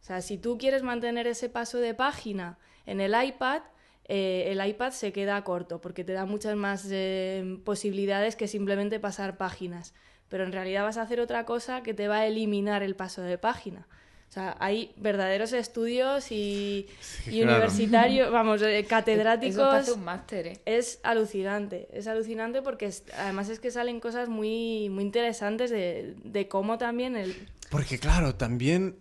[0.00, 3.62] O sea, si tú quieres mantener ese paso de página en el iPad,
[4.06, 8.98] eh, el iPad se queda corto porque te da muchas más eh, posibilidades que simplemente
[8.98, 9.92] pasar páginas.
[10.30, 13.20] Pero en realidad vas a hacer otra cosa que te va a eliminar el paso
[13.20, 13.86] de página.
[14.28, 16.86] O sea, hay verdaderos estudios y,
[17.26, 17.52] y claro.
[17.56, 19.72] universitarios, vamos, eh, catedráticos.
[19.74, 20.60] hacer un máster, ¿eh?
[20.66, 26.14] Es alucinante, es alucinante porque es- además es que salen cosas muy, muy interesantes de,
[26.22, 27.34] de cómo también el...
[27.70, 28.98] Porque claro, también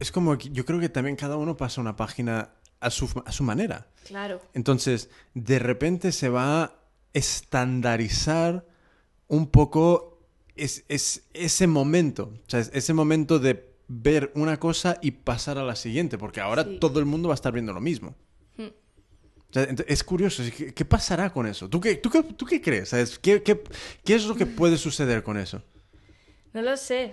[0.00, 3.30] es como que yo creo que también cada uno pasa una página a su, a
[3.32, 3.86] su manera.
[4.06, 6.72] Claro, Entonces, de repente se va a
[7.14, 8.64] estandarizar
[9.28, 10.18] un poco
[10.56, 12.32] es, es- ese momento.
[12.46, 16.40] O sea, es- ese momento de ver una cosa y pasar a la siguiente, porque
[16.40, 16.78] ahora Sí.
[16.80, 18.14] todo el mundo va a estar viendo lo mismo.
[18.56, 18.64] Hmm.
[19.48, 20.42] O sea, ent- es curioso,
[20.74, 21.68] ¿qué pasará con eso?
[21.68, 22.88] ¿Tú qué, tú qué, tú qué crees?
[22.90, 23.18] ¿Sabes?
[23.18, 23.62] ¿Qué, qué,
[24.04, 25.62] qué es lo que puede suceder con eso?
[26.52, 27.12] no lo sé,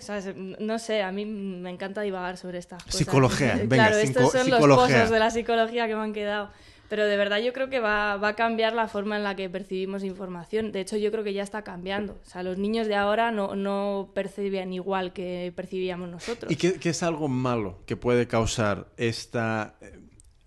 [0.60, 2.98] no sé, a mí me encanta divagar sobre estas cosas.
[2.98, 6.50] Psicología, venga, claro, estos son los pozos de la psicología que me han quedado.
[6.94, 9.50] Pero de verdad yo creo que va, va a cambiar la forma en la que
[9.50, 10.72] percibimos información.
[10.72, 12.20] De hecho, yo creo que ya está cambiando.
[12.24, 16.52] O sea, los niños de ahora no, no percibían igual que percibíamos nosotros.
[16.52, 20.02] ¿Y qué, qué es algo malo que puede causar esta, eh,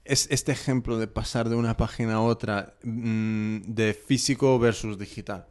[0.04, 5.48] es, este ejemplo de pasar de una página a otra mm, de físico versus digital?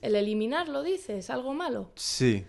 [0.00, 1.92] El eliminarlo, dices, algo malo.
[1.96, 2.46] Sí.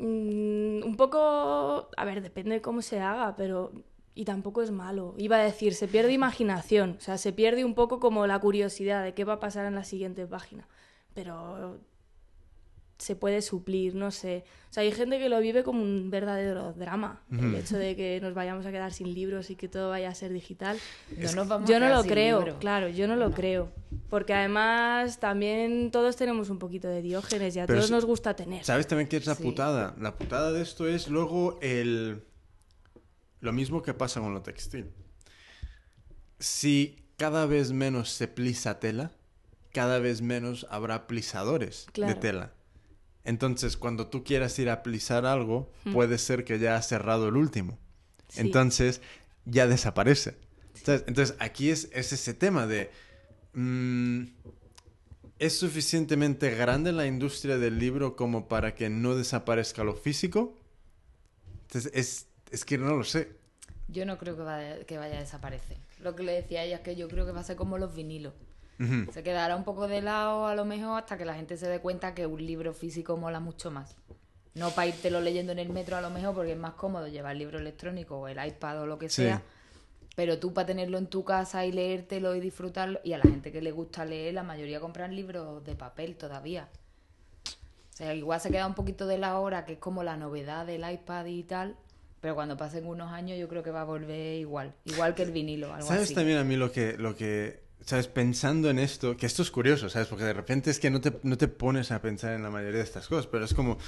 [0.00, 3.70] Mm, un poco, a ver, depende de cómo se haga, pero
[4.20, 5.14] y tampoco es malo.
[5.16, 9.02] Iba a decir, se pierde imaginación, o sea, se pierde un poco como la curiosidad
[9.02, 10.68] de qué va a pasar en la siguiente página,
[11.14, 11.78] pero
[12.98, 14.44] se puede suplir, no sé.
[14.68, 18.20] O sea, hay gente que lo vive como un verdadero drama, el hecho de que
[18.20, 20.76] nos vayamos a quedar sin libros y que todo vaya a ser digital.
[21.16, 22.58] No nos vamos a Yo no lo creo, libro.
[22.58, 23.72] claro, yo no lo creo.
[24.10, 28.04] Porque además también todos tenemos un poquito de diógenes y a Pero todos si- nos
[28.04, 28.64] gusta tener.
[28.66, 29.44] ¿Sabes también qué es la Sí.
[29.44, 29.94] putada?
[29.98, 32.22] La putada de esto es luego el...
[33.40, 34.90] Lo mismo que pasa con lo textil.
[36.38, 39.12] Si cada vez menos se plisa tela,
[39.72, 42.14] cada vez menos habrá plisadores Claro.
[42.14, 42.52] de tela.
[43.24, 47.36] Entonces, cuando tú quieras ir a plisar algo, puede ser que ya has cerrado el
[47.36, 47.78] último.
[48.28, 48.40] Sí.
[48.40, 49.00] Entonces,
[49.44, 50.38] ya desaparece.
[50.82, 51.04] ¿Sabes?
[51.06, 52.90] Entonces, aquí es, es ese tema de...
[53.52, 54.22] mm,
[55.38, 60.54] ¿Es suficientemente grande la industria del libro como para que no desaparezca lo físico?
[61.62, 63.36] Entonces, es, es que no lo sé.
[63.88, 65.76] Yo no creo que vaya, que vaya a desaparecer.
[66.00, 67.78] Lo que le decía a ella es que yo creo que va a ser como
[67.78, 68.34] los vinilos.
[69.12, 71.80] Se quedará un poco de lado a lo mejor hasta que la gente se dé
[71.80, 73.94] cuenta que un libro físico mola mucho más.
[74.54, 77.32] No para írtelo leyendo en el metro a lo mejor, porque es más cómodo llevar
[77.32, 79.22] el libro electrónico o el iPad o lo que Sí.
[79.24, 79.42] sea.
[80.16, 83.52] Pero tú para tenerlo en tu casa y leértelo y disfrutarlo, y a la gente
[83.52, 86.68] que le gusta leer, la mayoría compran libros de papel todavía.
[87.46, 90.64] O sea, igual se queda un poquito de la hora, que es como la novedad
[90.64, 91.76] del iPad y tal,
[92.20, 95.32] pero cuando pasen unos años yo creo que va a volver igual, igual que el
[95.32, 96.14] vinilo, algo ¿Sabes así.
[96.14, 99.88] también a mí lo que, lo que, sabes, pensando en esto, que esto es curioso,
[99.88, 100.08] ¿sabes?
[100.08, 102.78] Porque de repente es que no te, no te pones a pensar en la mayoría
[102.78, 103.78] de estas cosas, pero es como,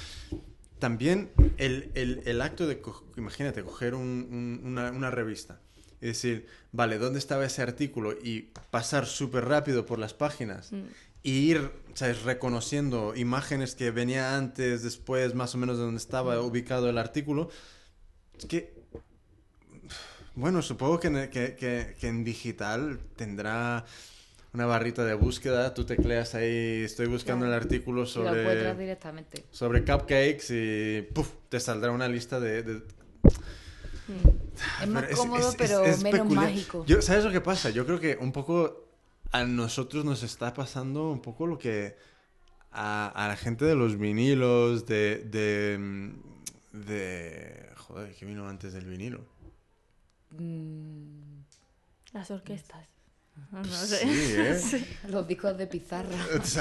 [0.79, 4.27] también el, el- el acto de, co- imagínate, coger un-
[4.61, 5.59] un- una, una revista
[6.01, 8.13] y decir, vale, ¿dónde estaba ese artículo?
[8.21, 10.71] Y pasar súper rápido por las páginas
[11.21, 12.23] y ir, ¿sabes?
[12.23, 17.49] Reconociendo imágenes que venía antes, después, más o menos de donde estaba ubicado el artículo.
[18.37, 18.73] Es que
[20.35, 23.85] bueno, supongo que en, que- que- que en digital tendrá
[24.53, 25.73] una barrita de búsqueda.
[25.73, 29.43] Tú tecleas ahí, estoy buscando el artículo Y lo encuentras sobre, directamente.
[29.51, 31.29] sobre cupcakes y ¡puf!
[31.49, 32.63] te saldrá una lista de...
[32.63, 32.81] de-
[34.81, 36.45] Es más Pero cómodo, es- pero es menos peculiar.
[36.45, 36.85] mágico.
[36.85, 37.69] Yo, ¿Sabes lo que pasa?
[37.69, 38.87] Yo creo que un poco
[39.31, 41.95] a nosotros nos está pasando un poco lo que
[42.71, 46.11] a, a la gente de los vinilos, de, de, mm,
[46.85, 47.62] de...
[47.93, 49.23] Joder, ¿qué vino antes del vinilo?
[50.31, 51.43] Mm,
[52.13, 52.87] Las orquestas.
[53.51, 53.99] No Pues sé.
[53.99, 54.85] Sí, ¿eh?
[55.09, 56.09] los discos de pizarra.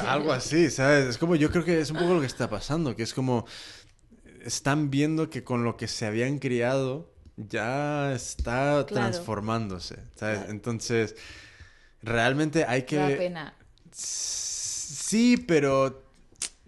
[0.09, 1.07] Algo así, ¿sabes?
[1.09, 3.47] Es como, yo creo que es un poco lo que está pasando, que es como,
[4.43, 9.11] están viendo que con lo que se habían criado ya está Claro.
[9.11, 10.39] transformándose, ¿sabes?
[10.39, 10.51] Claro.
[10.53, 11.17] Entonces,
[12.03, 12.97] realmente hay que...
[12.97, 13.55] Da pena.
[13.93, 16.05] Sí, pero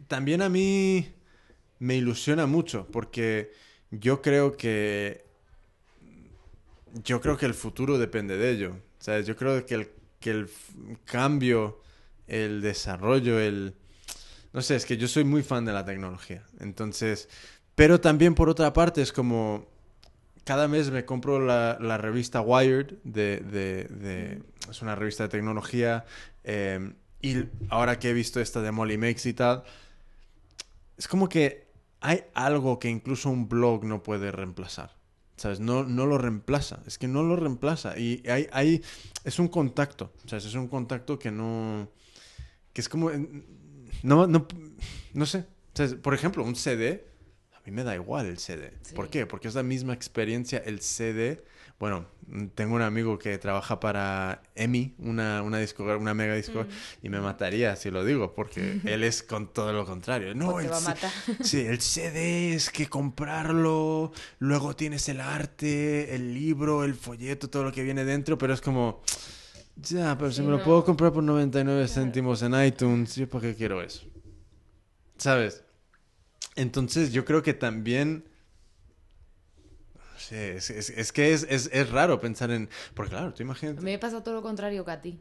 [0.09, 1.15] también a mí
[1.79, 3.53] me ilusiona mucho porque
[4.01, 5.25] yo creo que
[7.03, 8.77] yo creo que el futuro depende de ello.
[8.99, 9.27] ¿Sabes?
[9.27, 9.91] Yo creo que el,
[10.21, 10.49] que el
[11.05, 11.81] cambio,
[12.27, 13.75] el desarrollo, el...
[14.53, 16.45] No sé, es que yo soy muy fan de la tecnología.
[16.61, 17.29] Entonces,
[17.75, 19.67] pero también por otra parte es como...
[20.45, 25.31] Cada mes me compro la, la revista Wired, de, de- de- es una revista de
[25.31, 26.05] tecnología,
[26.45, 26.93] eh,
[27.23, 29.65] y ahora que he visto esta de Molly Makes y tal,
[30.99, 31.64] es como que
[32.05, 34.95] hay algo que incluso un blog no puede reemplazar.
[35.37, 35.59] ¿Sabes?
[35.59, 36.83] No, no lo reemplaza.
[36.87, 37.99] Es que no lo reemplaza.
[37.99, 38.83] Y hay, hay,
[39.25, 40.13] es un contacto.
[40.27, 40.45] ¿Sabes?
[40.45, 41.91] Es un contacto que no...
[42.75, 43.11] Que es como...
[44.03, 44.47] No, no,
[45.15, 45.47] no sé.
[45.73, 45.95] ¿Sabes?
[45.95, 47.07] Por ejemplo, un CD.
[47.55, 48.75] A mí me da igual el CD.
[48.83, 48.95] Sí.
[48.95, 49.25] ¿Por qué?
[49.25, 51.43] Porque es la misma experiencia el CD.
[51.85, 52.07] Bueno,
[52.55, 55.59] tengo un amigo que trabaja para EMI, una, una,
[55.99, 56.65] una mega disco,
[57.03, 60.35] y me mataría si lo digo, porque él es con todo lo contrario.
[60.35, 61.11] No, te el va a matar.
[61.43, 67.65] Sí, el CD es que comprarlo, luego tienes el arte, el libro, el folleto, todo
[67.65, 69.03] lo que viene dentro, pero es como,
[69.77, 70.65] ya, pero si me lo no.
[70.65, 74.07] puedo comprar por 99 céntimos en iTunes, ¿yo para qué quiero eso?
[75.19, 75.63] ¿Sabes?
[76.57, 78.25] Entonces yo creo que también...
[80.25, 82.69] sé, es, es- es que es, es- es raro pensar en...
[82.95, 83.81] Porque claro, tú imagínate...
[83.81, 85.21] me pasa todo lo contrario que a ti,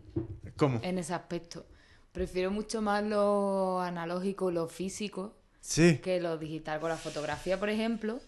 [0.58, 0.80] ¿Cómo?
[0.84, 1.66] en ese aspecto.
[2.12, 5.98] Prefiero mucho más lo analógico, lo físico, Sí.
[6.00, 6.80] que lo digital.
[6.80, 8.20] Con la fotografía, por ejemplo,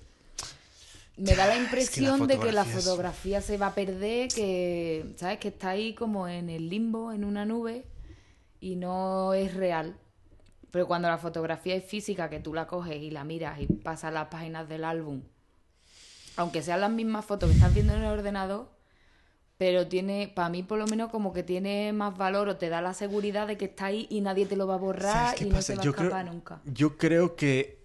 [1.18, 5.40] me da la impresión de que la fotografía es- se va a perder, que, ¿sabes?
[5.40, 7.86] Que está ahí como en el limbo, en una nube,
[8.60, 9.96] y no es real.
[10.72, 14.12] Pero cuando la fotografía es física, que tú la coges y la miras y pasas
[14.14, 15.22] las páginas del álbum,
[16.38, 18.70] aunque sean las mismas fotos que estás viendo en el ordenador,
[19.58, 22.82] pero tiene, para mí por lo menos como que tiene más valor o te da
[22.82, 25.46] la seguridad de que está ahí y nadie te lo va a borrar ¿Sabes qué
[25.46, 26.62] y no se va a Yo creo- escapar nunca.
[26.66, 27.84] Yo creo que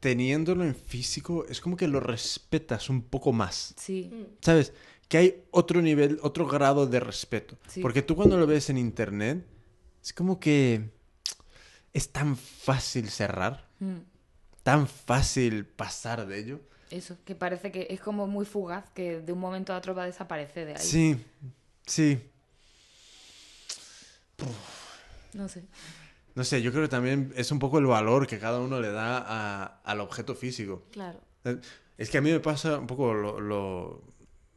[0.00, 3.74] teniéndolo en físico es como que lo respetas un poco más.
[3.76, 4.72] Sí, ¿Sabes?
[5.08, 7.56] Que hay otro nivel, otro grado de respeto.
[7.66, 7.80] Sí.
[7.80, 9.44] Porque tú cuando lo ves en internet,
[10.02, 10.90] es como que
[11.92, 13.98] es tan fácil cerrar, Mm,
[14.62, 16.60] tan fácil pasar de ello.
[16.90, 20.04] Eso, que parece que es como muy fugaz, que de un momento a otro va
[20.04, 20.86] a desaparecer de ahí.
[20.86, 21.24] Sí,
[21.86, 22.20] sí.
[25.34, 25.64] No sé.
[26.34, 28.90] No sé, yo creo que también es un poco el valor que cada uno le
[28.92, 30.84] da a- al objeto físico.
[30.92, 31.20] Claro.
[31.44, 31.58] Eh,
[31.96, 34.02] Es que a mí me pasa un poco lo, lo-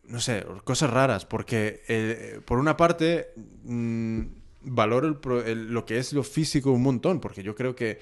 [0.03, 3.33] no sé, cosas raras, porque eh, por una parte
[3.63, 4.21] mm,
[4.61, 7.99] valoro el pro- el- lo que es lo físico un montón, porque yo creo que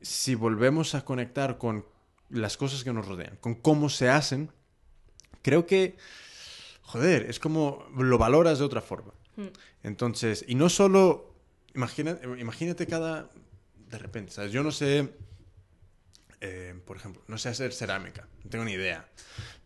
[0.00, 1.84] si volvemos a conectar con
[2.30, 4.50] las cosas que nos rodean, con cómo se hacen,
[5.42, 5.96] creo que,
[6.82, 9.12] joder, es como lo valoras de otra forma.
[9.36, 9.46] Mm.
[9.82, 11.34] Entonces, y no solo,
[11.74, 13.30] imagina, imagínate cada,
[13.88, 14.52] de repente, ¿sabes?
[14.52, 15.12] Yo no sé,
[16.40, 19.08] eh, por ejemplo, no sé hacer cerámica, no tengo ni idea.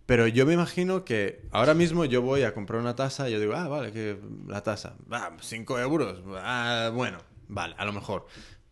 [0.06, 3.40] Pero yo me imagino que ahora mismo yo voy a comprar una taza y yo
[3.40, 7.18] digo, ah, vale, que la taza, ah, 5 euros, ah, bueno,
[7.48, 8.26] vale, a lo mejor.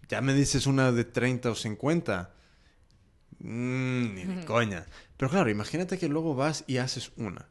[0.09, 2.35] Ya me dices una de 30 o 50.
[3.41, 4.87] Mm, ni de coña.
[5.17, 7.49] Pero claro, imagínate que luego vas y haces una.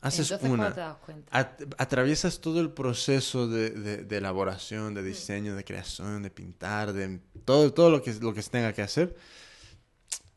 [0.00, 0.56] Haces Entonces, una.
[0.64, 1.38] ¿cuándo te das cuenta?
[1.38, 6.92] At- atraviesas todo el proceso de, de- de elaboración, de diseño, de creación, de pintar,
[6.92, 9.14] de todo, todo lo, que, lo que se tenga que hacer.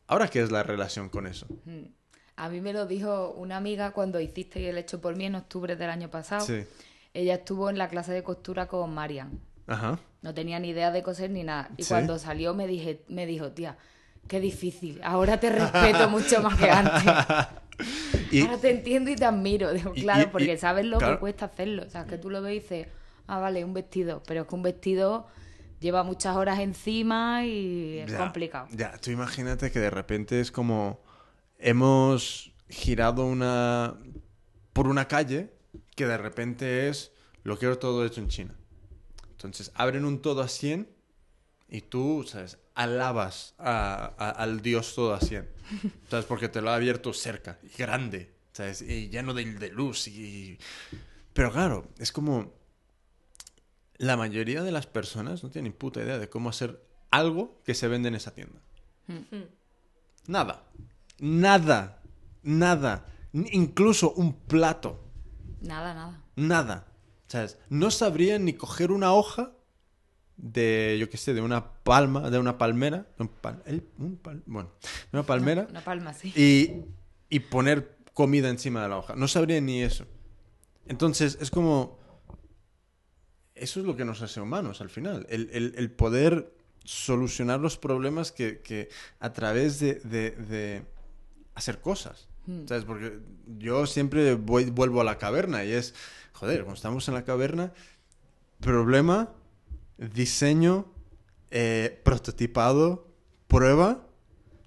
[0.06, 1.46] Ahora, ¿qué es la relación con eso?
[2.36, 5.74] A mí me lo dijo una amiga cuando hiciste el hecho por mí en octubre
[5.74, 6.46] del año pasado.
[6.46, 6.64] Sí.
[7.12, 9.40] Ella estuvo en la clase de costura con Marian.
[9.66, 9.98] Ajá.
[10.22, 11.70] No tenía ni idea de coser ni nada.
[11.76, 11.88] Y Sí.
[11.88, 13.78] cuando salió me dije, me dijo, tía,
[14.28, 15.00] qué difícil.
[15.02, 17.02] Ahora te respeto mucho más que antes.
[18.32, 19.70] Y, Ahora te entiendo y te admiro.
[19.72, 21.14] Digo, claro, y- porque sabes lo claro.
[21.16, 21.82] que cuesta hacerlo.
[21.86, 22.88] O sea, que tú lo ves y dices,
[23.26, 24.22] ah, vale, un vestido.
[24.26, 25.26] Pero es que un vestido
[25.78, 28.66] lleva muchas horas encima y es Ya, complicado.
[28.72, 31.02] Ya, tú imagínate que de repente es como
[31.58, 33.94] hemos girado una
[34.72, 35.52] por una calle
[35.94, 37.12] que de repente es
[37.42, 38.54] lo quiero todo hecho en China.
[39.32, 40.88] Entonces abren un todo a 100
[41.68, 42.58] y tú, ¿sabes?
[42.76, 45.48] Alabas a- a- al dios 100.
[46.08, 46.24] ¿Sabes?
[46.26, 48.82] Porque te lo ha abierto cerca y grande, ¿sabes?
[48.82, 50.58] Y lleno de, de luz y...
[51.32, 52.54] Pero claro, es como...
[53.98, 57.88] La mayoría de las personas no tienen puta idea de cómo hacer algo que se
[57.88, 58.60] vende en esa tienda.
[60.26, 60.64] Nada.
[61.18, 62.02] Nada.
[62.42, 63.06] Nada.
[63.32, 65.02] Ni- incluso un plato.
[65.62, 66.22] Nada, nada.
[66.36, 66.86] Nada.
[67.26, 67.58] ¿Sabes?
[67.70, 69.52] No sabrían ni coger una hoja
[70.36, 73.06] de, yo qué sé, de una palma, de una palmera.
[73.18, 75.66] Un pal- el- un pal- bueno, de una palmera.
[75.70, 76.32] Una palma, sí.
[76.36, 76.84] Y,
[77.34, 79.14] y poner comida encima de la hoja.
[79.16, 80.06] No sabrían ni eso.
[80.86, 81.98] Entonces, es como...
[83.54, 85.26] Eso es lo que nos hace humanos al final.
[85.30, 86.52] El, el- el poder
[86.84, 90.82] solucionar los problemas que, que a través de, de- de
[91.54, 92.28] hacer cosas.
[92.46, 92.66] Hmm.
[92.66, 92.84] ¿Sabes?
[92.84, 93.18] Porque
[93.58, 95.94] yo siempre voy, vuelvo a la caverna y es,
[96.32, 97.72] joder, cuando estamos en la caverna,
[98.60, 99.32] problema,
[99.98, 100.86] diseño,
[101.50, 103.08] eh, prototipado,
[103.48, 104.06] prueba,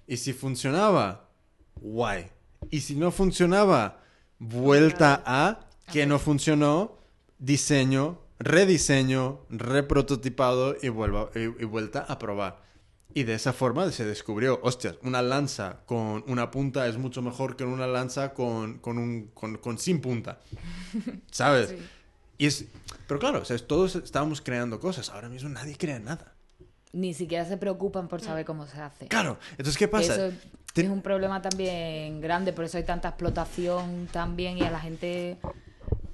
[0.06, 1.30] y si funcionaba,
[1.76, 2.30] guay.
[2.70, 4.02] Y si no funcionaba,
[4.38, 6.98] vuelta a que no funcionó,
[7.38, 12.62] diseño, rediseño, reprototipado y, vuelva, y, y vuelta a probar.
[13.12, 17.56] Y de esa forma se descubrió, hostias, una lanza con una punta es mucho mejor
[17.56, 20.40] que una lanza con, con, un, con, con sin punta.
[21.30, 21.70] ¿Sabes?
[21.70, 21.76] Sí.
[22.40, 22.64] Y es,
[23.06, 25.10] pero claro, o sea, todos estábamos creando cosas.
[25.10, 26.32] Ahora mismo nadie crea nada.
[26.90, 29.08] Ni siquiera se preocupan por saber cómo se hace.
[29.08, 30.14] Claro, entonces, ¿qué pasa?
[30.14, 30.34] Eso
[30.74, 35.36] es un problema también grande, por eso hay tanta explotación también y a la gente,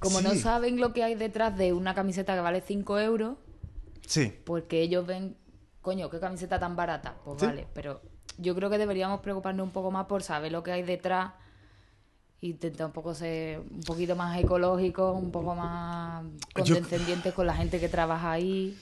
[0.01, 3.37] como no saben lo que hay detrás de una camiseta que vale 5 euros,
[4.05, 5.37] Sí, porque ellos ven,
[5.81, 7.47] coño, qué camiseta tan barata, pues Sí.
[7.47, 8.03] vale, pero
[8.37, 11.35] yo creo que deberíamos preocuparnos un poco más por saber lo que hay detrás
[12.51, 17.81] intentar un poco ser un poquito más ecológicos, un poco más condescendientes con la gente
[17.81, 18.77] que trabaja ahí.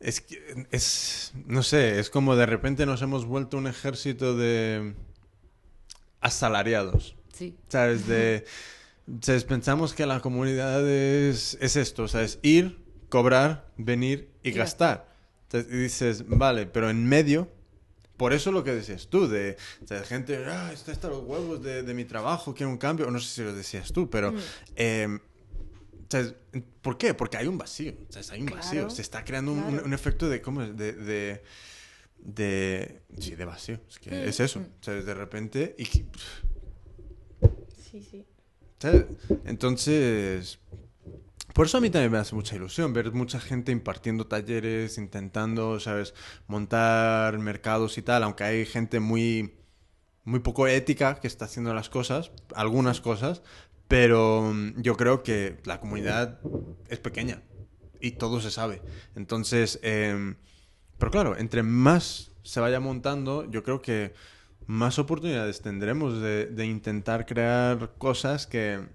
[0.00, 4.94] es que es, no sé, es como de repente nos hemos vuelto un ejército de
[6.20, 7.16] asalariados.
[7.32, 8.06] Sí, ¿Sabes?
[8.06, 8.44] De,
[9.20, 9.44] ¿sabes?
[9.44, 12.38] Pensamos que la comunidad es, es esto, ¿sabes?
[12.42, 12.78] Ir,
[13.08, 15.14] cobrar, venir y Y gastar.
[15.44, 17.48] Entonces, y dices, vale, pero en medio,
[18.16, 20.08] por eso lo que decías tú, de, ¿sabes?
[20.08, 23.18] gente, ah, está hasta los huevos de, de mi trabajo, quiero un cambio, o no
[23.20, 24.32] sé si lo decías tú, pero...
[24.76, 25.18] eh,
[26.08, 26.34] ¿sabes?
[26.82, 27.14] ¿Por qué?
[27.14, 28.30] Porque hay un vacío, ¿sabes?
[28.30, 30.76] Hay un Claro, vacío, se está creando un, un- efecto de, ¿cómo es?
[30.76, 30.92] De...
[30.92, 31.42] de
[32.18, 33.78] de sí, de vacío.
[33.88, 34.64] Es que es eso.
[34.80, 35.04] ¿Sabes?
[35.04, 35.76] De repente.
[35.78, 36.06] Y, Sí,
[38.02, 38.24] sí.
[38.80, 39.04] ¿Sabes?
[39.44, 40.58] Entonces,
[41.56, 45.80] por eso a mí también me hace mucha ilusión ver mucha gente impartiendo talleres, intentando,
[45.80, 46.12] ¿sabes?
[46.48, 49.54] Montar mercados y tal, aunque hay gente muy,
[50.24, 53.40] muy poco ética que está haciendo las cosas, algunas cosas,
[53.88, 56.40] pero mm, yo creo que la comunidad
[56.90, 57.42] es pequeña
[58.02, 58.82] y todo se sabe.
[59.14, 60.36] Entonces, em,
[60.98, 64.12] pero claro, entre más se vaya montando, yo creo que
[64.66, 68.86] más oportunidades tendremos de intentar crear cosas que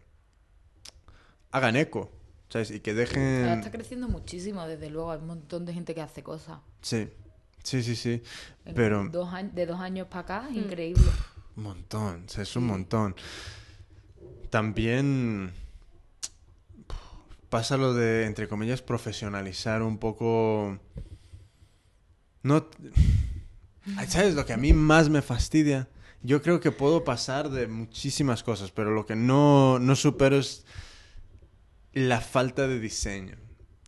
[1.49, 2.20] hagan eco,
[2.51, 2.69] ¿sabes?
[2.71, 3.45] Y que Ahora dejen...
[3.59, 6.59] está creciendo muchísimo, desde luego, hay un montón de gente que hace cosas.
[6.81, 7.09] Sí,
[7.63, 8.21] sí, sí, sí.
[8.65, 10.57] En Pero dos años- de dos años para acá, Mm.
[10.57, 11.03] increíble.
[11.57, 13.15] un montón, o sea, es un montón.
[14.49, 15.51] También
[17.49, 20.79] pasa lo de, entre comillas, profesionalizar un poco...
[22.43, 22.67] No...
[24.07, 25.87] ¿Sabes lo que a mí más me fastidia?
[26.23, 30.65] Yo creo que puedo pasar de muchísimas cosas, pero lo que no, no supero es
[31.93, 33.37] la falta de diseño.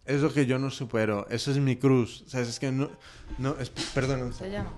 [0.06, 1.28] Es lo que yo no supero.
[1.30, 2.24] Eso es mi cruz.
[2.28, 2.50] ¿Sabes?
[2.50, 2.92] Es que no...
[3.38, 4.34] no es, perdón.
[4.34, 4.74] Se llama.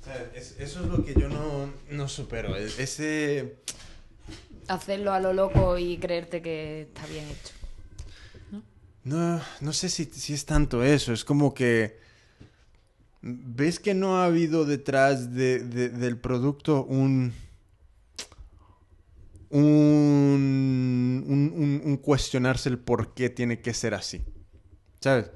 [0.00, 2.56] O sea, es- eso es lo que yo no, no supero.
[2.56, 3.56] e- Ese...
[4.68, 7.54] Hacerlo a lo loco y creerte que está bien hecho.
[9.04, 12.00] No, no sé si, si es tanto eso, es como que...
[13.22, 17.32] ¿Ves que no ha habido detrás de- de- del producto un...
[19.50, 21.24] Un,
[21.84, 24.22] un, cuestionarse el por qué tiene que ser así?
[25.00, 25.30] ¿Sabes?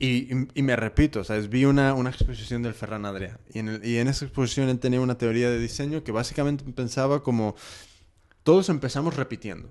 [0.00, 1.48] Y, y- me repito, ¿sabes?
[1.48, 5.00] Vi una, una exposición del Ferran Adrià y en, y en esa exposición él tenía
[5.00, 7.56] una teoría de diseño que básicamente pensaba como
[8.44, 9.70] todos empezamos repitiendo,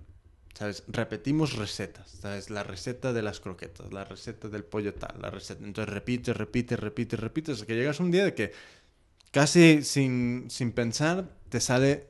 [0.53, 0.83] ¿sabes?
[0.87, 2.49] Repetimos recetas, ¿sabes?
[2.49, 5.65] La receta de las croquetas, la receta del pollo tal, la receta.
[5.65, 8.53] Entonces repites, repites, repites, repites, hasta que llegas un día de que
[9.31, 12.07] casi sin, sin pensar te sale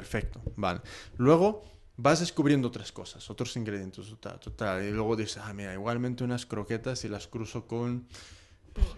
[0.00, 0.80] perfecto, ¿vale?
[1.16, 1.64] Luego
[1.96, 6.44] vas descubriendo otras cosas, otros ingredientes, total, total, y luego dices, ah, mira, igualmente unas
[6.44, 8.06] croquetas y las cruzo con,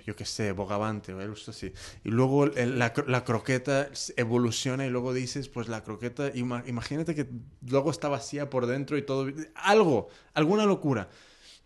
[0.05, 1.73] yo qué sé, bogavante o algo así.
[2.03, 7.29] Y luego la, la croqueta evoluciona y luego dices, pues la croqueta, ima- imagínate que
[7.69, 11.09] luego está vacía por dentro y todo, algo, alguna locura.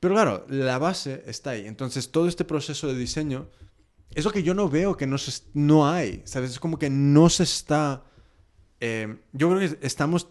[0.00, 1.64] Pero claro, la base está ahí.
[1.66, 3.48] Entonces, todo este proceso de diseño
[4.14, 6.50] es lo que yo no veo que no, se, no hay, ¿sabes?
[6.50, 8.04] Es como que no se está...
[8.84, 10.26] eh, yo creo que estamos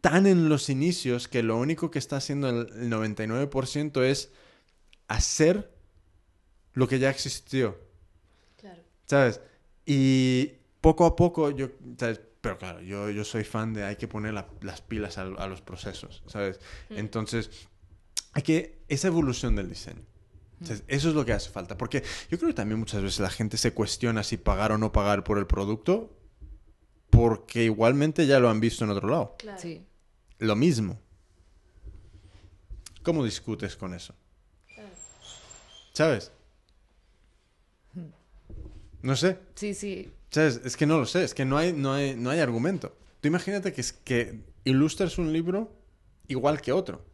[0.00, 4.30] tan en los inicios que lo único que está haciendo el, el 99% es
[5.08, 5.70] hacer
[6.74, 7.78] lo que ya existió,
[8.56, 8.82] Claro.
[9.06, 9.40] ¿sabes?
[9.86, 11.68] Y poco a poco yo,
[11.98, 12.20] ¿sabes?
[12.40, 15.46] Pero claro, yo, yo soy fan de hay que poner la- las pilas a, a
[15.46, 16.58] los procesos, ¿sabes?
[16.88, 17.50] Entonces,
[18.32, 18.78] hay que...
[18.88, 20.02] Esa evolución del diseño.
[20.64, 20.82] ¿sabes?
[20.88, 21.76] Eso es lo que hace falta.
[21.76, 24.90] Porque yo creo que también muchas veces la gente se cuestiona si pagar o no
[24.92, 26.16] pagar por el producto
[27.20, 29.34] porque igualmente ya lo han visto en otro lado.
[29.38, 29.60] Claro.
[29.60, 29.82] Sí.
[30.38, 30.98] Lo mismo.
[33.02, 34.14] ¿Cómo discutes con eso?
[35.92, 36.32] ¿Sabes?
[39.02, 39.38] No sé.
[39.54, 40.10] Sí, sí.
[40.30, 40.60] ¿Sabes?
[40.64, 41.24] Es que no lo sé.
[41.24, 42.96] Es que no hay, no hay, no hay argumento.
[43.20, 45.70] Tú imagínate que, es que ilustras un libro
[46.28, 47.04] igual que otro.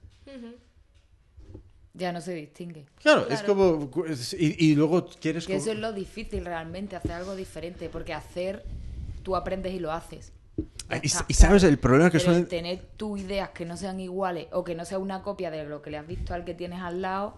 [1.95, 2.85] Ya no se distingue.
[3.01, 3.47] Claro, es Claro.
[3.89, 3.91] como...
[4.39, 5.47] Y, y luego quieres...
[5.47, 7.89] Que como- eso es lo difícil realmente, hacer algo diferente.
[7.89, 8.65] Porque hacer,
[9.27, 10.33] tú aprendes y lo haces.
[10.89, 12.43] Ya y, está, y sabes el problema que suele...
[12.45, 15.83] tener tus ideas que no sean iguales o que no sea una copia de lo
[15.83, 17.35] que le has visto al que tienes al lado,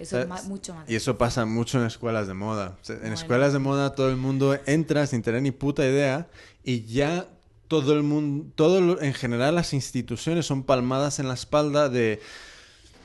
[0.00, 2.76] eso es más- mucho más Y eso pasa mucho en escuelas de moda.
[2.82, 3.14] O sea, en Bueno.
[3.14, 6.26] escuelas de moda todo el mundo entra sin tener ni puta idea
[6.64, 7.28] y ya
[7.68, 12.20] todo el mundo, todo lo- en general las instituciones son palmadas en la espalda de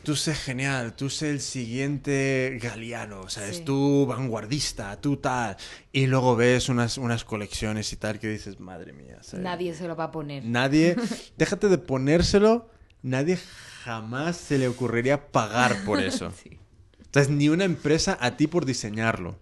[0.06, 3.57] tú sé genial, tú sé el siguiente Galeano, ¿sabes?
[3.57, 3.64] Sí.
[3.65, 5.57] Tú vanguardista, tú tal.
[5.91, 9.18] Y luego ves unas, unas colecciones y tal que dices, madre mía.
[9.22, 9.44] ¿sabes?
[9.44, 10.45] Nadie se lo va a poner.
[10.45, 10.95] Nadie,
[11.38, 12.69] déjate de ponérselo,
[13.02, 13.38] nadie
[13.84, 16.32] jamás se le ocurriría pagar por eso.
[16.41, 16.57] Sí.
[17.02, 19.38] O sea, es ni una empresa a ti por diseñarlo.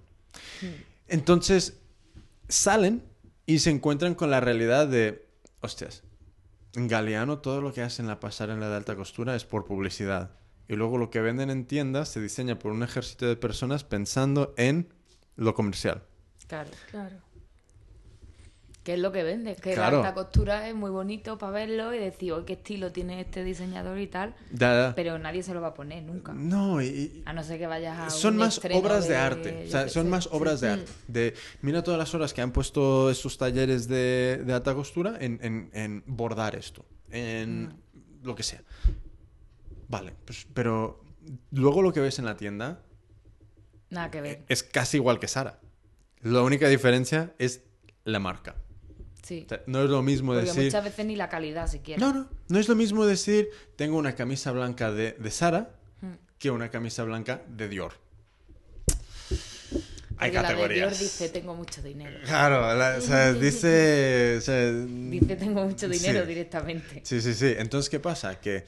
[1.07, 1.80] Entonces,
[2.48, 3.03] salen
[3.48, 5.27] y se encuentran con la realidad de,
[5.60, 6.03] hostias,
[6.76, 10.43] en Galeano todo lo que hacen en la pasarela de alta costura es por publicidad.
[10.68, 14.53] Y luego lo que venden en tiendas se diseña por un ejército de personas pensando
[14.57, 14.88] en
[15.35, 16.03] lo comercial.
[16.48, 16.69] Claro.
[16.91, 17.18] Claro.
[18.84, 19.56] ¿Qué es lo que vende?
[19.56, 20.02] Que Claro.
[20.02, 23.41] la alta costura es muy bonito para verlo y decir, "Oye, qué estilo tiene este
[23.41, 24.35] diseñador y tal.
[24.94, 26.34] Pero nadie se lo va a poner nunca.
[26.34, 28.10] No, y- A no ser que vayas a.
[28.10, 29.64] son un más obras de, arte.
[29.68, 30.10] O sea, son sé.
[30.10, 30.91] más obras de arte.
[31.07, 35.40] De, mira todas las horas que han puesto estos talleres de, de alta costura en,
[35.41, 36.84] en- en bordar esto.
[37.10, 37.73] En Mm.
[38.23, 38.61] lo que sea.
[39.94, 41.03] Vale, pues, pero
[41.52, 42.82] luego lo que ves en la tienda
[43.90, 44.44] Nada que ver.
[44.49, 45.60] es casi igual que Sara.
[46.22, 47.61] La única diferencia es
[48.06, 48.56] la marca.
[49.22, 49.44] Sí.
[49.45, 50.65] O sea, no es lo mismo Porque decir...
[50.65, 51.99] muchas veces ni la calidad siquiera.
[52.06, 52.30] No, no.
[52.49, 56.15] No es lo mismo decir tengo una camisa blanca de, de Sara Mm.
[56.38, 57.94] que una camisa blanca de Dior.
[60.18, 60.90] Hay Porque la de categorías.
[60.90, 62.20] Dior dice, tengo mucho dinero.
[62.26, 64.36] Claro, la- o sea, dice...
[64.38, 66.28] o sea, Dice, tengo mucho dinero sí.
[66.28, 67.02] directamente.
[67.03, 67.53] Sí, sí, sí.
[67.57, 68.40] Entonces, ¿qué pasa?
[68.40, 68.65] Que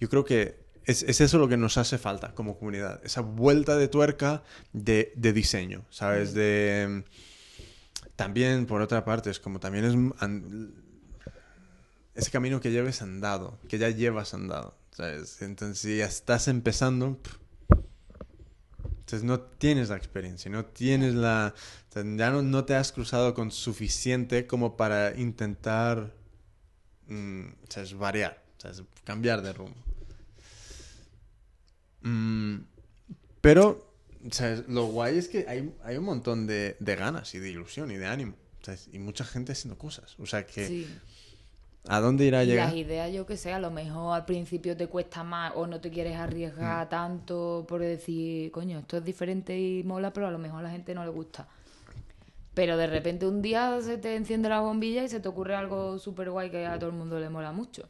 [0.00, 3.00] yo creo que es, es eso lo que nos hace falta como comunidad.
[3.04, 4.42] Esa vuelta de tuerca
[4.72, 6.34] de, de diseño, ¿sabes?
[6.34, 7.04] De...
[8.16, 9.94] También, por otra parte, es como también es...
[10.22, 10.74] an-
[12.14, 15.40] ese camino que lleves andado, que ya llevas andado, ¿sabes?
[15.40, 17.18] Entonces, si ya estás empezando...
[17.22, 17.36] pff,
[18.84, 21.54] entonces no tienes la experiencia, no tienes la...
[21.90, 26.14] o sea, ya no, no te has cruzado con suficiente como para intentar
[27.08, 27.94] mm, ¿sabes?
[27.94, 28.82] variar, ¿sabes?
[29.04, 29.76] Cambiar de rumbo.
[32.02, 32.58] Mm,
[33.40, 33.86] pero
[34.30, 34.64] ¿sabes?
[34.68, 37.96] lo guay es que hay, hay un montón de, de ganas y de ilusión y
[37.96, 38.34] de ánimo.
[38.62, 38.88] ¿sabes?
[38.92, 40.14] Y mucha gente haciendo cosas.
[40.20, 40.86] O sea que, Sí.
[41.88, 42.68] ¿a dónde irá a Y llegar?
[42.68, 45.80] las ideas, yo que sé, a lo mejor al principio te cuesta más o no
[45.80, 46.20] te quieres Mm.
[46.20, 50.62] arriesgar tanto por decir, coño, esto es diferente y mola, pero a lo mejor a
[50.64, 51.48] la gente no le gusta.
[52.54, 55.98] Pero de repente un día se te enciende la bombilla y se te ocurre algo
[55.98, 57.88] súper guay que a todo el mundo le mola mucho.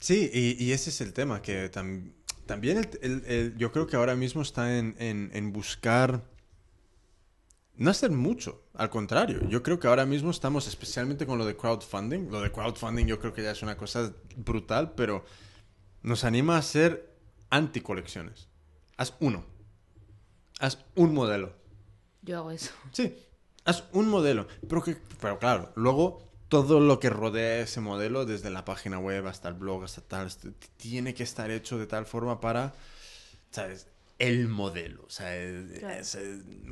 [0.00, 2.12] Sí, y, y ese es el tema, que tam-
[2.46, 6.22] también el- el- el- yo creo que ahora mismo está en, en- en buscar
[7.76, 9.48] no hacer mucho, al contrario.
[9.48, 13.18] Yo creo que ahora mismo estamos, especialmente con lo de crowdfunding, lo de crowdfunding yo
[13.18, 15.24] creo que ya es una cosa brutal, pero
[16.02, 17.12] nos anima a hacer
[17.50, 18.48] anti-colecciones.
[18.96, 19.44] Haz uno.
[20.60, 21.52] Haz un modelo.
[22.22, 22.70] Yo hago eso.
[22.92, 23.16] Sí,
[23.64, 24.46] haz un modelo.
[24.68, 26.30] Pero, que, pero claro, luego
[26.62, 30.26] todo lo que rodea ese modelo, desde la página web hasta el blog, hasta tal,
[30.28, 32.74] este, tiene que estar hecho de tal forma para,
[33.50, 33.88] ¿sabes?
[34.18, 35.04] El modelo.
[35.06, 36.16] O sea, es-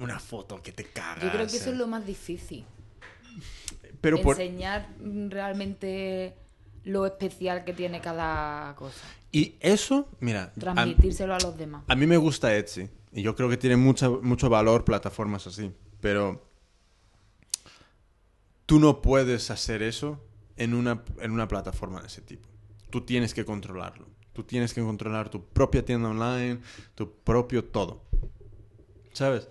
[0.01, 1.25] una foto que te cagas.
[1.25, 2.65] Yo creo que eso es lo más difícil.
[4.01, 4.19] Pero.
[4.19, 4.89] Enseñar
[5.29, 6.35] realmente
[6.85, 9.05] lo especial que tiene cada cosa.
[9.31, 11.85] Y eso, mira, a, Transmitírselo a los demás.
[11.89, 12.89] a mí me gusta Etsy.
[13.13, 15.73] Y yo creo que tiene mucha, mucho valor plataformas así.
[16.01, 16.43] Pero
[18.73, 20.19] tú no puedes hacer eso
[20.57, 22.49] en una, en una plataforma de ese tipo.
[22.89, 24.07] Tú tienes que controlarlo.
[24.33, 26.59] Tú tienes que controlar tu propia tienda online,
[26.95, 28.03] tu propio todo.
[29.13, 29.47] ¿Sabes?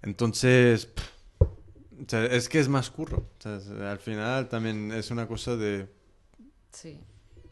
[0.00, 1.04] Entonces, pff,
[1.42, 3.28] o sea, es que es más curro.
[3.38, 5.86] O sea, al final también es una cosa de...
[6.72, 6.98] Sí.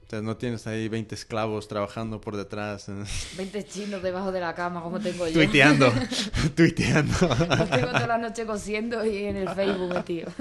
[0.07, 2.89] o sea, no tienes ahí 20 esclavos trabajando por detrás.
[2.89, 3.05] eh,
[3.37, 5.35] 20 chinos debajo de la cama, como tengo yo.
[5.35, 5.93] Tuiteando,
[6.57, 7.13] tuiteando.
[7.29, 10.33] Los tengo toda la noche cosiendo y en el Facebook metido.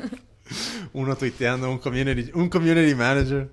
[0.94, 3.50] Uno tuiteando, un community, un community manager.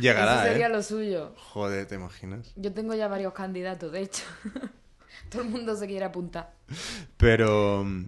[0.00, 0.70] Llegará, Eso sería ¿eh?
[0.70, 1.34] lo suyo.
[1.36, 2.52] Joder, ¿te imaginas?
[2.56, 4.22] Yo tengo ya varios candidatos, de hecho.
[5.30, 6.52] Todo el mundo se quiere apuntar.
[7.16, 8.04] Pero, mm,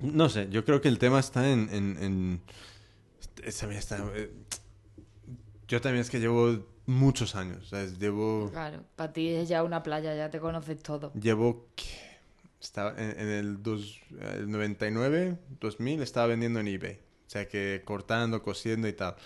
[0.00, 1.68] no sé, yo creo que el tema está en...
[1.72, 2.40] en, en-
[3.42, 4.30] es- también está, eh,
[5.68, 7.98] yo también es que llevo muchos años, ¿sabes?
[7.98, 8.50] Llevo...
[8.50, 11.12] Claro, para ti es ya una playa, ya te conoces todo.
[11.14, 11.66] Llevo...
[12.60, 14.00] Estaba en, en el, dos,
[14.38, 16.98] el 99, 2000, estaba vendiendo en eBay.
[17.34, 19.16] Sea que cortando, cosiendo y tal.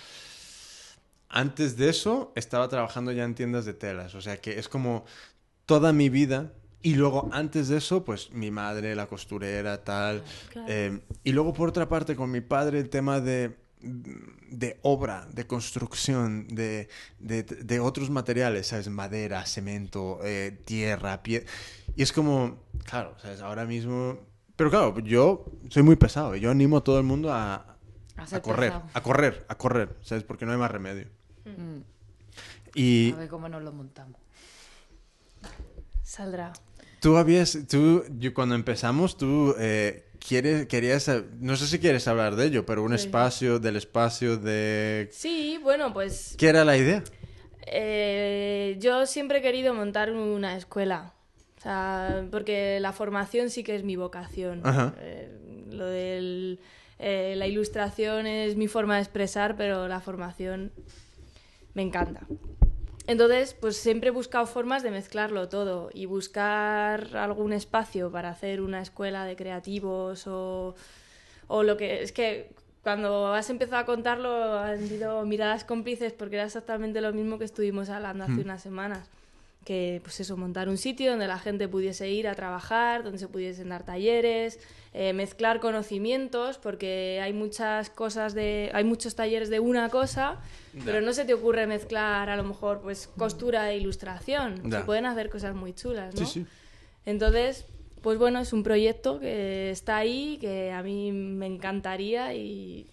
[1.28, 4.14] Antes de eso, estaba trabajando ya en tiendas de telas.
[4.14, 5.04] O sea que es como
[5.66, 6.54] toda mi vida.
[6.80, 10.22] Y luego, antes de eso, pues mi madre, la costurera, tal.
[10.50, 10.68] Claro.
[10.70, 15.46] Eh, y luego, por otra parte, con mi padre, el tema de, de obra, de
[15.46, 18.88] construcción, de, de, de otros materiales, ¿sabes?
[18.88, 21.44] Madera, cemento, eh, tierra, pie.
[21.94, 23.42] Y es como, claro, ¿sabes?
[23.42, 24.18] Ahora mismo...
[24.56, 26.34] Pero claro, yo soy muy pesado.
[26.34, 27.77] y Yo animo a todo el mundo a,
[28.18, 28.90] A correr, pesado.
[28.94, 30.24] a correr, a correr, ¿sabes?
[30.24, 31.06] Porque no hay más remedio.
[31.44, 31.80] Mm,
[32.74, 34.16] Y A ver cómo nos lo montamos.
[36.02, 36.52] Saldrá.
[37.00, 42.34] tú habías, tú, yo, cuando empezamos, tú eh, quieres, querías, no sé si quieres hablar
[42.36, 43.04] de ello, pero un Sí.
[43.06, 45.08] espacio, del espacio de...
[45.12, 47.04] Sí, bueno, pues ¿Qué era la idea?
[47.66, 51.12] eh, yo siempre he querido montar una escuela.
[51.58, 54.60] O sea, porque la formación sí que es mi vocación.
[54.64, 54.94] Ajá.
[54.98, 55.86] Eh, lo
[56.98, 60.72] de la ilustración es mi forma de expresar, pero la formación
[61.74, 62.26] me encanta.
[63.06, 68.60] Entonces, pues siempre he buscado formas de mezclarlo todo y buscar algún espacio para hacer
[68.60, 70.74] una escuela de creativos o,
[71.46, 72.02] o lo que...
[72.02, 72.50] Es que
[72.82, 77.44] cuando has empezado a contarlo han sido miradas cómplices porque era exactamente lo mismo que
[77.44, 79.10] estuvimos hablando hace unas semanas.
[79.68, 83.28] Que, pues eso, montar un sitio donde la gente pudiese ir a trabajar, donde se
[83.28, 84.58] pudiesen dar talleres,
[84.94, 88.70] eh, mezclar conocimientos, porque hay muchas cosas de...
[88.72, 90.40] Hay muchos talleres de una cosa,
[90.86, 94.72] pero no se te ocurre mezclar a lo mejor pues costura e ilustración.
[94.72, 96.24] Se pueden hacer cosas muy chulas, ¿no?
[96.24, 96.46] Sí, sí.
[97.04, 97.66] Entonces,
[98.00, 102.86] pues bueno, es un proyecto que está ahí, que a mí me encantaría y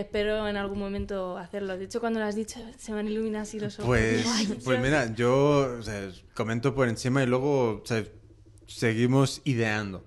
[0.00, 1.76] espero en algún momento hacerlo.
[1.76, 3.86] De hecho, cuando lo has dicho, se me han iluminado así los ojos.
[3.88, 4.78] Pues, "Ay, pues Dios".
[4.80, 8.04] mira, yo o sea, comento por encima y luego o sea,
[8.66, 10.04] seguimos ideando.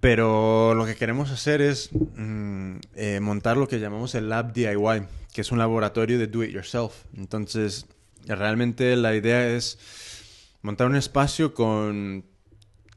[0.00, 5.02] Pero lo que queremos hacer es mm, eh, montar lo que llamamos el Lab DIY,
[5.32, 7.04] que es un laboratorio de do it yourself.
[7.16, 7.86] Entonces,
[8.26, 9.78] realmente la idea es
[10.62, 12.24] montar un espacio con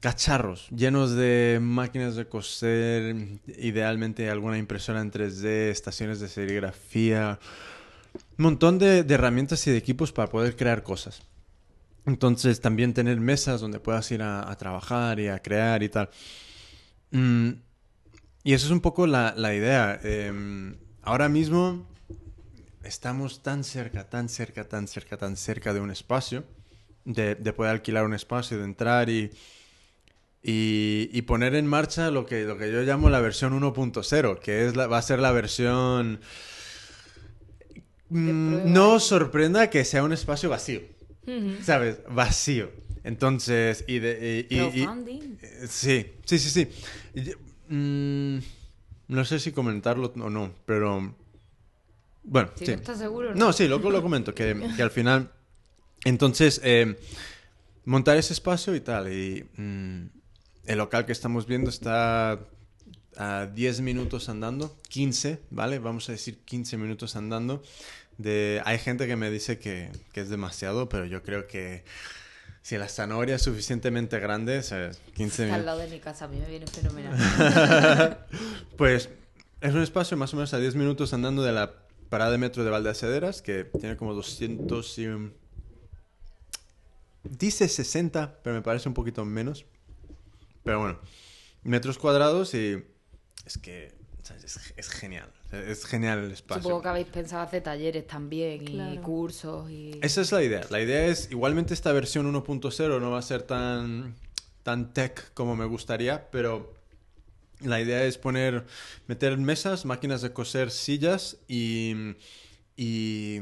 [0.02, 3.16] cacharros llenos de máquinas de coser,
[3.46, 7.40] idealmente alguna impresora en 3D, estaciones de serigrafía,
[8.38, 11.22] un montón de, herramientas y de equipos para poder crear cosas.
[12.08, 16.10] Entonces también tener mesas donde puedas ir a, trabajar y a crear y tal.
[17.12, 17.52] Mm,
[18.44, 20.00] y eso es un poco la, idea.
[20.04, 21.86] Em, ahora mismo
[22.84, 26.44] estamos tan cerca, tan cerca, tan cerca, tan cerca de un espacio,
[27.06, 29.32] de poder alquilar un espacio, de entrar y,
[30.44, 34.66] y, y poner en marcha lo que, lo que yo llamo la versión 1.0, que
[34.68, 36.20] es la- va a ser la versión...
[38.10, 40.82] Mm, no sorprenda que sea un espacio vacío.
[41.62, 42.00] ¿Sabes?
[42.10, 42.72] Vacío.
[43.04, 44.46] Entonces, y de...
[44.50, 44.88] y- y-
[45.68, 46.68] Sí, sí, sí, sí.
[47.16, 47.36] Yo-
[47.70, 48.40] mm,
[49.08, 51.16] no sé si comentarlo o no, pero...
[52.24, 52.72] Bueno, Si sí.
[52.74, 55.32] no estás seguro, No, sí, lo, lo comento, que, que al final
[56.04, 56.98] Entonces, eh,
[57.86, 59.12] montar ese espacio y tal.
[59.12, 60.06] Y mm,
[60.72, 62.40] el local que estamos viendo está
[63.18, 65.80] a 10 minutos andando, 15, ¿vale?
[65.80, 67.62] Vamos a decir 15 minutos andando.
[68.18, 71.84] De, hay gente que me dice que, que es demasiado, pero yo creo que
[72.62, 76.28] si la zanahoria es suficientemente grande, sea, 15 Está al lado de mi casa, a
[76.30, 78.26] mí me viene fenomenal.
[78.78, 79.10] pues
[79.60, 81.74] es un espacio más o menos a 10 minutos andando de la
[82.10, 85.08] parada de metro de Valdeacederas, que tiene como 200 y...
[87.24, 89.66] Dice 60, pero me parece un poquito menos.
[90.64, 91.00] Pero bueno,
[91.64, 92.84] metros cuadrados y
[93.46, 93.94] es que
[94.24, 94.44] ¿sabes?
[94.44, 95.32] Es, es genial.
[95.52, 96.62] Es genial el espacio.
[96.62, 100.00] Supongo que habéis pensado hacer talleres también y cursos y...
[100.02, 100.62] Esa es la idea.
[100.70, 104.16] La idea es, igualmente esta versión 1.0 no va a ser tan,
[104.64, 106.74] tan tech como me gustaría, pero
[107.60, 108.66] la idea es poner,
[109.08, 112.16] meter mesas, máquinas de coser, sillas y,
[112.78, 113.40] y,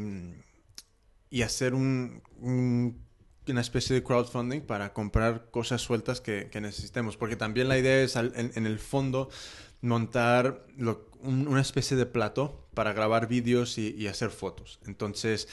[1.29, 3.08] y hacer un, un-
[3.47, 7.17] una especie de crowdfunding para comprar cosas sueltas que, que necesitemos.
[7.17, 9.29] Porque también la idea es, al- en, en el fondo,
[9.81, 14.79] montar lo- un- una especie de plato para grabar vídeos y, y hacer fotos.
[14.85, 15.47] Entonces,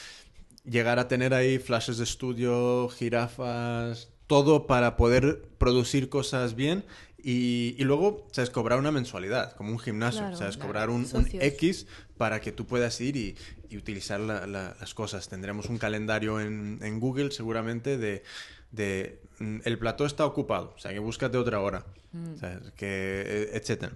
[0.64, 6.84] llegar a tener ahí flashes de estudio, jirafas, todo para poder producir cosas bien
[7.22, 8.50] y, y luego, ¿sabes?
[8.50, 10.56] Cobrar una mensualidad, como un gimnasio, Claro, ¿sabes?
[10.56, 10.68] claro.
[10.68, 11.28] Cobrar un, un.
[11.32, 11.86] X
[12.16, 13.36] para que tú puedas ir y,
[13.70, 15.28] y utilizar la- la- las cosas.
[15.28, 18.22] Tendremos un calendario en, en Google seguramente de,
[18.72, 22.34] de, mm, el plató está ocupado, o sea, que búscate otra hora, Mm.
[22.76, 23.92] Que, eh, etcétera.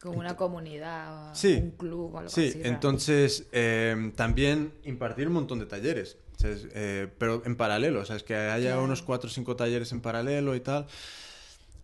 [0.00, 1.54] Con una comunidad, Sí.
[1.62, 2.50] un club o algo Sí, así.
[2.52, 2.68] realmente.
[2.68, 6.16] entonces eh, también impartir un montón de talleres.
[6.42, 8.22] Eh, pero en paralelo, ¿sabes?
[8.22, 10.86] Que haya unos 4 o 5 talleres en paralelo y tal.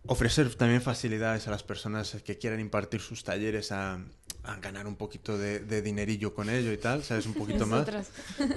[0.07, 3.99] Ofrecer también facilidades a las personas que quieran impartir sus talleres a,
[4.47, 7.25] a ganar un poquito de, de dinerillo con ello y tal, ¿sabes?
[7.25, 7.87] Un poquito más.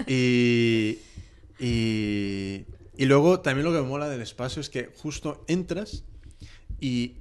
[0.07, 0.99] Y,
[1.59, 2.65] y,
[2.97, 6.05] y luego también lo que me mola del espacio es que justo entras
[6.81, 7.17] y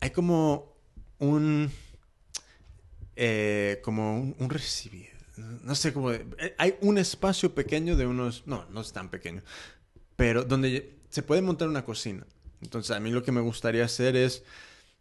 [0.00, 0.74] hay como
[1.18, 1.70] un...
[3.16, 5.10] eh, como un, un recibir.
[5.36, 6.12] No sé cómo...
[6.12, 6.24] eh,
[6.58, 8.46] Hay un espacio pequeño de unos...
[8.46, 9.42] No, no es tan pequeño.
[10.16, 12.26] Pero donde se puede montar una cocina.
[12.62, 14.42] Entonces a mí lo que me gustaría hacer es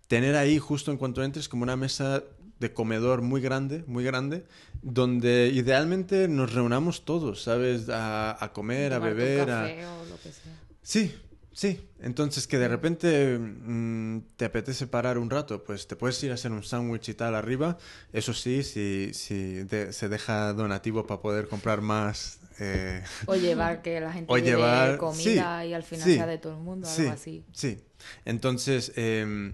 [0.07, 2.23] tener ahí justo en cuanto entres como una mesa
[2.59, 4.45] de comedor muy grande, muy grande,
[4.81, 7.89] donde idealmente nos reunamos todos, ¿sabes?
[7.89, 9.61] A, a comer, a beber, a...
[9.63, 10.53] café o lo que sea.
[10.81, 11.15] Sí,
[11.51, 11.89] sí.
[11.99, 16.33] Entonces que de repente mm, te apetece parar un rato, pues te puedes ir a
[16.35, 17.77] hacer un sándwich y tal arriba.
[18.11, 22.39] Eso sí, si, si de- se deja donativo para poder comprar más.
[22.59, 26.27] eh, O llevar que la gente O llevar- comida sí, y al final sí, sea
[26.27, 27.43] de todo el mundo, sí, algo así.
[27.53, 27.81] Sí.
[28.25, 29.53] Entonces, em,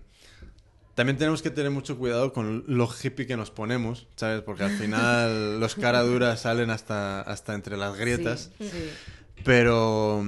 [0.99, 4.41] también tenemos que tener mucho cuidado con lo hippie que nos ponemos, ¿sabes?
[4.41, 8.51] Porque al final los caraduras salen hasta, hasta entre las grietas.
[8.57, 8.89] Sí, sí.
[9.45, 10.21] Pero...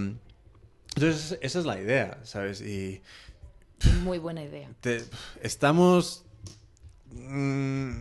[0.96, 2.62] Entonces, esa es la idea, ¿sabes?
[2.62, 3.02] Y
[4.04, 4.70] Muy buena idea.
[4.80, 5.04] te-
[5.42, 6.24] estamos
[7.12, 7.92] mm,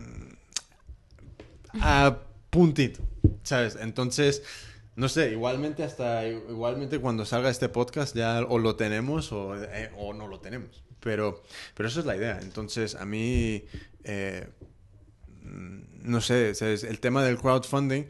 [1.81, 2.19] a
[2.49, 3.01] puntito,
[3.43, 3.77] ¿sabes?
[3.81, 4.43] Entonces,
[4.95, 9.91] no sé, igualmente hasta igualmente cuando salga este podcast ya o lo tenemos o, eh,
[9.97, 10.85] o no lo tenemos.
[11.01, 11.43] Pero,
[11.75, 12.39] pero eso es la idea.
[12.41, 13.63] Entonces, a mí,
[14.03, 14.47] eh,
[16.03, 16.83] no sé, ¿sabes?
[16.83, 18.03] el tema del crowdfunding,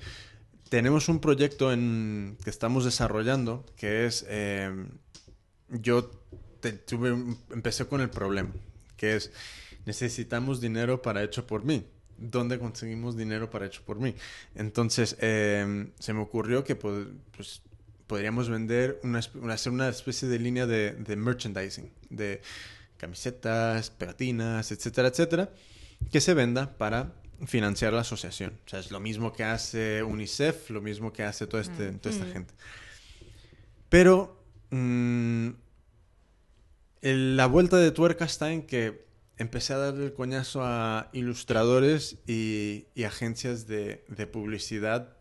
[0.69, 4.72] tenemos un proyecto en, que estamos desarrollando que es, eh,
[5.69, 6.11] yo
[6.59, 7.09] te- tuve,
[7.51, 8.51] empecé con el problema,
[8.97, 9.31] que es,
[9.85, 11.85] necesitamos dinero para hecho por mí.
[12.18, 14.15] ¿Dónde conseguimos dinero para hecho por mí?
[14.55, 17.07] Entonces, eh, se me ocurrió que pues,
[18.07, 19.19] podríamos vender, una-
[19.53, 22.41] hacer una especie de línea de, de merchandising, de
[23.02, 25.49] camisetas, pegatinas, etcétera, etcétera,
[26.11, 27.14] que se venda para
[27.48, 28.53] financiar la asociación.
[28.68, 32.14] O sea, es lo mismo que hace UNICEF, lo mismo que hace toda, este, toda
[32.15, 32.32] esta Mm.
[32.34, 32.53] gente.
[33.90, 34.38] Pero
[34.69, 35.49] mm,
[37.02, 39.06] el- la vuelta de tuerca está en que
[39.38, 45.18] empecé a darle el coñazo a ilustradores y, y agencias de, de publicidad,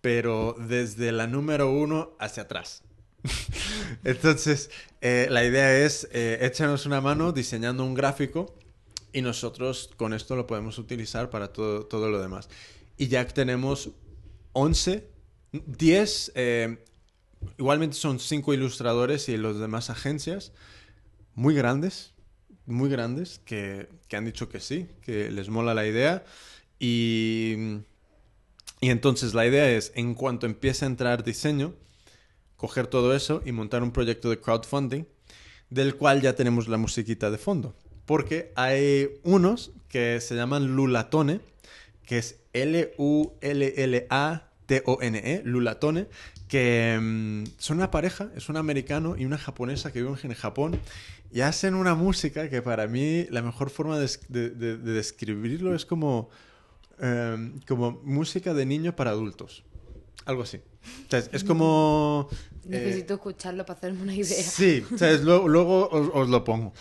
[0.00, 2.83] pero desde la número uno hacia atrás.
[4.04, 4.70] Entonces,
[5.00, 8.54] eh, la idea es eh, échanos una mano diseñando un gráfico
[9.12, 12.48] y nosotros con esto lo podemos utilizar para todo, todo lo demás.
[12.96, 13.90] Y ya tenemos
[14.52, 15.08] 11,
[15.52, 16.84] 10, eh,
[17.58, 20.52] igualmente son 5 ilustradores y los demás agencias
[21.34, 22.12] muy grandes,
[22.66, 26.24] muy grandes, que, que han dicho que sí, que les mola la idea.
[26.78, 27.54] Y,
[28.80, 31.74] y entonces la idea es, en cuanto empiece a entrar diseño,
[32.56, 35.04] coger todo eso y montar un proyecto de crowdfunding,
[35.70, 37.74] del cual ya tenemos la musiquita de fondo.
[38.06, 41.40] Porque hay unos que se llaman Lulatone,
[42.06, 42.40] que es
[44.66, 46.06] T-O-N-E, Lulatone,
[46.48, 50.78] que mm, son una pareja, es un americano y una japonesa que viven en Japón
[51.32, 55.74] y hacen una música que para mí la mejor forma de, de- de- de describirlo
[55.74, 56.30] es como,
[57.00, 59.64] eh, como música de niño para adultos.
[60.26, 60.60] Algo así.
[61.08, 62.28] Sea, es, como...
[62.64, 64.42] eh, Necesito escucharlo para hacerme una idea.
[64.42, 65.22] Sí, ¿sabes?
[65.22, 66.72] Luego, luego os, os lo pongo.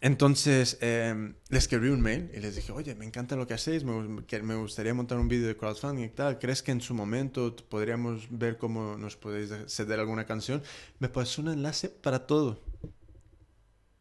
[0.00, 3.84] Entonces, eh, les escribí un mail y les dije, oye, me encanta lo que hacéis,
[3.84, 6.38] me, que me gustaría montar un vídeo de crowdfunding y tal.
[6.38, 10.62] ¿Crees que en su momento podríamos ver cómo nos podéis de- ceder alguna canción?
[10.98, 12.60] Me pasó un enlace para todo.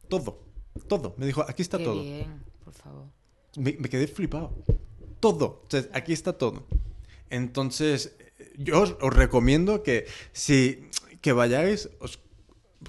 [0.10, 0.44] Todo.
[0.88, 1.16] Todo.
[1.18, 2.02] Me dijo, aquí está Qué todo.
[2.02, 3.06] bien, por favor.
[3.56, 4.54] Me, me quedé flipado.
[5.20, 5.64] Todo.
[5.66, 6.68] O sea, aquí está todo.
[7.30, 8.23] Entonces, eh,
[8.58, 10.90] yo os, os recomiendo que si
[11.22, 12.20] que vayáis, os-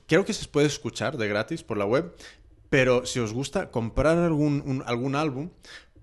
[0.06, 2.12] creo que se puede escuchar de gratis por la web,
[2.70, 5.50] pero si os gusta, comprar algún, un- algún álbum,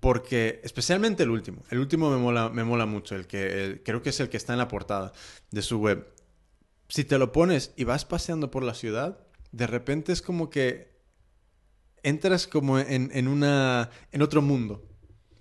[0.00, 1.62] porque especialmente el último.
[1.70, 4.36] El último me mola, me mola mucho, el que el- creo que es el que
[4.36, 5.12] está en la portada
[5.50, 6.08] de su web.
[6.88, 9.18] Si te lo pones y vas paseando por la ciudad,
[9.52, 10.92] de repente es como que
[12.02, 14.82] entras como en, en una en otro mundo.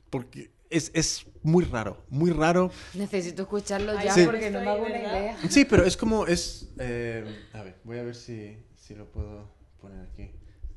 [0.10, 2.72] Porque es, es muy raro, muy raro.
[2.94, 4.26] Necesito escucharlo ya Sí.
[4.26, 5.38] porque no me hago una idea.
[5.50, 6.70] Sí, pero es como es...
[6.80, 9.50] eh, a ver, voy a ver si, si lo puedo
[9.80, 10.32] poner aquí.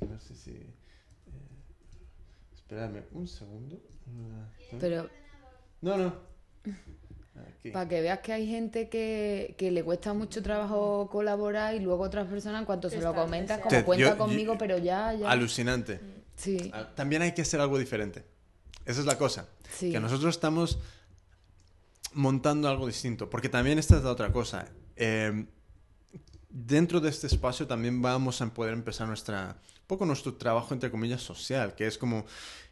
[0.09, 0.51] No sé si...
[0.53, 0.74] eh,
[2.55, 3.81] esperadme un segundo.
[4.09, 4.49] Ah,
[4.81, 5.09] Pero
[5.81, 6.15] No, no.
[7.59, 7.70] Aquí.
[7.73, 12.05] para que veas que hay gente que, que le cuesta mucho trabajo colaborar y luego
[12.05, 15.31] otras personas en cuanto se lo comentas como cuenta yo- conmigo, yo- pero ya, ya.
[15.31, 15.99] Alucinante.
[16.36, 18.24] Sí, Ah, También hay que hacer algo diferente.
[18.85, 19.48] Esa es la cosa.
[19.78, 19.90] Sí.
[19.90, 20.78] Que nosotros estamos
[22.12, 23.31] montando algo distinto.
[23.31, 24.69] Porque también esta es la otra cosa.
[24.97, 25.47] Eh,
[26.48, 30.90] dentro de este espacio también vamos a poder empezar nuestra, un poco nuestro trabajo, entre
[30.90, 31.74] comillas, social.
[31.74, 32.27] Que es como,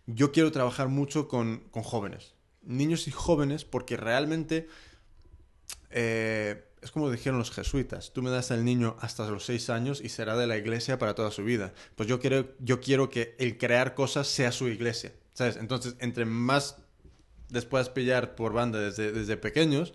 [0.06, 2.34] yo quiero trabajar mucho con, con jóvenes.
[2.62, 4.68] Niños y jóvenes porque realmente...
[5.90, 10.00] eh, es como dijeron los jesuitas, tú me das al niño hasta los seis años
[10.00, 11.72] y será de la iglesia para toda su vida.
[11.94, 15.56] Pues yo quiero, yo quiero que el crear cosas sea su iglesia, ¿sabes?
[15.56, 16.76] Entonces, entre más
[17.50, 19.92] les puedas pillar por banda desde, desde pequeños,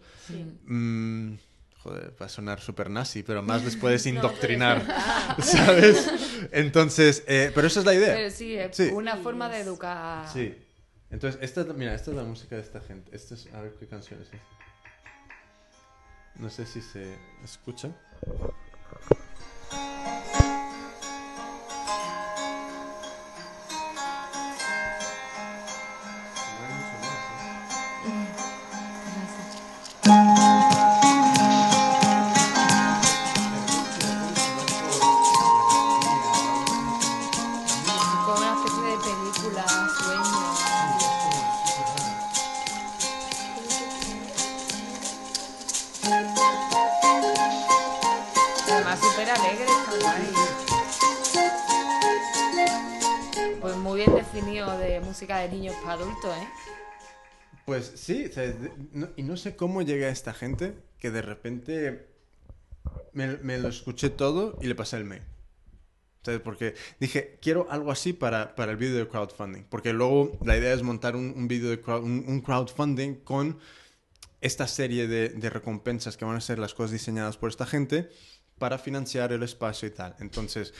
[0.66, 1.34] mm,
[1.80, 4.86] joder, va a sonar súper nazi, pero más les puedes indoctrinar,
[5.42, 6.08] ¿sabes?
[6.52, 8.14] Entonces, eh, pero esa es la idea.
[8.14, 8.90] pero sí, es Sí.
[8.94, 10.28] una forma de educar.
[10.32, 10.56] Sí.
[11.10, 13.16] Entonces, esta es, la- mira, esta es la música de esta gente.
[13.16, 14.28] Esta es, a ver qué canción es.
[14.28, 14.40] esta?
[16.36, 17.90] No sé si se escucha.
[58.38, 62.08] Sea, de- no- y no sé cómo llega esta gente que de repente
[63.14, 65.24] me, me lo escuché todo y le pasé el mail.
[66.24, 66.42] ¿Sabes?
[66.42, 69.64] Porque dije, quiero algo así para, para el vídeo de crowdfunding.
[69.70, 73.60] Porque luego la idea es montar un, un vídeo de crowd- un, un crowdfunding con
[74.42, 78.10] esta serie de, de recompensas que van a ser las cosas diseñadas por esta gente
[78.58, 80.16] para financiar el espacio y tal.
[80.20, 80.74] Entonces,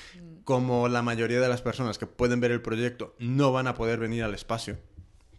[0.44, 4.00] como la mayoría de las personas que pueden ver el proyecto no van a poder
[4.00, 4.78] venir al espacio,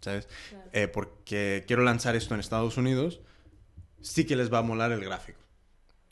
[0.01, 0.27] ¿sabes?
[0.73, 3.21] Eh, porque quiero lanzar esto en Estados Unidos,
[4.01, 5.39] sí que les va a molar el gráfico.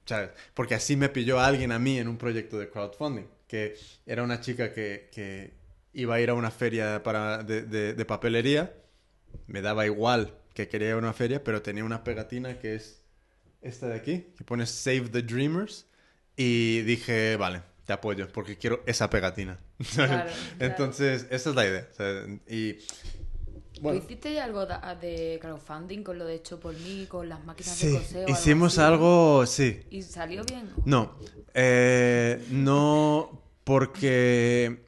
[0.05, 0.29] ¿Sabes?
[0.53, 4.39] Porque así me pilló alguien a mí en un proyecto de crowdfunding, que era una
[4.39, 5.53] chica que, que
[5.93, 8.73] iba a ir a una feria para, de, de- de papelería,
[9.47, 13.01] me daba igual que quería ir a una feria, pero tenía una pegatina que es
[13.61, 15.87] esta de aquí, que pone Save the Dreamers,
[16.37, 19.59] y dije, vale, te apoyo, porque quiero esa pegatina.
[19.93, 21.87] Claro, Entonces, esa es la idea.
[21.91, 22.77] o sea, y
[23.81, 27.43] bueno, ¿Tú hiciste algo da- de crowdfunding con lo de hecho por mí, con las
[27.45, 28.29] máquinas sí, de coseo?
[28.29, 30.69] hicimos algo, sí, ¿Y salió bien?
[30.85, 31.15] No,
[31.53, 34.85] eh, no, porque...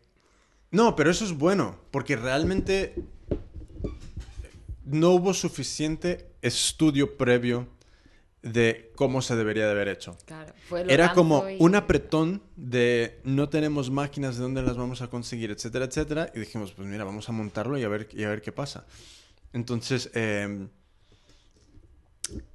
[0.72, 2.94] No, pero eso es bueno, porque realmente
[4.86, 7.68] no hubo suficiente estudio previo
[8.41, 10.18] de cómo se debería de haber hecho.
[10.26, 14.78] Claro, fue lo Era como y- un apretón de no tenemos máquinas de dónde las
[14.78, 16.32] vamos a conseguir, etcétera, etcétera.
[16.34, 18.86] Y dijimos, pues mira, vamos a montarlo y a ver, y a ver qué pasa.
[19.52, 20.68] Entonces, eh,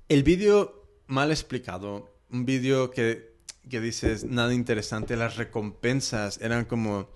[0.09, 3.35] el vídeo mal explicado, un vídeo que,
[3.69, 7.11] que dices nada interesante, las recompensas eran como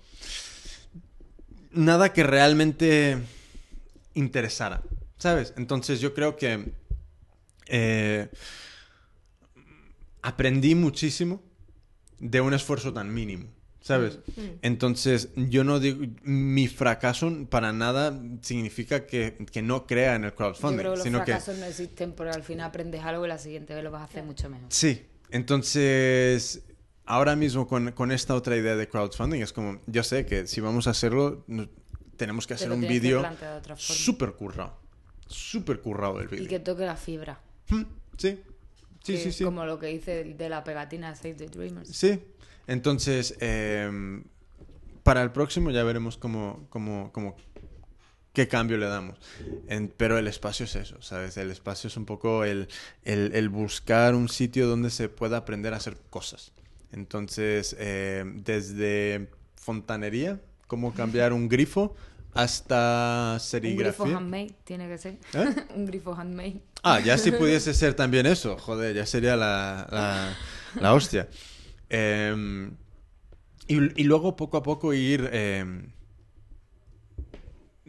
[1.71, 3.17] nada que realmente
[4.13, 4.81] interesara,
[5.17, 5.53] ¿sabes?
[5.57, 6.71] Entonces yo creo que
[7.69, 8.29] eh,
[10.21, 11.41] aprendí muchísimo
[12.19, 13.45] de un esfuerzo tan mínimo,
[13.79, 14.19] ¿sabes?
[14.61, 20.31] Entonces, yo no digo, mi fracaso para nada significa que, que no crea en el
[20.31, 21.31] Yo crowdfunding, creo que los sino que...
[21.31, 24.05] fracasos no existen porque al final aprendes algo y la siguiente vez lo vas a
[24.05, 24.67] hacer mucho mejor.
[24.69, 26.63] Sí, entonces
[27.05, 30.59] ahora mismo con, con esta otra idea de crowdfunding es como, yo sé que si
[30.61, 31.45] vamos a hacerlo,
[32.17, 33.23] tenemos que hacer un que vídeo
[33.77, 34.77] súper currado,
[35.25, 36.49] súper currado el Y vídeo.
[36.49, 37.39] que toque la fibra.
[37.69, 37.83] Hmm,
[38.17, 38.39] Sí,
[39.03, 39.43] sí, sí, sí.
[39.43, 41.89] Como lo que dice de la pegatina Save the Dreamers.
[41.89, 42.19] Sí,
[42.67, 44.23] entonces em,
[45.03, 47.35] para el próximo ya veremos cómo, cómo, cómo-
[48.33, 49.17] qué cambio le damos.
[49.67, 51.37] En- pero el espacio es eso, ¿sabes?
[51.37, 52.67] El espacio es un poco el,
[53.03, 56.51] el- el buscar un sitio donde se pueda aprender a hacer cosas.
[56.91, 61.95] Entonces, em, desde fontanería, cómo cambiar un grifo,
[62.33, 64.17] hasta Un grifo serigrafía.
[64.17, 65.17] handmade tiene que ser.
[65.33, 65.55] ¿Eh?
[65.75, 66.61] un grifo handmade.
[66.83, 70.37] Ah, ya si pudiese ser también eso, joder, ya sería la, la,
[70.79, 71.27] la hostia.
[71.89, 72.71] Em,
[73.67, 75.91] y, y luego poco a poco ir em,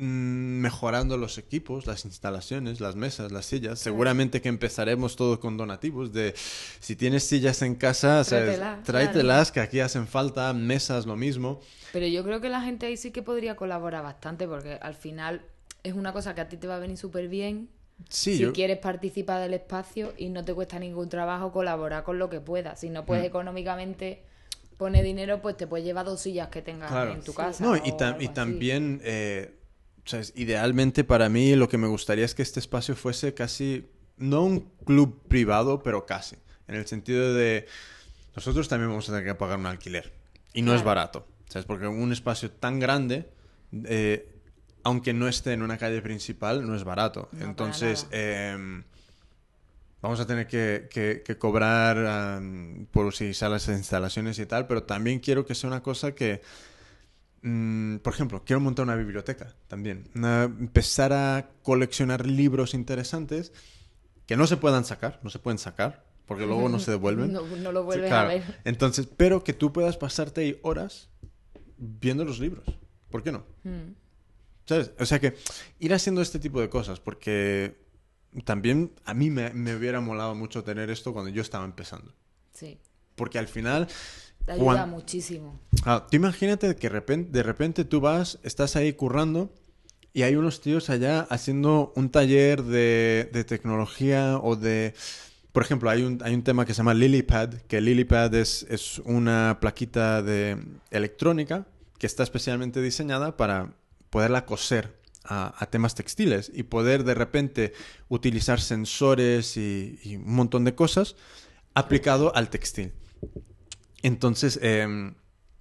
[0.00, 3.78] mejorando los equipos, las instalaciones, las mesas, las sillas.
[3.78, 8.56] Seguramente que empezaremos todo con donativos de si tienes sillas en casa, ¿sabes?
[8.56, 11.60] Tráetelas, tráetelas, que aquí hacen falta, mesas lo mismo.
[11.92, 15.42] Pero yo creo que la gente ahí sí que podría colaborar bastante porque al final
[15.82, 17.68] es una cosa que a ti te va a venir súper bien.
[18.09, 22.18] Sí, si yo- quieres participar del espacio y no te cuesta ningún trabajo colaborar con
[22.18, 22.81] lo que puedas.
[22.81, 23.06] Si no Mm.
[23.06, 24.22] puedes económicamente
[24.77, 27.12] poner dinero, pues te puedes llevar dos sillas que tengas Claro.
[27.12, 27.62] en tu casa.
[27.62, 29.55] No, y, tam- también, eh,
[30.35, 33.86] idealmente para mí lo que me gustaría es que este espacio fuese casi,
[34.16, 36.36] no un club privado, pero casi.
[36.66, 37.66] En el sentido de,
[38.35, 40.12] nosotros también vamos a tener que pagar un alquiler.
[40.52, 41.66] Y no es barato, ¿sabes?
[41.66, 43.28] Porque un espacio tan grande,
[43.85, 44.27] eh,
[44.85, 47.28] aunque no esté en una calle principal, no es barato.
[47.32, 48.85] No, Entonces, em,
[50.02, 52.40] vamos a tener que, que- que cobrar
[52.90, 56.40] por utilizar las instalaciones y tal, pero también quiero que sea una cosa que,
[57.43, 63.52] mm, por ejemplo, quiero montar una biblioteca también, Una- empezar a coleccionar libros interesantes
[64.27, 67.32] que no se puedan sacar, no se pueden sacar, porque luego no se devuelven.
[67.32, 68.28] No, no lo claro.
[68.31, 68.61] a ver.
[68.65, 71.09] Entonces, pero que tú puedas pasarte ahí horas
[71.77, 72.65] viendo los libros.
[73.11, 73.44] ¿Por qué no?
[73.65, 73.93] Mm.
[74.66, 74.92] ¿Sabes?
[74.98, 75.34] O sea que
[75.78, 77.76] ir haciendo este tipo de cosas, porque
[78.44, 82.14] también a mí me, me hubiera molado mucho tener esto cuando yo estaba empezando.
[82.52, 82.78] Sí.
[83.16, 83.88] Porque al final,
[84.46, 85.58] Te ayuda Juan- muchísimo.
[85.84, 89.52] ah, tú imagínate que repen- de repente tú vas, estás ahí currando
[90.12, 94.94] y hay unos tíos allá haciendo un taller de, de tecnología o de...
[95.52, 99.00] Por ejemplo, hay un, hay un tema que se llama LilyPad, que LilyPad es, es
[99.04, 100.56] una plaquita de
[100.92, 101.66] electrónica
[101.98, 103.74] que está especialmente diseñada para
[104.10, 107.72] poderla coser a, a temas textiles y poder de repente
[108.08, 111.16] utilizar sensores y, y un montón de cosas
[111.74, 112.92] aplicado al textil.
[114.02, 115.12] Entonces, eh,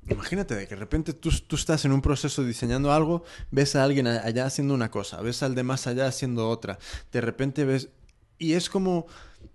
[0.09, 3.83] imagínate de que de repente tú, tú estás en un proceso diseñando algo, ves a
[3.83, 6.79] alguien allá haciendo una cosa, ves al de más allá haciendo otra,
[7.11, 7.89] de repente ves...
[8.37, 9.05] Y es como...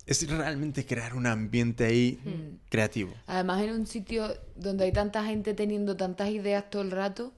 [0.07, 2.21] Es realmente crear un ambiente ahí
[2.69, 3.15] creativo.
[3.27, 7.33] Además, en un sitio donde hay tanta gente teniendo tantas ideas todo el rato,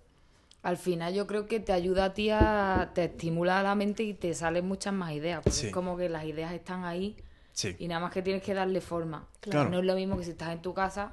[0.66, 2.90] al final yo creo que te ayuda a ti a...
[2.92, 5.40] te estimula la mente y te salen muchas más ideas.
[5.44, 5.66] Porque Sí.
[5.68, 7.16] es como que las ideas están ahí
[7.52, 7.76] Sí.
[7.78, 9.28] y nada más que tienes que darle forma.
[9.40, 9.70] Claro.
[9.70, 11.12] No es lo mismo que si estás en tu casa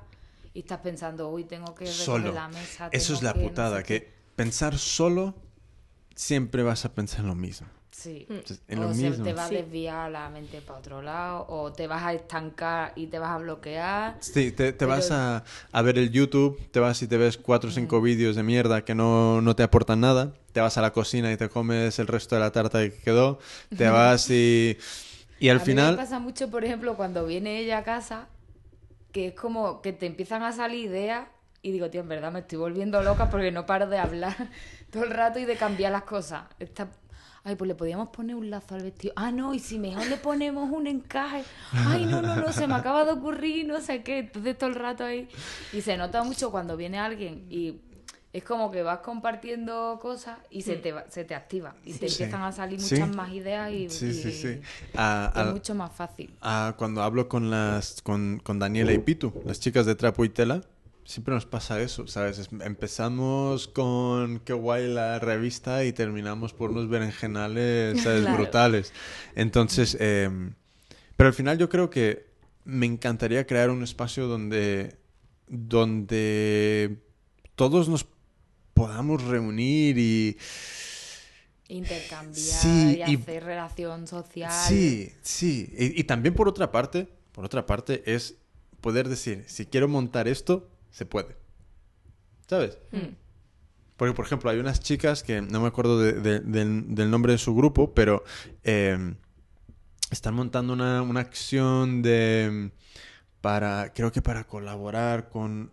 [0.56, 2.32] y estás pensando, uy, tengo que recoger Solo.
[2.32, 2.90] la mesa.
[2.92, 4.14] Eso es la que no putada, sé que qué".
[4.36, 5.36] pensar solo
[6.16, 7.68] siempre vas a pensar en lo mismo.
[7.96, 8.28] Sí.
[8.68, 9.24] En o lo se mismo.
[9.24, 9.56] te va a Sí.
[9.56, 13.38] desviar la mente para otro lado, o te vas a estancar y te vas a
[13.38, 14.18] bloquear.
[14.20, 17.38] Sí, te, te Pero- vas a, a ver el YouTube, te vas y te ves
[17.38, 20.82] cuatro o cinco vídeos de mierda que no, no te aportan nada, te vas a
[20.82, 23.38] la cocina y te comes el resto de la tarta que quedó,
[23.78, 24.76] te vas y...
[25.40, 25.92] Y al a mí final...
[25.92, 28.28] me pasa mucho, por ejemplo, cuando viene ella a casa,
[29.12, 31.28] que es como que te empiezan a salir ideas
[31.62, 34.36] y digo, tío, en verdad me estoy volviendo loca porque no paro de hablar
[34.92, 36.44] todo el rato y de cambiar las cosas.
[36.60, 36.88] Esta-
[37.46, 39.14] Ay, pues le podíamos poner un lazo al vestido.
[39.18, 41.44] Ah, no, y si mejor le ponemos un encaje.
[41.74, 44.20] Ay, no, no, no, se me acaba de ocurrir, no sé qué.
[44.20, 45.28] Entonces todo el rato ahí.
[45.74, 47.82] Y se nota mucho cuando viene alguien y
[48.32, 51.76] es como que vas compartiendo cosas y se te, va- se te activa.
[51.84, 52.24] Y te Sí.
[52.24, 52.96] empiezan a salir Sí.
[52.96, 54.60] muchas más ideas y, Sí, es
[54.96, 56.34] a- mucho más fácil.
[56.42, 60.30] a- cuando hablo con las con, con Daniela y Pitu, las chicas de Trapo y
[60.30, 60.62] Tela,
[61.06, 62.38] siempre nos pasa eso, ¿sabes?
[62.40, 68.22] Es- empezamos con qué guay la revista y terminamos por unos berenjenales, ¿sabes?
[68.22, 68.38] Claro.
[68.38, 68.94] Brutales.
[69.36, 70.30] Entonces, eh,
[71.18, 72.28] pero al final yo creo que
[72.66, 74.98] me encantaría crear un espacio donde,
[75.48, 76.98] donde
[77.56, 78.06] todos nos
[78.74, 80.38] podamos reunir y,
[81.70, 84.52] Intercambiar Sí, y y- hacer relación social.
[84.52, 85.74] Sí, sí.
[85.78, 88.36] Y, y también por otra parte, por otra parte, es
[88.82, 91.36] poder decir, si quiero montar esto, se puede.
[92.48, 92.78] ¿Sabes?
[92.92, 93.16] Hmm.
[93.98, 97.34] Porque, por ejemplo, hay unas chicas que no me acuerdo de- de- del, del nombre
[97.34, 98.24] de su grupo, pero
[98.64, 99.16] eh,
[100.12, 102.72] están montando una, una acción de
[103.42, 105.72] para, creo que para colaborar con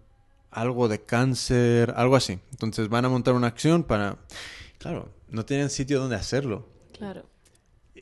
[0.50, 2.40] algo de cáncer, algo así.
[2.50, 4.18] Entonces van a montar una acción para,
[4.78, 6.68] claro, no tienen sitio donde hacerlo.
[6.96, 7.28] Claro.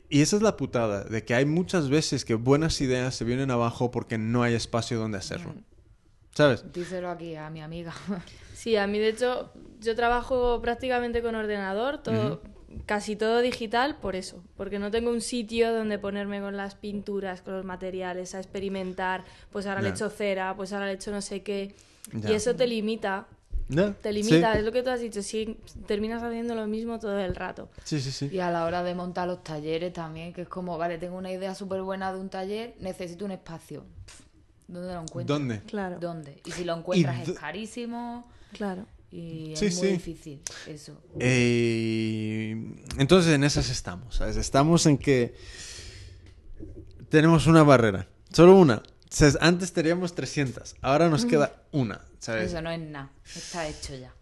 [0.09, 3.51] Y esa es la putada, de que hay muchas veces que buenas ideas se vienen
[3.51, 5.53] abajo porque no hay espacio donde hacerlo.
[6.33, 6.71] ¿Sabes?
[6.71, 7.93] Díselo aquí a mi amiga.
[8.53, 12.41] Sí, a mí de hecho yo trabajo prácticamente con ordenador, todo,
[12.85, 17.41] casi todo digital por eso, porque no tengo un sitio donde ponerme con las pinturas,
[17.41, 19.93] con los materiales, a experimentar, pues ahora le Ya.
[19.95, 21.73] echo cera, pues ahora le echo no sé qué,
[22.13, 23.27] y eso te limita,
[23.69, 23.93] ¿Ya?
[23.93, 24.59] te limita, Sí.
[24.59, 25.57] es lo que tú has dicho, si
[25.87, 27.69] terminas haciendo lo mismo todo el rato.
[27.85, 28.27] Sí, sí, sí.
[28.29, 31.31] Y a la hora de montar los talleres también, que es como, vale, tengo una
[31.31, 33.85] idea súper buena de un taller, necesito un espacio.
[34.05, 34.21] Pff,
[34.69, 35.35] ¿Dónde lo encuentro?
[35.37, 35.61] ¿Dónde?
[35.61, 36.41] Claro, ¿Dónde?
[36.45, 38.85] Y si lo encuentras es carísimo claro.
[39.11, 39.93] y Sí, es muy sí.
[39.93, 41.01] difícil eso.
[41.19, 42.55] Eh,
[42.97, 44.37] entonces en esas estamos, ¿sabes?
[44.37, 45.33] Estamos en que
[47.09, 48.75] tenemos una barrera, solo una.
[48.77, 52.51] O sea, antes teníamos 300, ahora nos queda una, ¿sabes?
[52.51, 54.13] Eso no es nada, está hecho ya.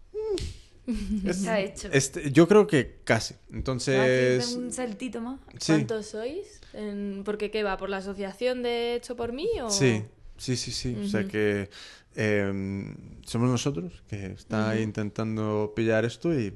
[1.26, 1.88] Es- Está hecho.
[1.92, 3.34] este, yo creo que casi.
[3.52, 5.38] Entonces, un saltito más.
[5.60, 6.60] sí, ¿Cuántos sois?
[6.72, 7.76] En- ¿Porque qué va?
[7.76, 9.68] ¿Por la asociación de Hecho por mí o...?
[9.68, 10.02] sí,
[10.38, 10.96] sí, sí, sí.
[11.04, 11.68] O sea que
[12.16, 12.94] eh,
[13.26, 16.54] somos nosotros que está intentando pillar esto y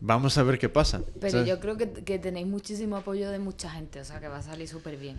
[0.00, 1.02] vamos a ver qué pasa.
[1.20, 1.48] Pero ¿sabes?
[1.48, 4.42] yo creo que, que tenéis muchísimo apoyo de mucha gente, o sea que va a
[4.42, 5.18] salir súper bien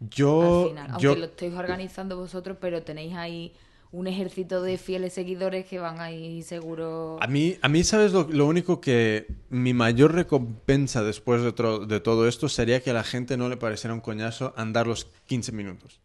[0.00, 0.90] yo, al final.
[0.90, 3.54] Aunque yo, lo estéis organizando vosotros, pero tenéis ahí
[3.96, 7.16] un ejército de fieles seguidores que van ahí seguro.
[7.22, 11.52] A mí, a mí ¿sabes lo, lo único que mi mayor recompensa después de,
[11.86, 15.06] de todo esto sería que a la gente no le pareciera un coñazo andar los
[15.26, 16.00] 15 minutos?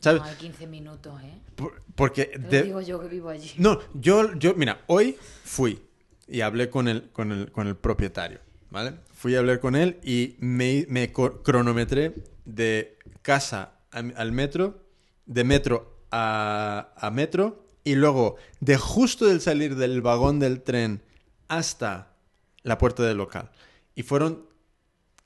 [0.00, 0.22] ¿Sabes?
[0.22, 1.38] No hay 15 minutos, ¿eh?
[1.54, 2.24] Por- porque...
[2.26, 3.52] Te lo de- digo yo que vivo allí.
[3.58, 5.80] No, yo, yo, mira, hoy fui
[6.26, 8.40] y hablé con el, con el, con el propietario,
[8.70, 8.94] ¿vale?
[9.14, 12.12] Fui a hablar con él y me, me cronometré
[12.44, 14.82] de casa al metro,
[15.24, 21.02] de metro a, a metro, y luego de justo del salir del vagón del tren
[21.48, 22.14] hasta
[22.62, 23.50] la puerta del local.
[23.94, 24.46] Y fueron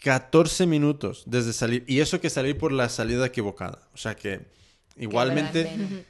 [0.03, 3.89] 14 minutos desde salir, y eso que salir por la salida equivocada.
[3.95, 4.47] O sea que
[4.97, 6.07] igualmente...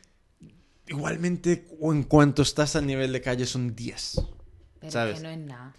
[0.87, 4.23] Igualmente, o en cuanto estás al nivel de calle son 10.
[4.81, 5.15] Pero ¿sabes?
[5.15, 5.77] es que no es nada.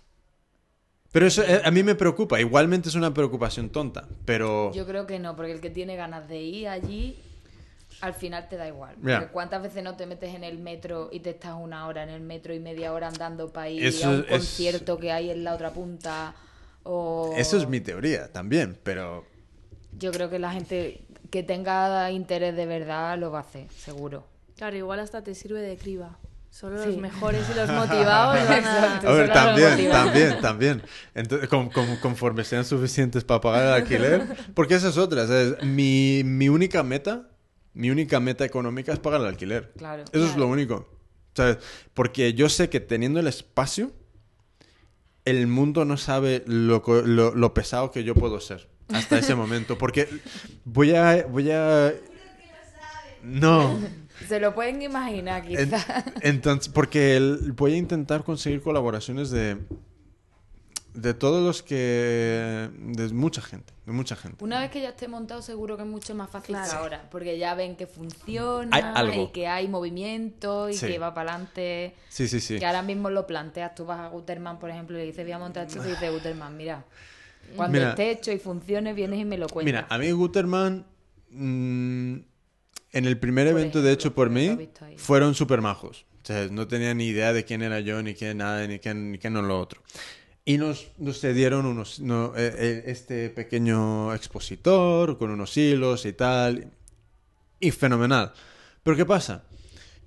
[1.12, 2.40] Pero eso eh, a mí me preocupa.
[2.40, 4.08] Igualmente es una preocupación tonta.
[4.24, 4.72] Pero.
[4.74, 7.18] Yo creo que no, porque el que tiene ganas de ir allí,
[8.02, 8.96] al final te da igual.
[9.04, 9.20] Ya.
[9.20, 12.10] Porque ¿Cuántas veces no te metes en el metro y te estás una hora en
[12.10, 15.30] el metro y media hora andando para ir Eso a un es- concierto que hay
[15.32, 16.34] en la otra punta?
[16.84, 17.34] O...
[17.38, 18.78] Eso es mi teoría también.
[18.84, 19.26] Pero.
[19.98, 24.26] Yo creo que la gente que tenga interés de verdad lo va a hacer, seguro.
[24.58, 26.18] Claro, igual hasta te sirve de criba.
[26.50, 26.88] Solo Sí.
[26.90, 28.98] los mejores y los motivados van a...
[28.98, 30.84] A ver, también, también, también.
[31.16, 34.28] Entonces, con- con- conforme sean suficientes para pagar el alquiler.
[34.54, 35.26] Porque esa es otra.
[35.28, 35.64] ¿sabes?
[35.64, 37.30] Mi, mi única meta,
[37.74, 39.72] mi única meta económica es pagar el alquiler.
[39.78, 40.04] Claro.
[40.12, 40.88] Eso es lo único.
[41.34, 41.58] ¿Sabes?
[41.94, 43.92] Porque yo sé que teniendo el espacio,
[45.26, 49.78] el mundo no sabe lo, lo- lo pesado que yo puedo ser hasta ese momento.
[49.78, 50.08] Porque
[50.66, 51.26] voy a...
[51.28, 51.94] Voy a...
[53.24, 53.80] No.
[54.28, 55.86] Se lo pueden imaginar, En- quizás.
[56.22, 59.58] entonces, porque el- voy a intentar conseguir colaboraciones de...
[60.94, 62.70] De todos los que...
[62.78, 63.74] De mucha gente.
[63.86, 64.44] De mucha gente.
[64.44, 66.80] Una vez que ya esté montado, seguro que es mucho más fácil que Claro.
[66.80, 67.08] ahora.
[67.10, 69.24] Porque ya ven que funciona Hay algo.
[69.24, 70.88] y que hay movimiento y Sí.
[70.88, 71.96] que va para adelante.
[72.10, 72.60] Sí, sí, sí.
[72.60, 73.74] Que ahora mismo lo planteas.
[73.74, 75.82] Tú vas a Guterman, por ejemplo, y le dices, voy a montar esto.
[75.86, 76.84] Y dice Guterman, mira,
[77.56, 77.90] cuando Mira.
[77.92, 79.66] esté hecho y funcione, vienes y me lo cuentas.
[79.74, 80.86] Mira, a mí Guterman,
[81.30, 82.14] mm,
[82.94, 86.06] en el primer Por evento de hecho por mí, fueron súper majos.
[86.24, 89.14] O sea, no tenía ni idea de quién era yo, ni quién nada, ni quién,
[89.14, 89.82] ni quién no lo otro.
[90.44, 96.14] Y nos, nos cedieron unos, no, eh, eh, este pequeño expositor con unos hilos y
[96.14, 96.72] tal.
[97.60, 98.34] Y fenomenal.
[98.84, 99.44] Pero ¿qué pasa?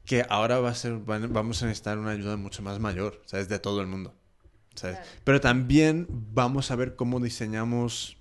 [0.04, 3.48] Que ahora va a ser, vamos a necesitar una ayuda mucho más mayor, ¿sabes?
[3.48, 4.12] De todo el mundo.
[4.74, 4.98] ¿sabes?
[5.22, 8.16] Pero también vamos a ver cómo diseñamos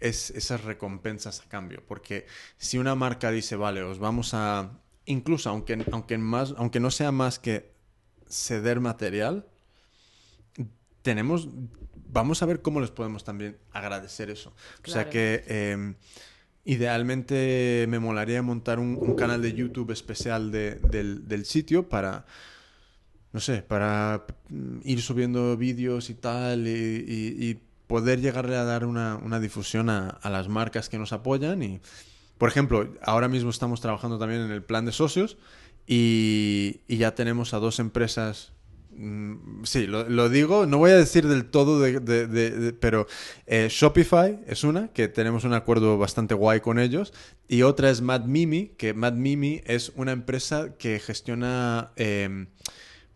[0.00, 1.82] es- esas recompensas a cambio.
[1.86, 2.26] Porque
[2.56, 4.80] si una marca dice, vale, os vamos a.
[5.04, 7.74] Incluso aunque, aunque, más, aunque no sea más que
[8.28, 9.46] ceder material,
[11.02, 11.48] tenemos.
[12.12, 14.52] Vamos a ver cómo les podemos también agradecer eso.
[14.86, 15.44] O sea que.
[15.46, 15.94] eh,
[16.62, 22.26] Idealmente me molaría montar un, un canal de YouTube especial de- del, del sitio para,
[23.32, 28.64] no sé, para mm, ir subiendo vídeos y tal y, y- y poder llegarle a
[28.64, 31.80] dar una, una difusión a, a las marcas que nos apoyan y,
[32.38, 35.38] por ejemplo, ahora mismo estamos trabajando también en el plan de socios
[35.86, 38.52] y, y ya tenemos a dos empresas.
[39.00, 42.72] Mm, Sí, lo, lo digo, no voy a decir del todo, de, de- de- de-
[42.72, 43.06] pero
[43.46, 47.12] eh, Shopify es una, que tenemos un acuerdo bastante guay con ellos,
[47.48, 52.48] y otra es Mad Mimi, que Mad Mimi es una empresa que gestiona em,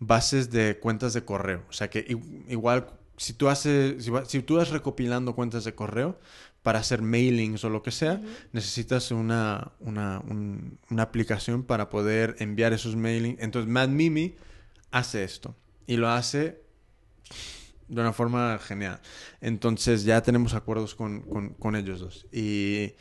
[0.01, 1.63] bases de cuentas de correo.
[1.69, 2.05] O sea que
[2.49, 2.87] igual,
[3.17, 6.19] si tú haces, si, tú vas recopilando cuentas de correo
[6.63, 8.21] para hacer mailings o lo que sea,
[8.53, 13.41] necesitas una, una, un- una aplicación para poder enviar esos mailings.
[13.41, 14.35] Entonces, Mad Mimi
[14.91, 15.55] hace esto
[15.87, 16.63] y lo hace
[17.89, 19.01] de una forma genial.
[19.41, 22.27] Entonces, ya tenemos acuerdos con, con- con ellos dos.
[22.33, 22.93] Y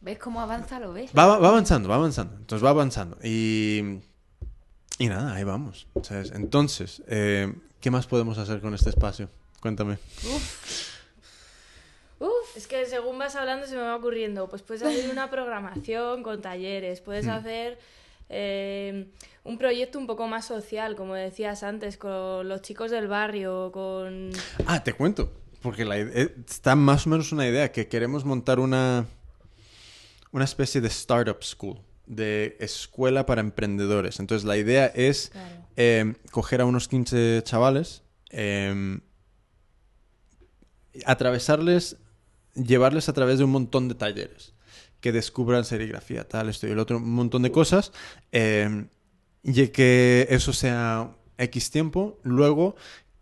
[0.00, 0.78] ¿Ves cómo avanza?
[0.78, 1.10] ¿Lo ves?
[1.16, 2.36] va, va avanzando, va avanzando.
[2.36, 3.18] Entonces, va avanzando.
[3.24, 3.98] Y,
[4.98, 5.88] y nada, ahí vamos.
[6.02, 6.30] ¿sabes?
[6.32, 9.28] Entonces, eh, ¿qué más podemos hacer con este espacio?
[9.60, 9.98] Cuéntame.
[12.20, 16.22] Uf, Es que según vas hablando se me va ocurriendo, pues puedes hacer una programación
[16.22, 17.78] con talleres, puedes hacer
[18.28, 19.08] eh,
[19.44, 24.30] un proyecto un poco más social, como decías antes, con los chicos del barrio, con...
[24.66, 25.32] Ah, te cuento.
[25.62, 29.06] Porque la eh, está más o menos una idea que queremos montar una,
[30.32, 34.20] una especie de startup school, de escuela para emprendedores.
[34.20, 35.66] Entonces la idea es Claro.
[35.76, 38.98] eh, coger a unos 15 chavales, eh,
[41.04, 41.96] atravesarles,
[42.54, 44.54] llevarles a través de un montón de talleres,
[45.00, 47.92] que descubran serigrafía, tal, esto y el otro, un montón de cosas,
[48.32, 48.86] eh,
[49.42, 52.76] y que eso sea X tiempo, luego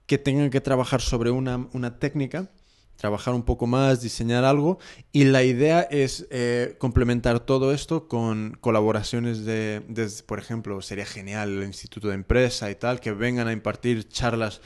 [0.06, 2.50] que tengan que trabajar sobre una, una técnica,
[2.96, 4.78] trabajar un poco más, diseñar algo,
[5.12, 11.06] y la idea es eh, complementar todo esto con colaboraciones de, desde, por ejemplo, sería
[11.06, 14.60] genial el Instituto de Empresa y tal, que vengan a impartir charlas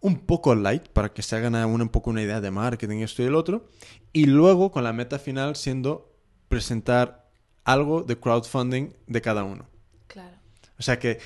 [0.00, 3.22] un poco light para que se hagan una, un poco una idea de marketing, esto
[3.22, 3.66] y el otro,
[4.12, 6.07] y luego con la meta final siendo
[6.48, 7.28] presentar
[7.64, 9.68] algo de crowdfunding de cada uno.
[10.06, 10.36] Claro.
[10.78, 11.18] O sea que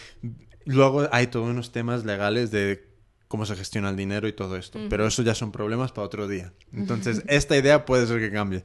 [0.65, 2.89] luego hay todos unos temas legales de
[3.29, 6.29] cómo se gestiona el dinero y todo esto, pero eso ya son problemas para otro
[6.29, 6.53] día.
[6.73, 8.63] Entonces, esta idea puede ser que cambie.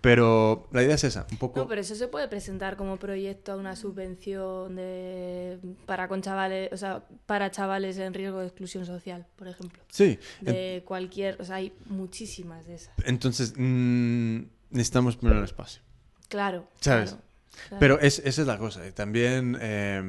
[0.00, 1.58] Pero la idea es esa, un poco...
[1.58, 6.70] No, pero eso se puede presentar como proyecto a una subvención de para con chavales,
[6.72, 9.82] o sea, para chavales en riesgo de exclusión social, por ejemplo.
[9.90, 12.94] Sí, en- De cualquier, o sea, hay muchísimas de esas.
[13.04, 15.82] entonces mm, necesitamos primero el espacio.
[16.28, 16.68] Claro.
[16.80, 17.10] ¿Sabes?
[17.10, 17.24] claro,
[17.68, 17.76] claro.
[17.80, 18.86] Pero es, esa es la cosa.
[18.86, 20.02] Y también eh,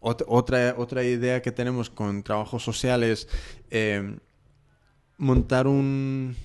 [0.00, 3.28] ot- otra, otra idea que tenemos con trabajos sociales
[3.70, 4.16] eh,
[5.18, 6.36] montar un,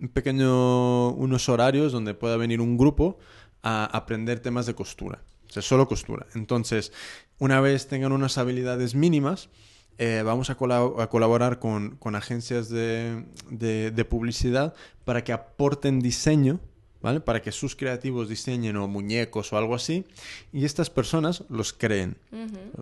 [0.00, 3.18] un pequeño, unos horarios donde pueda venir un grupo
[3.62, 5.22] a aprender temas de costura.
[5.48, 6.26] O sea, solo costura.
[6.34, 6.92] Entonces,
[7.38, 9.48] una vez tengan unas habilidades mínimas,
[9.96, 14.74] eh, vamos a, colab- a colaborar con, con agencias de, de- de publicidad
[15.04, 16.60] para que aporten diseño,
[17.00, 17.20] ¿vale?
[17.20, 20.04] Para que sus creativos diseñen o muñecos o algo así,
[20.52, 22.16] y estas personas los creen,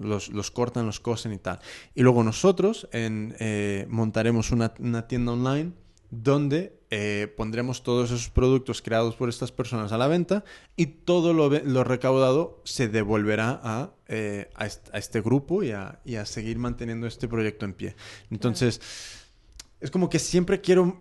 [0.01, 1.59] los, los cortan, los cosen y tal.
[1.95, 5.73] Y luego nosotros en, eh, montaremos una, una tienda online
[6.11, 10.45] donde eh, pondremos todos esos productos creados por estas personas a la venta
[10.77, 15.73] y todo lo, lo recaudado se devolverá a, eh, a, est- a este grupo y
[15.73, 17.97] a, y a seguir manteniendo este proyecto en pie.
[18.31, 18.81] Entonces,
[19.81, 21.01] es como que siempre quiero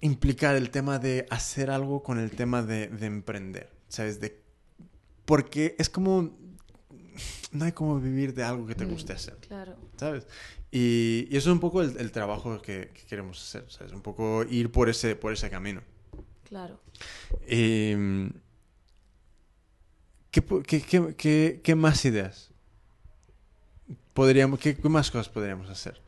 [0.00, 4.20] implicar el tema de hacer algo con el tema de, de emprender, ¿sabes?
[4.20, 4.40] De,
[5.24, 6.36] porque es como...
[7.50, 9.36] No hay como vivir de algo que te guste hacer.
[9.38, 9.74] Claro.
[9.96, 10.26] ¿sabes?
[10.70, 13.92] Y, y eso es un poco el, el trabajo que, que queremos hacer, ¿sabes?
[13.92, 15.80] Un poco ir por ese, por ese camino.
[16.44, 16.78] Claro.
[17.50, 18.26] Mm,
[20.30, 22.50] ¿qué, po- qué- qué- qué- qué más ideas?
[24.12, 26.00] Podríamos, qué más cosas podríamos hacer?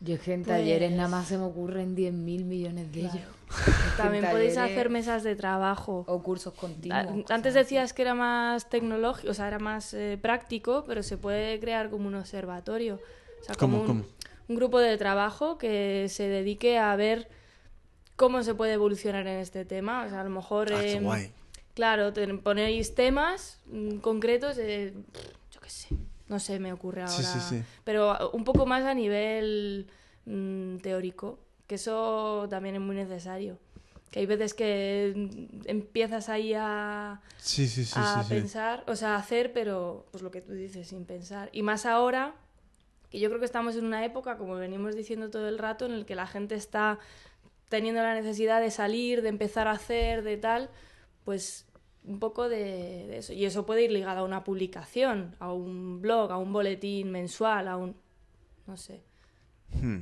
[0.00, 3.20] Yo es que en Pues- talleres nada más se me ocurren 10.000 millones de ellos.
[3.96, 6.04] También podéis hacer mesas de trabajo.
[6.08, 6.98] O cursos continuos.
[7.00, 11.02] A- cosas Antes decías que era más tecnológico, o sea, era más eh, práctico, pero
[11.02, 12.98] se puede crear como un observatorio.
[13.40, 14.14] O sea, como ¿Cómo, un, cómo?
[14.48, 17.28] un grupo de trabajo que se dedique a ver
[18.16, 20.04] cómo se puede evolucionar en este tema.
[20.06, 20.72] O sea, a lo mejor...
[20.72, 21.32] Ah, qué em, guay.
[21.74, 24.92] Claro, te- ponéis temas mm, concretos de...
[25.52, 25.88] Yo qué sé,
[26.30, 27.12] no sé, me ocurre ahora.
[27.12, 27.62] Sí, sí, sí.
[27.82, 29.88] Pero un poco más a nivel
[30.26, 33.58] mm, teórico, que eso también es muy necesario.
[34.12, 37.20] Que hay veces que mm, empiezas ahí a,
[37.94, 41.50] a pensar, o sea, a hacer, pero pues lo que tú dices, sin pensar.
[41.52, 42.36] Y más ahora,
[43.10, 45.92] que yo creo que estamos en una época, como venimos diciendo todo el rato, en
[45.92, 47.00] el que la gente está
[47.68, 50.70] teniendo la necesidad de salir, de empezar a hacer, de tal,
[51.24, 51.66] pues
[52.04, 53.32] un poco de, de eso.
[53.32, 57.68] Y eso puede ir ligado a una publicación, a un blog, a un boletín mensual,
[57.68, 57.94] a un...
[58.66, 59.02] no sé.
[59.72, 60.00] Hmm.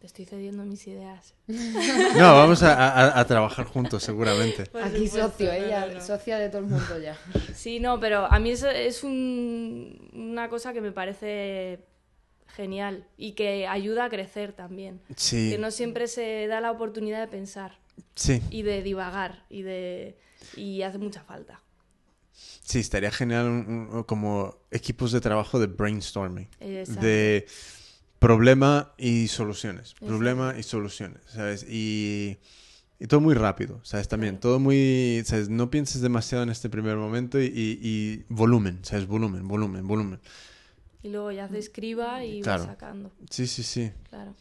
[0.00, 1.34] Te estoy cediendo mis ideas.
[1.48, 4.66] No, vamos a, a- a trabajar juntos seguramente.
[4.66, 6.00] Por Aquí supuesto, socio, ella, no, no.
[6.00, 7.16] socia de todo el mundo ya.
[7.52, 11.80] Sí, no, pero a mí eso es un- una cosa que me parece
[12.46, 15.00] genial y que ayuda a crecer también.
[15.16, 17.78] Sí, Que no siempre se da la oportunidad de pensar
[18.14, 20.16] sí, y de divagar y de
[20.56, 21.60] y hace mucha falta.
[22.62, 26.48] sí, estaría genial un- un- como equipos de trabajo de brainstorming.
[26.60, 27.00] Exacto.
[27.06, 27.46] de
[28.18, 29.94] problema y soluciones.
[29.94, 31.64] Problema y soluciones, ¿sabes?
[31.68, 32.38] Y,
[33.00, 34.08] y todo muy rápido, ¿sabes?
[34.08, 34.40] También, Claro.
[34.42, 35.48] todo muy, ¿sabes?
[35.48, 39.06] No pienses demasiado en este primer momento y, y- y volumen, ¿sabes?
[39.06, 40.20] Volumen, volumen, volumen.
[41.02, 42.64] Y luego ya se escriba y Claro.
[42.64, 43.92] va sacando, Sí, sí, sí.
[44.10, 44.34] claro.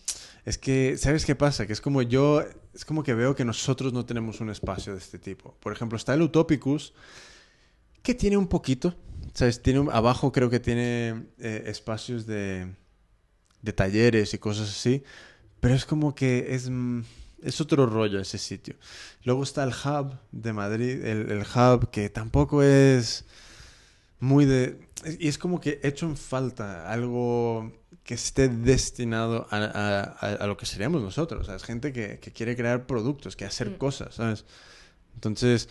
[0.44, 1.68] Es que, ¿sabes qué pasa?
[1.68, 2.44] Que es como yo,
[2.78, 5.56] es como que veo que nosotros no tenemos un espacio de este tipo.
[5.64, 6.94] Por ejemplo, está el Utopicus,
[8.04, 8.96] que tiene un poquito,
[9.34, 9.62] ¿sabes?
[9.62, 12.74] Tiene, un- abajo creo que tiene eh, espacios de,
[13.62, 15.04] de talleres y cosas así,
[15.60, 17.02] pero es como que es, mm,
[17.44, 18.76] es otro rollo ese sitio.
[19.24, 23.26] Luego está el Hub de Madrid, el, el Hub que tampoco es
[24.20, 24.80] muy de...
[25.20, 27.72] Y es como que hecho en falta algo
[28.08, 31.46] que esté destinado a, a- a- lo que seríamos nosotros.
[31.46, 31.64] ¿sabes?
[31.64, 33.78] Gente que, que quiere crear productos, que hacer Mm.
[33.78, 34.46] cosas, ¿sabes?
[35.14, 35.68] Entonces,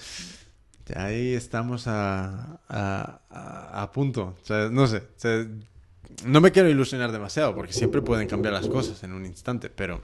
[0.86, 4.36] de ahí estamos a, a, a- a punto.
[4.42, 4.98] O sea, no sé.
[4.98, 5.46] o sea,
[6.24, 10.02] no me quiero ilusionar demasiado porque siempre pueden cambiar las cosas en un instante, pero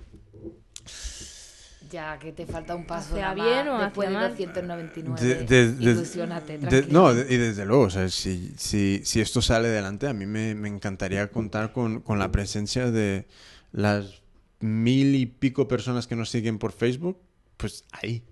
[1.93, 4.31] Ya, que te falta un paso ¿Hacia bien o después hacia de mal?
[4.31, 5.21] 299.
[5.23, 7.13] De- de- de- Ilusiónate, de- tranquilo.
[7.15, 10.55] no, y desde luego, o sea, si, si, si esto sale adelante, a mí me,
[10.55, 13.27] me encantaría contar con, con la presencia de
[13.73, 14.23] las
[14.61, 17.19] mil y pico personas que nos siguen por Facebook,
[17.59, 18.23] pues ahí.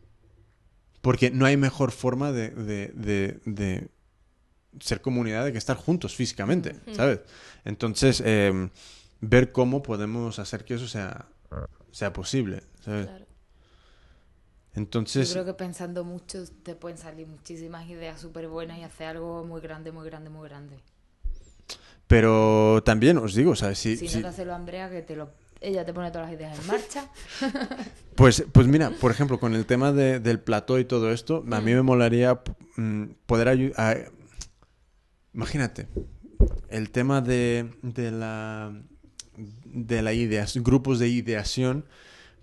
[1.03, 3.89] Porque no hay mejor forma de, de- de- de
[4.81, 7.21] ser comunidad de que estar juntos físicamente, ¿sabes?
[7.65, 8.71] Entonces, eh,
[9.21, 11.27] ver cómo podemos hacer que eso sea,
[11.91, 13.07] sea posible, ¿sabes?
[13.07, 13.27] claro.
[14.75, 19.09] Entonces, Yo creo que pensando mucho te pueden salir muchísimas ideas súper buenas y hacer
[19.09, 20.77] algo muy grande, muy grande, muy grande.
[22.07, 23.79] pero también os digo, ¿sabes?
[23.79, 25.31] Si, si si- no te hace lo Andrea, que te lo...
[25.61, 27.09] ella te pone todas las ideas en marcha.
[28.17, 31.61] Pues, pues mira, por ejemplo, con el tema de- del plató y todo esto, a
[31.63, 32.43] mí me molaría
[32.77, 34.11] mm, poder ayudar.
[35.33, 35.89] Imagínate,
[36.69, 38.73] el tema de, de la
[39.65, 41.87] de la idea, grupos de ideación,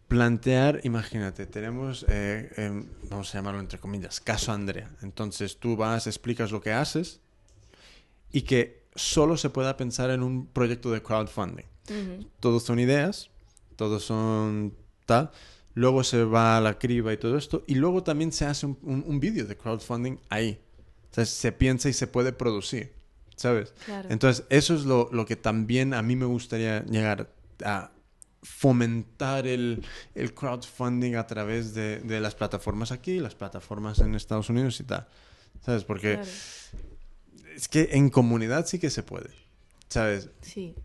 [0.08, 4.90] plantear, imagínate, tenemos, eh, em, vamos a llamarlo entre comillas, caso Andrea.
[5.02, 7.20] Entonces tú vas, explicas lo que haces
[8.32, 11.66] y que solo se pueda pensar en un proyecto de crowdfunding
[12.42, 13.30] todos son ideas,
[13.78, 14.74] todos son
[15.06, 15.32] tal.
[15.74, 17.64] Luego se va a la criba y todo esto.
[17.66, 20.60] Y luego también se hace un, un- un vídeo de crowdfunding ahí.
[21.12, 22.92] O sea, se piensa y se puede producir,
[23.38, 23.74] ¿sabes?
[23.86, 24.10] Claro.
[24.12, 27.30] Entonces, eso es lo, lo que también a mí me gustaría llegar
[27.64, 27.92] a
[28.43, 29.84] fomentar el,
[30.15, 34.84] el crowdfunding a través de, de las plataformas aquí, las plataformas en Estados Unidos y
[34.84, 35.07] tal.
[35.65, 35.84] ¿Sabes?
[35.84, 36.30] Porque Claro.
[37.55, 39.30] es que en comunidad sí que se puede,
[39.89, 40.30] ¿sabes?
[40.41, 40.76] Sí.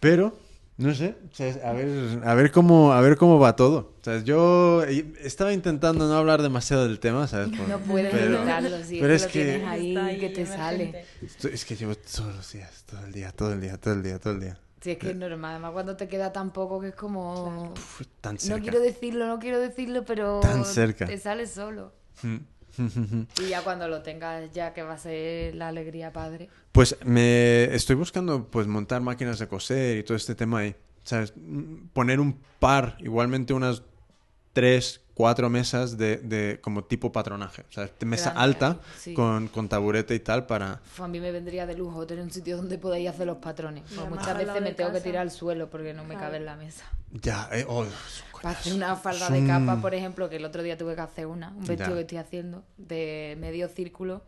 [0.00, 0.38] Pero,
[0.76, 3.94] no sé, sea, a ver, a ver cómo, a ver cómo va todo.
[4.02, 7.56] Sea, yo estaba intentando no hablar demasiado del tema, ¿sabes?
[7.56, 10.28] Por- No puedes pero- evitarlo, si pero es es que lo que- tienes ahí, que
[10.30, 11.04] te sale.
[11.22, 14.02] estoy- es que llevo todos los días, todo el día, todo el día, todo el
[14.02, 14.58] día, todo el día.
[14.84, 17.72] Si es que es normal, además cuando te queda tan poco que es como...
[17.72, 18.54] Uf, tan cerca.
[18.54, 21.06] No quiero decirlo, no quiero decirlo, pero Tan cerca.
[21.06, 21.94] te sale solo.
[23.40, 26.50] Y ya cuando lo tengas ya que va a ser la alegría padre.
[26.72, 30.76] Pues me estoy buscando pues montar máquinas de coser y todo este tema ahí.
[31.02, 31.32] ¿Sabes?
[31.34, 33.84] Mm, Poner un par, igualmente unas
[34.52, 37.64] tres, cuatro mesas de, de como tipo patronaje.
[37.68, 39.14] O sea, mesa Grande, alta sí.
[39.14, 40.80] con, con taburete y tal para...
[40.84, 43.84] Uf, a mí me vendría de lujo tener un sitio donde podáis hacer los patrones.
[43.94, 46.56] Pues muchas veces me tengo que tirar al suelo porque no me cabe en la
[46.56, 46.84] mesa.
[47.12, 47.86] Ya, eh, oh,
[48.44, 51.26] Para hacer una falda de capa, por ejemplo, que el otro día tuve que hacer
[51.26, 51.94] una, un vestido Ya.
[51.94, 54.22] que estoy haciendo de medio círculo,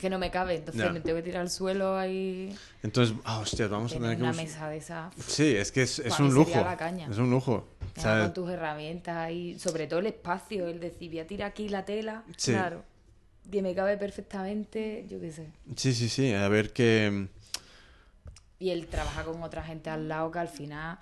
[0.00, 0.90] que no me cabe, entonces Ya.
[0.92, 2.52] me tengo que tirar al suelo ahí
[2.82, 4.22] Entonces, ah, hostias, vamos a tener que...
[4.24, 5.10] una mesa de esa.
[5.24, 6.50] Sí, es que es, es un lujo.
[6.50, 7.08] sería la caña.
[7.10, 7.68] Es un lujo.
[7.96, 8.24] ¿sabes?
[8.24, 11.84] con tus herramientas ahí, sobre todo el espacio, el decir, voy a tirar aquí la
[11.84, 12.52] tela, Sí.
[12.52, 12.82] Claro.
[13.50, 15.46] que me cabe perfectamente, yo qué sé.
[15.76, 16.32] Sí, sí, sí.
[16.32, 17.28] A ver que...
[18.58, 20.98] Y el trabajar con otra gente al lado que al final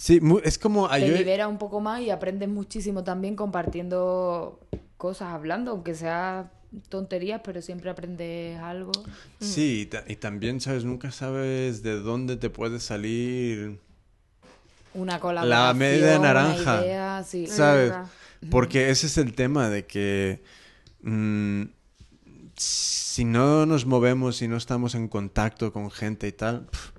[0.00, 0.88] Sí, es como...
[0.88, 4.58] te yo libera un poco más y aprendes muchísimo también compartiendo
[4.96, 6.50] cosas, hablando, aunque sea
[6.88, 8.92] tonterías, pero siempre aprendes algo.
[9.40, 10.86] Sí, y, ta- y también, ¿sabes?
[10.86, 13.78] Nunca sabes de dónde te puede salir...
[14.94, 16.80] Una colaboración, media una naranja.
[16.82, 17.46] idea, sí.
[17.46, 17.92] ¿Sabes?
[18.50, 20.42] Porque ese es el tema de que
[21.02, 21.64] mm,
[22.56, 26.89] si no nos movemos y no estamos en contacto con gente y tal, Mm,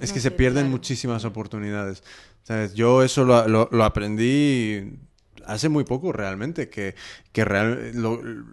[0.00, 0.70] es no que se pierden claro.
[0.70, 2.02] muchísimas oportunidades.
[2.42, 2.74] ¿Sabes?
[2.74, 4.98] Yo eso lo, lo- lo aprendí
[5.46, 6.94] hace muy poco realmente, que,
[7.32, 8.44] que real- lo- el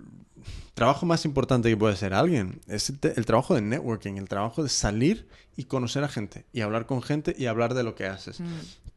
[0.74, 4.70] trabajo más importante que puede hacer alguien es el, trabajo de networking, el trabajo de
[4.70, 5.28] salir
[5.58, 8.40] y conocer a gente y hablar con gente y hablar de lo que haces.
[8.40, 8.46] Mm.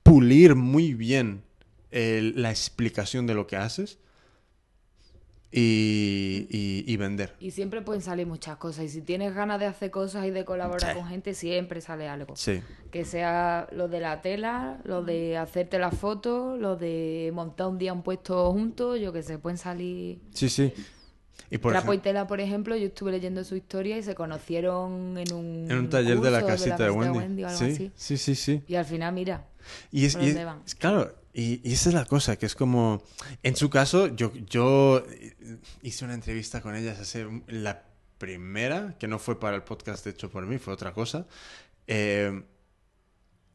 [0.02, 1.42] Pulir muy bien
[1.90, 3.98] el- la explicación de lo que haces
[5.56, 7.34] y, y- y vender.
[7.38, 8.84] Y siempre pueden salir muchas cosas.
[8.86, 10.98] Y si tienes ganas de hacer cosas y de colaborar Sí.
[10.98, 12.34] con gente, siempre sale algo.
[12.36, 12.60] Sí.
[12.90, 17.78] Que sea lo de la tela, lo de hacerte la foto, lo de montar un
[17.78, 20.18] día un puesto juntos, yo que sé, pueden salir...
[20.32, 20.72] Sí, sí.
[21.50, 25.16] Y por Trapo y tela, por ejemplo, yo estuve leyendo su historia y se conocieron
[25.18, 27.44] en un, en un taller de la casita de casita Wendy.
[27.44, 27.92] o algo sí, así.
[27.94, 28.62] sí, sí, sí.
[28.66, 29.46] Y al final, mira,
[29.92, 30.62] Y es, ¿Por y dónde es- van?
[30.66, 33.02] es- claro, y, y esa es la cosa, que es como,
[33.42, 35.04] en su caso, yo, yo
[35.82, 37.82] hice una entrevista con ellas hace la
[38.18, 41.26] primera, que no fue para el podcast hecho por mí, fue otra cosa.
[41.88, 42.42] Eh,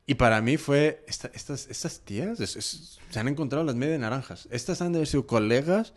[0.05, 3.99] y para mí fue, esta- estas, estas tías es- es- se han encontrado las medias
[3.99, 4.47] naranjas.
[4.51, 5.93] Estas han de haber sido colegas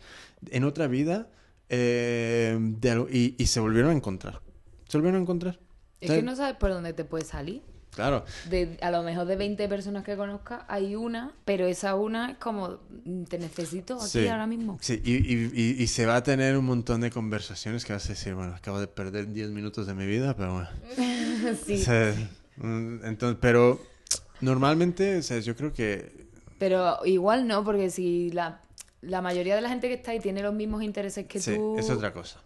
[0.51, 1.29] en otra vida
[1.69, 4.41] eh, de y, y se volvieron a encontrar.
[4.87, 5.59] Se volvieron a encontrar.
[5.99, 7.63] es que no sabes por dónde te puede salir.
[7.95, 8.25] Claro.
[8.49, 12.37] De, a lo mejor de 20 personas que conozcas, hay una, pero esa una es
[12.37, 14.27] como, mm, te necesito aquí Sí.
[14.27, 14.77] ahora mismo.
[14.81, 18.05] Sí, y, y- y- y se va a tener un montón de conversaciones que vas
[18.05, 20.69] a decir, bueno, acabo de perder 10 minutos de mi vida, pero bueno.
[21.65, 21.75] sí.
[21.75, 22.13] O sea,
[22.57, 23.79] mm, entonces, pero
[24.41, 26.23] normalmente, o sea, yo creo que...
[26.59, 28.61] Pero igual no, porque si la,
[29.01, 31.77] la mayoría de la gente que está ahí tiene los mismos intereses que sí, tú,
[31.77, 32.39] es otra cosa.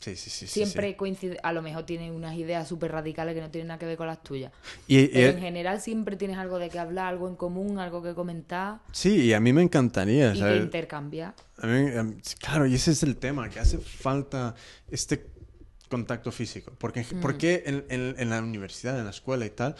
[0.00, 0.46] Sí, sí, sí.
[0.46, 0.94] sí, siempre sí.
[0.94, 3.98] coincide, a lo mejor tiene unas ideas súper radicales que no tienen nada que ver
[3.98, 4.50] con las tuyas.
[4.88, 8.02] Y, y- Pero en general siempre tienes algo de que hablar, algo en común, algo
[8.02, 10.62] que comentar sí, y a mí me encantaría, y que ¿sabes?
[10.62, 11.34] intercambiar.
[11.58, 14.54] A mí, a mí- claro, y ese es el tema, que hace falta
[14.90, 15.26] este
[15.90, 16.72] contacto físico.
[16.78, 17.20] Porque, Mm.
[17.20, 19.74] porque en, en- en la universidad, en la escuela y tal,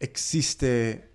[0.00, 1.08] existe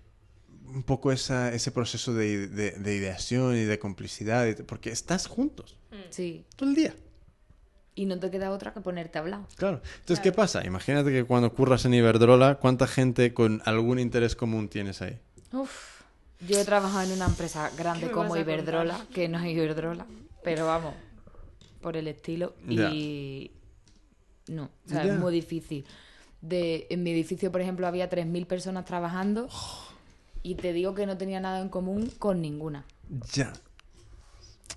[0.66, 5.26] un poco esa, ese proceso de, de- de ideación y de complicidad, y- porque estás
[5.26, 5.76] juntos
[6.10, 6.44] Sí.
[6.54, 6.94] todo el día.
[7.94, 9.40] Y no te queda otra que ponerte a hablar.
[9.56, 9.82] Claro.
[10.00, 10.64] Entonces, ¿qué pasa?
[10.64, 15.18] Imagínate que cuando curras en Iberdrola, ¿cuánta gente con algún interés común tienes ahí?
[15.52, 16.00] Uf.
[16.48, 20.06] Yo he trabajado en una empresa grande como Iberdrola, que no es Iberdrola,
[20.42, 20.94] pero vamos,
[21.82, 22.54] por el estilo.
[22.66, 23.50] Y
[24.48, 25.12] no, o sea, Ya.
[25.14, 25.84] es muy difícil.
[26.40, 29.48] De, en mi edificio, por ejemplo, había 3.000 personas trabajando
[30.42, 32.84] y te digo que no tenía nada en común con ninguna.
[33.34, 33.52] Ya.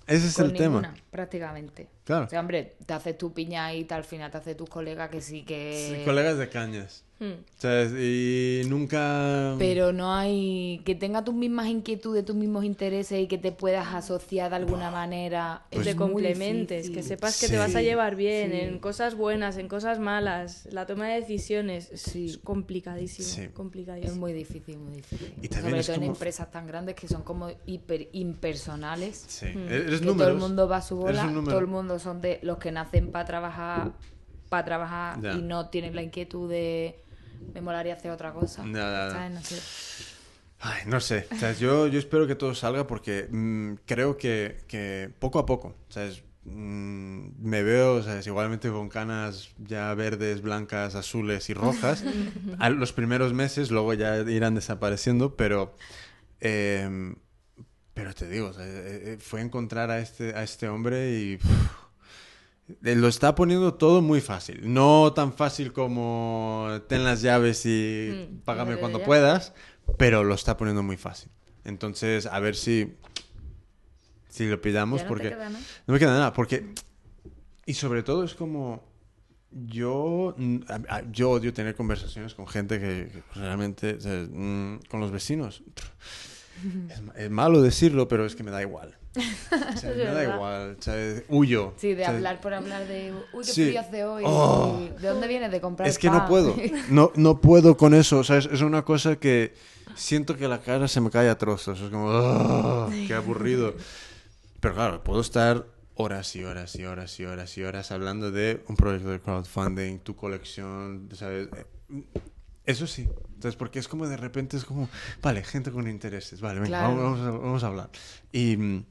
[0.06, 1.02] Ese es con el ninguna, tema.
[1.10, 1.88] prácticamente.
[2.04, 2.26] Claro.
[2.26, 5.08] O sea, hombre, te haces tu piña y tal, al final te haces tus colegas
[5.10, 5.96] que sí que...
[5.98, 7.02] Sí, colegas de cañas.
[7.20, 7.44] Hmm.
[7.58, 7.92] ¿Sabes?
[7.96, 9.54] Y nunca...
[9.58, 13.94] Pero no hay que tenga tus mismas inquietudes, tus mismos intereses y que te puedas
[13.94, 15.62] asociar de alguna manera.
[15.70, 17.52] Que es te complementes, que sepas que Sí.
[17.52, 18.58] te vas a llevar bien Sí.
[18.60, 21.88] en cosas buenas, en cosas malas, la toma de decisiones.
[21.92, 22.26] Es, Sí.
[22.26, 23.42] es complicadísimo, Sí.
[23.42, 24.16] Es complicadísimo.
[24.16, 25.32] muy difícil, muy difícil.
[25.40, 29.24] Y también Sobre es todo en como- empresas tan grandes que son como hiper impersonales.
[29.28, 29.46] Sí.
[29.46, 29.68] Mm.
[29.68, 30.16] Eres que números.
[30.16, 33.10] todo el mundo va a su bola, todo el mundo son de los que nacen
[33.10, 33.92] para trabajar,
[34.48, 37.04] para trabajar y no tienen la inquietud de
[37.52, 38.62] me molaría hacer otra cosa.
[38.62, 39.32] ¿Sabes?
[39.32, 39.60] No sé.
[40.60, 41.26] Ay, no sé.
[41.30, 45.44] O sea, yo, yo espero que todo salga porque mm, creo que, que poco a
[45.44, 46.22] poco, ¿sabes?
[46.44, 48.26] Mm, me veo, ¿sabes?
[48.26, 52.04] Igualmente con canas ya verdes, blancas, azules y rojas.
[52.58, 55.74] a los primeros meses, luego ya irán desapareciendo, pero...
[56.40, 57.16] em,
[57.92, 61.38] pero te digo, sea, eh, eh, fue encontrar a este, a este hombre y...
[62.80, 64.60] lo está poniendo todo muy fácil.
[64.72, 69.04] No tan fácil como ten las llaves y Mm, págame cuando ya.
[69.04, 69.52] puedas,
[69.98, 71.30] pero lo está poniendo muy fácil.
[71.64, 72.94] Entonces, a ver si,
[74.28, 75.58] si lo pillamos, Ya no te porque queda, ¿no?
[75.86, 76.72] no me queda nada, porque
[77.66, 78.82] y sobre todo es como
[79.50, 80.34] yo
[81.12, 85.62] yo odio tener conversaciones con gente que, que realmente o sea, mm, con los vecinos.
[86.88, 88.96] Es, es malo decirlo, pero es que me da igual.
[89.16, 91.24] O sea, me da igual, ¿sabes?
[91.28, 91.72] huyo.
[91.76, 93.64] Sí, de sea, hablar por hablar de, uy, qué Sí.
[93.66, 94.24] frío hace hoy.
[94.26, 94.88] Oh.
[95.00, 95.50] ¿De dónde vienes?
[95.50, 96.28] De comprar Es que no pan.
[96.28, 96.56] puedo.
[96.90, 98.18] No, no puedo con eso.
[98.18, 99.54] O sea, es, es una cosa que
[99.94, 101.80] siento que la cara se me cae a trozos.
[101.80, 103.74] Es como, "Ah, qué aburrido.
[104.60, 105.66] Pero claro, puedo estar
[105.96, 109.98] horas y horas y horas y horas y horas hablando de un proyecto de crowdfunding,
[110.00, 111.48] tu colección, ¿sabes?
[112.64, 113.06] Eso sí.
[113.34, 114.88] Entonces, porque es como de repente es como,
[115.22, 116.96] vale, gente con intereses, vale, venga, Claro.
[116.96, 117.90] vamos, vamos a, vamos a hablar.
[118.32, 118.84] Y mm,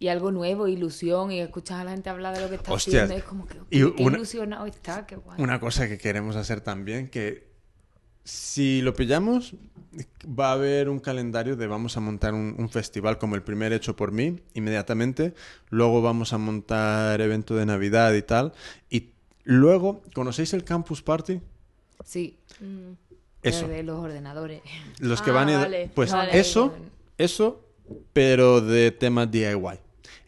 [0.00, 3.04] Y algo nuevo, ilusión, y escuchas a la gente hablar de lo que está Hostias.
[3.04, 3.22] haciendo.
[3.22, 5.40] Es como que, Y uy, qué una- ilusionado está, qué guay.
[5.40, 7.48] Una cosa que queremos hacer también, que
[8.24, 9.54] si lo pillamos,
[10.26, 13.72] va a haber un calendario de vamos a montar un, un festival como el primer
[13.74, 15.34] hecho por mí, inmediatamente.
[15.68, 18.54] Luego vamos a montar evento de Navidad y tal.
[18.88, 19.10] Y
[19.44, 21.40] luego, ¿conocéis el Campus Party?
[22.04, 22.92] Sí, Mm.
[23.42, 23.68] Eso.
[23.68, 24.60] de los ordenadores.
[24.98, 25.58] Los que Ah, van a...
[25.58, 26.38] vale, Pues vale.
[26.38, 26.74] eso,
[27.18, 27.64] eso,
[28.12, 29.78] pero de tema DIY.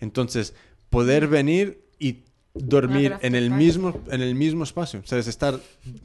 [0.03, 0.55] Entonces,
[0.91, 2.25] poder venir y
[2.55, 5.27] dormir en el mismo en el mismo espacio, ¿sabes?
[5.27, 5.59] Estar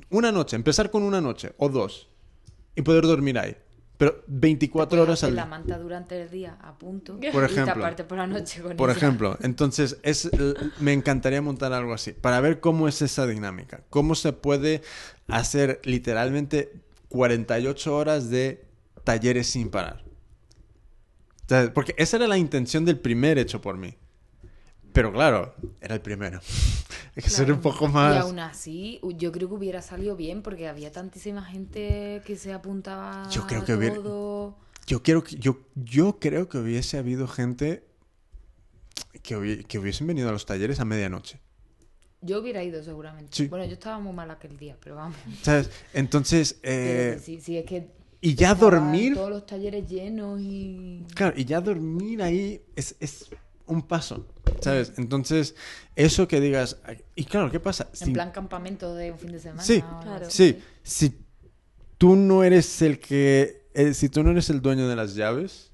[0.09, 2.07] una noche, empezar con una noche o dos
[2.75, 3.55] y poder dormir ahí.
[3.97, 5.49] Pero 24 horas al la día.
[5.49, 7.19] manta durante el día a punto.
[7.19, 7.73] Por Y ejemplo.
[7.73, 8.97] taparte por la noche con Por ella.
[8.97, 10.29] ejemplo, entonces es,
[10.79, 14.83] me encantaría montar algo así, para ver cómo es esa dinámica, cómo se puede
[15.27, 16.71] hacer literalmente
[17.09, 18.63] 48 horas de
[19.03, 20.03] talleres sin parar.
[21.47, 23.95] O sea, Porque esa era la intención del primer hecho por mí.
[24.93, 26.39] Pero claro, era el primero.
[27.15, 28.17] Hay que ser un poco Y más...
[28.23, 33.27] aún así, yo creo que hubiera salido bien porque había tantísima gente que se apuntaba
[33.29, 34.57] Yo creo a que hubiera- todo.
[34.85, 37.83] Yo, quiero que, yo, yo creo que hubiese habido gente
[39.23, 41.39] que, hubi- que hubiesen venido a los talleres a medianoche.
[42.21, 43.29] Yo hubiera ido seguramente.
[43.35, 43.47] Sí.
[43.47, 45.17] Bueno, yo estaba muy mal aquel día, pero vamos.
[45.41, 45.69] ¿Sabes?
[45.93, 46.59] Entonces...
[46.63, 47.91] Eh, sí, sí, es que
[48.21, 49.13] y ya dormir...
[49.15, 51.05] todos los talleres llenos y...
[51.13, 53.29] Claro, y ya dormir ahí es, es
[53.65, 54.25] un paso,
[54.61, 54.93] ¿sabes?
[54.97, 55.55] Entonces,
[55.95, 56.77] eso que digas...
[57.15, 57.89] Y claro, ¿qué pasa?
[58.01, 59.63] En Si- plan campamento de un fin de semana.
[59.63, 60.29] Sí, Claro.
[60.29, 61.19] sí, si
[61.97, 63.67] tú no eres el que...
[63.73, 65.71] eh, si tú no eres el dueño de las llaves,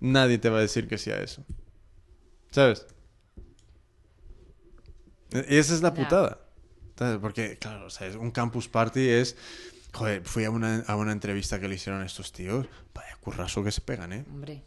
[0.00, 1.44] nadie te va a decir que sí a eso.
[2.50, 2.86] ¿Sabes?
[5.32, 6.40] Y esa es la putada.
[6.96, 7.18] ¿Sabes?
[7.20, 8.14] Porque, claro, ¿sabes?
[8.16, 9.36] un campus party es...
[9.94, 12.66] Joder, fui a una, a una entrevista que le hicieron a estos tíos.
[12.94, 14.24] Vaya currazo que se pegan, ¿eh?
[14.30, 14.62] Hombre.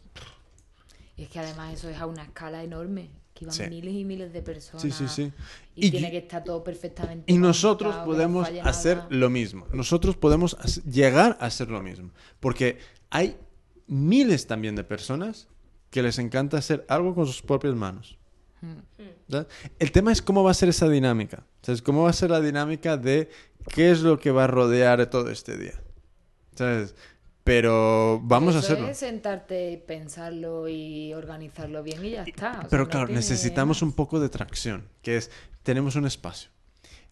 [1.16, 3.10] Y es que además eso es a una escala enorme.
[3.34, 3.64] Que iban Sí.
[3.68, 4.82] miles y miles de personas.
[4.82, 5.32] Sí, sí, sí.
[5.76, 7.30] Y, Y tiene que estar todo perfectamente.
[7.32, 9.08] Y nosotros no podemos hacer nada.
[9.10, 9.66] lo mismo.
[9.72, 12.10] Nosotros podemos llegar a hacer lo mismo.
[12.40, 12.78] Porque
[13.10, 13.36] hay
[13.86, 15.46] miles también de personas
[15.90, 18.16] que les encanta hacer algo con sus propias manos.
[18.60, 19.02] Mm.
[19.28, 19.46] ¿verdad?
[19.78, 21.44] El tema es cómo va a ser esa dinámica.
[21.62, 21.82] ¿Sabes?
[21.82, 23.30] ¿Cómo va a ser la dinámica de
[23.74, 25.74] qué es lo que va a rodear todo este día?
[26.54, 26.94] ¿Sabes?
[27.44, 28.88] Pero vamos a hacerlo.
[28.88, 32.50] es sentarte, pensarlo y organizarlo bien y ya está.
[32.50, 35.30] O sea, Pero no claro, tiene necesitamos un poco de tracción, que es,
[35.62, 36.50] tenemos un espacio,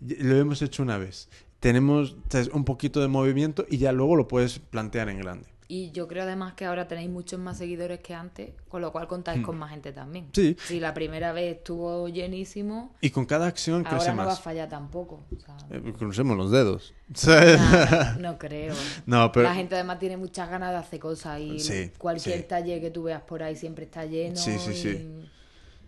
[0.06, 1.30] Y- lo hemos hecho una vez,
[1.60, 2.48] tenemos ¿sabes?
[2.48, 5.46] un poquito de movimiento y ya luego lo puedes plantear en grande.
[5.68, 9.08] Y yo creo además que ahora tenéis muchos más seguidores que antes, con lo cual
[9.08, 10.26] contáis con más gente también.
[10.26, 10.30] Hmm.
[10.32, 10.56] Sí.
[10.64, 14.36] Si la primera vez estuvo llenísimo, Y con cada acción crece ahora no va a
[14.36, 15.24] fallar tampoco.
[15.36, 16.94] O sea, Eh, crucemos los dedos.
[18.20, 18.74] no creo.
[19.06, 19.48] No, pero...
[19.48, 22.44] La gente además tiene muchas ganas de hacer cosas y Sí, cualquier sí.
[22.48, 24.36] taller que tú veas por ahí siempre está lleno.
[24.36, 25.08] Sí, sí, sí.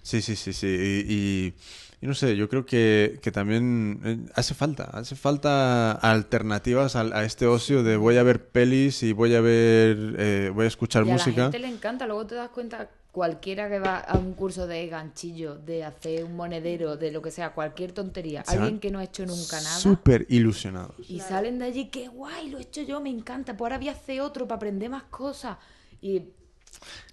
[0.02, 0.66] Sí, sí, sí, sí.
[0.66, 1.54] Y, y-
[2.00, 7.12] y no sé, yo creo que, que también eh, hace falta, hace falta alternativas al-
[7.12, 10.68] a, este ocio de voy a ver pelis y voy a ver, eh, voy a
[10.68, 11.42] escuchar Y a la música.
[11.44, 15.56] gente le encanta, luego te das cuenta, cualquiera que va a un curso de ganchillo,
[15.56, 19.04] de hacer un monedero, de lo que sea, cualquier tontería, Se alguien que no ha
[19.04, 20.94] hecho nunca nada, Súper ilusionados.
[21.10, 23.88] y salen de allí, qué guay, lo he hecho yo, me encanta, pues ahora voy
[23.88, 25.56] a hacer otro para aprender más cosas.
[26.00, 26.22] Y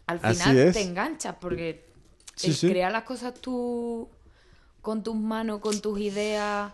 [0.05, 1.85] al final te enganchas, porque
[2.35, 2.53] sí.
[2.69, 4.07] crear las cosas tú
[4.85, 6.71] con tus manos, con tus ideas,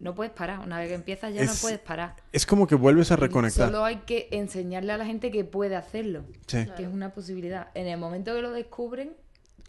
[0.00, 0.58] no puedes parar.
[0.66, 2.16] Una vez que empiezas ya no Es- puedes parar.
[2.32, 3.68] Es como que vuelves a reconectar.
[3.68, 6.24] Solo hay que enseñarle a la gente que puede hacerlo.
[6.48, 7.68] Sí, Que es una posibilidad.
[7.74, 9.14] En el momento que lo descubren,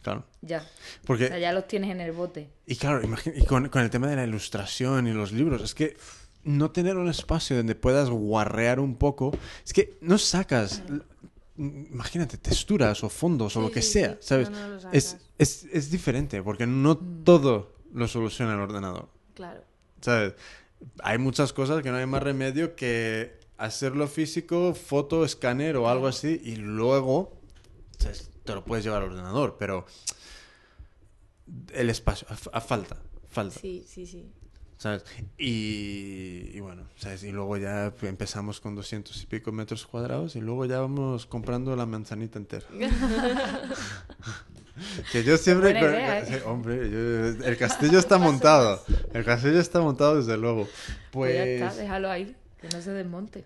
[0.01, 0.25] claro.
[0.41, 0.65] ya.
[1.05, 2.49] Porque O sea, ya los tienes en el bote.
[2.65, 5.75] Y claro, imagina- y con, con el tema de la ilustración y los libros, es
[5.75, 5.95] que
[6.43, 9.31] no tener un espacio donde puedas guarrear un poco,
[9.63, 10.81] es que no sacas,
[11.57, 14.17] imagínate, texturas o fondos o lo que sí, sea, sí.
[14.21, 14.49] ¿sabes?
[14.49, 19.61] No, no lo es, es, es diferente, porque no todo lo soluciona el ordenador, Claro.
[20.01, 20.33] ¿sabes?
[21.03, 26.07] Hay muchas cosas que no hay más remedio que hacerlo físico, foto, escáner o algo
[26.07, 27.39] así, y luego
[27.99, 28.29] ¿sabes?
[28.43, 29.85] te lo puedes llevar al ordenador, pero
[31.73, 32.97] el espacio, a, a falta,
[33.29, 33.59] falta.
[33.59, 34.29] Sí, sí, sí.
[34.77, 35.05] ¿Sabes?
[35.37, 37.23] Y, y bueno, ¿sabes?
[37.23, 41.73] Y luego ya empezamos con 200 y pico metros cuadrados y luego ya vamos comprando
[41.77, 42.65] la manzanita entera.
[45.11, 45.71] que yo siempre...
[45.71, 46.41] Idea, ¿eh?
[46.45, 48.83] hombre, yo- el castillo está montado.
[49.13, 50.67] El castillo está montado desde luego.
[51.11, 53.45] Pues, ya Pues, está, déjalo ahí, que no se desmonte.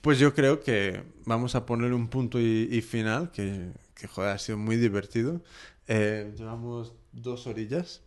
[0.00, 4.30] pues yo creo que vamos a poner un punto y, y final, que, que joder,
[4.32, 5.40] ha sido muy divertido.
[5.88, 8.02] Eh, llevamos dos orillas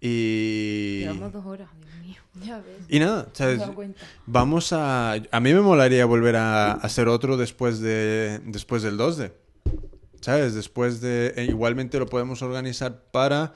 [0.00, 1.00] y...
[1.00, 2.16] Llevamos dos horas, Dios mío.
[2.44, 2.76] Ya ves.
[2.88, 4.00] Y nada, dado cuenta.
[4.24, 5.14] Vamos a...
[5.14, 9.32] A mí me molaría volver a hacer otro después, de, después del 2D.
[10.20, 10.54] ¿Sabes?
[10.54, 11.32] Después de...
[11.36, 13.54] e igualmente lo podemos organizar para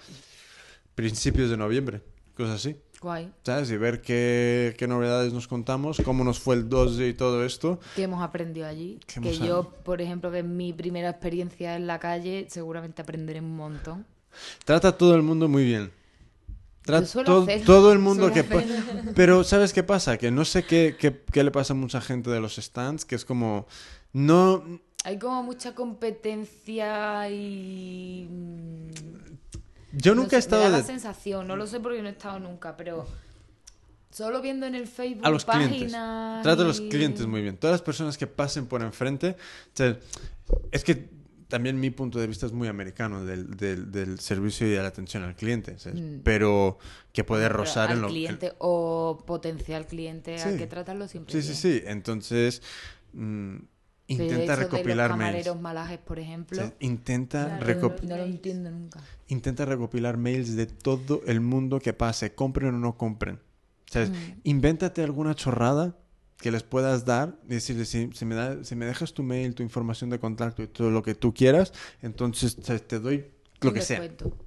[0.94, 2.02] principios de noviembre.
[2.36, 2.76] Cosas así.
[3.00, 3.30] Guay.
[3.42, 3.70] ¿sabes?
[3.70, 7.78] Y ver qué, qué novedades nos contamos, cómo nos fue el 2D y todo esto.
[7.94, 8.98] ¿Qué hemos aprendido allí?
[9.06, 13.40] ¿Qué Que yo, por ejemplo, que es mi primera experiencia en la calle, seguramente aprenderé
[13.40, 14.06] un montón.
[14.64, 15.92] Trata a todo el mundo muy bien.
[16.82, 19.12] Trata suelo todo, hacerlo, todo el mundo suelo que...
[19.14, 20.16] Pero ¿sabes qué pasa?
[20.16, 23.16] Que no sé qué, qué, qué le pasa a mucha gente de los stands, que
[23.16, 23.66] es como...
[24.12, 24.64] No...
[25.04, 28.26] Hay como mucha competencia y...
[28.30, 28.90] mm,
[29.92, 30.82] Yo no nunca he estado Me da de...
[30.82, 33.06] la sensación, no lo sé porque no he estado nunca, pero...
[34.10, 35.90] Solo viendo en el Facebook a los clientes.
[35.90, 37.56] Trata a los clientes muy bien.
[37.56, 39.30] Todas las personas que pasen por enfrente.
[39.30, 39.98] o sea,
[40.70, 41.08] es que
[41.48, 44.86] también mi punto de vista es muy americano del, del- del servicio y de la
[44.86, 45.80] atención al cliente.
[45.80, 46.00] ¿sabes?
[46.00, 46.20] Mm.
[46.22, 46.78] Pero
[47.12, 50.48] que puede Pero rozar al en lo cliente o potencial cliente Sí.
[50.48, 51.82] hay que tratarlo siempre Sí, sí, bien.
[51.82, 51.88] sí.
[51.88, 52.62] Entonces,
[53.14, 53.56] mm,
[54.08, 55.60] intenta eso de recopilar los mails.
[55.60, 59.00] malajes, por ejemplo, O sea, intenta, Claro, recop- no lo entiendo nunca.
[59.28, 63.40] intenta recopilar mails de todo el mundo que pase, compren o no compren.
[63.86, 64.10] ¿Sabes?
[64.10, 64.14] Mm.
[64.44, 65.96] Invéntate alguna chorrada
[66.38, 69.54] que les puedas dar y decirles, si, si me da- si me dejas tu mail,
[69.54, 71.72] tu información de contacto y todo lo que tú quieras,
[72.02, 72.56] entonces
[72.86, 73.26] te doy
[73.64, 74.00] lo que sea.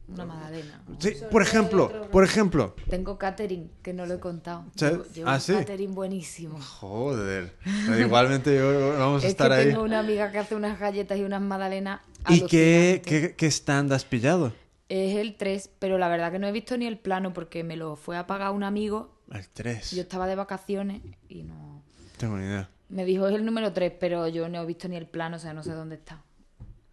[0.07, 0.81] Una magdalena.
[0.99, 2.75] Sí, por ejemplo, por ejemplo.
[2.89, 4.65] Tengo catering, que no lo he contado.
[4.75, 4.85] ¿Sí?
[5.15, 5.53] Llevo, Ah, un sí.
[5.53, 6.59] catering buenísimo.
[6.61, 7.53] Joder.
[7.99, 9.67] Igualmente yo- vamos a Es que estar ahí.
[9.69, 13.91] tengo una amiga que hace unas galletas y unas magdalenas ¿Y qué, qué, qué stand
[13.93, 14.53] has pillado?
[14.89, 17.75] Es el 3, pero la verdad que no he visto ni el plano porque me
[17.75, 19.15] lo fue a pagar un amigo.
[19.31, 19.91] El 3.
[19.91, 21.83] Yo estaba de vacaciones y no...
[22.17, 22.69] Tengo ni idea.
[22.89, 25.39] Me dijo es el número 3, pero yo no he visto ni el plano, o
[25.39, 26.23] sea, no sé dónde está.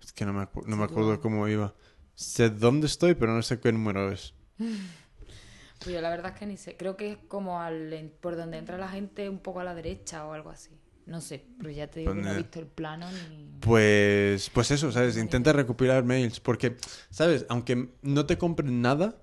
[0.02, 1.72] Es que no me, acu- no me acuerdo cómo iba.
[2.14, 4.34] Sé dónde estoy, pero no sé qué número es.
[4.56, 6.76] Pues yo la verdad es que ni sé.
[6.76, 10.26] Creo que es como al, por donde entra la gente un poco a la derecha
[10.26, 10.70] o algo así.
[11.06, 12.42] No sé, pero ya te digo que no he ¿Dónde?
[12.42, 13.50] visto el plano ni...
[13.60, 15.18] Pues, pues eso, ¿sabes?
[15.18, 16.76] Intenta recopilar mails, porque,
[17.10, 17.44] ¿sabes?
[17.50, 19.20] Aunque no te compren nada,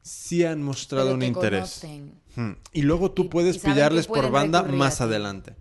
[0.00, 1.84] sí han mostrado Pero un te interés.
[2.36, 2.52] Hmm.
[2.72, 5.56] Y luego tú Y- puedes y pillarles por banda más adelante.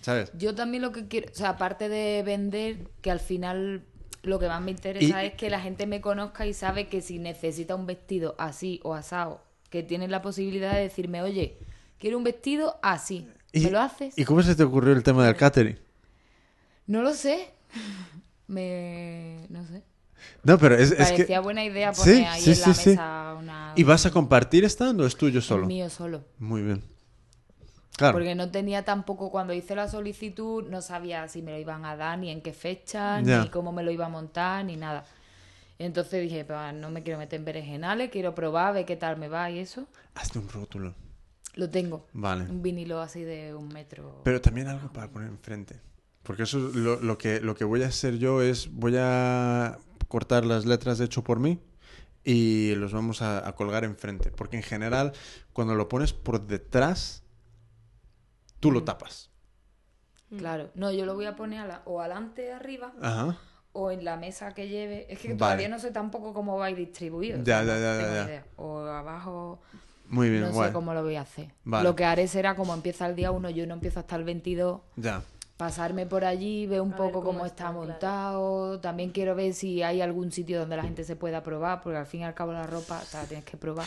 [0.00, 0.32] ¿Sabes?
[0.38, 3.84] Yo también lo que quiero, o sea, aparte de vender, que al final
[4.22, 7.00] lo que más me interesa Y- es que la gente me conozca y sabe que
[7.00, 9.40] si necesita un vestido así o asado,
[9.70, 11.56] que tienen la posibilidad de decirme, oye,
[11.98, 14.18] quiero un vestido así, ¿Y, ¿me lo haces?
[14.18, 15.78] ¿Y cómo se te ocurrió el tema del catering?
[16.86, 17.50] No lo sé.
[18.48, 19.46] Me...
[19.48, 19.82] no sé.
[20.44, 21.44] No, pero es, es Parecía que...
[21.44, 23.72] buena idea poner Sí, ahí sí, en la sí, mesa una...
[23.76, 25.66] ¿Y vas a compartir stand o es tuyo el solo?
[25.66, 26.24] mío solo.
[26.38, 26.82] Muy bien.
[27.96, 28.12] Claro.
[28.12, 31.96] Porque no tenía tampoco, cuando hice la solicitud, no sabía si me lo iban a
[31.96, 35.04] dar, ni en qué fecha, ni cómo me lo iba a montar, ni nada.
[35.78, 39.28] Entonces dije, pues no me quiero meter en berenjenales, quiero probar, ver qué tal me
[39.28, 39.86] va y eso.
[40.14, 40.94] Hazte un rótulo.
[41.54, 42.06] Lo tengo.
[42.12, 42.44] Vale.
[42.44, 44.20] Un vinilo así de un metro.
[44.24, 45.80] Pero también algo para poner enfrente.
[46.22, 49.78] Porque eso es lo, lo que, lo que voy a hacer yo es, voy a
[50.08, 51.60] cortar las letras de hecho por mí
[52.24, 54.30] y los vamos a, a colgar enfrente.
[54.30, 55.12] Porque en general,
[55.52, 57.22] cuando lo pones por detrás,
[58.66, 58.74] tú Mm.
[58.74, 59.30] lo tapas.
[60.38, 60.70] Claro.
[60.74, 63.36] No, yo lo voy a poner a la- o adelante arriba Ajá.
[63.72, 65.06] o en la mesa que lleve.
[65.12, 65.38] Es que Vale.
[65.38, 67.38] todavía no sé tampoco cómo va a ir distribuido.
[67.44, 68.24] Ya, o sea, ya, no ya, ya, tengo ni ya.
[68.24, 68.44] idea.
[68.56, 69.60] O abajo.
[70.08, 70.68] Muy bien, no guay.
[70.68, 71.52] sé cómo lo voy a hacer.
[71.64, 71.84] Vale.
[71.84, 74.80] Lo que haré será como empieza el día 1, yo no empiezo hasta el 22.
[74.96, 75.22] Ya.
[75.56, 77.86] pasarme por allí, ver un A ver poco cómo cómo, está, está, claro.
[77.88, 78.80] montado.
[78.80, 82.04] También quiero ver si hay algún sitio donde la gente se pueda probar, porque al
[82.04, 83.86] fin y al cabo la ropa la tienes que probar.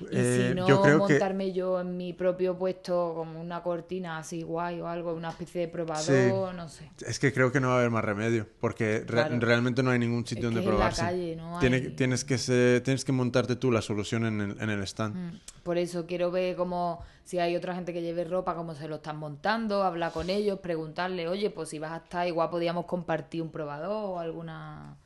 [0.00, 3.62] Y Eh, si no, yo creo que- montarme yo en mi propio puesto como una
[3.62, 6.90] cortina así guay o algo, una especie de probador, no sé.
[7.06, 9.98] Es que creo que no va a haber más remedio, porque re- realmente no hay
[9.98, 11.02] ningún sitio Es donde que en la probarse.
[11.02, 11.58] calle no
[11.96, 15.14] tienes, que ser- tienes que montarte tú la solución en el, en el stand.
[15.16, 15.38] Mm.
[15.62, 18.96] Por eso quiero ver cómo, si hay otra gente que lleve ropa, cómo se lo
[18.96, 23.42] están montando, hablar con ellos, preguntarle, oye, pues si vas a estar, igual podíamos compartir
[23.42, 24.96] un probador o alguna...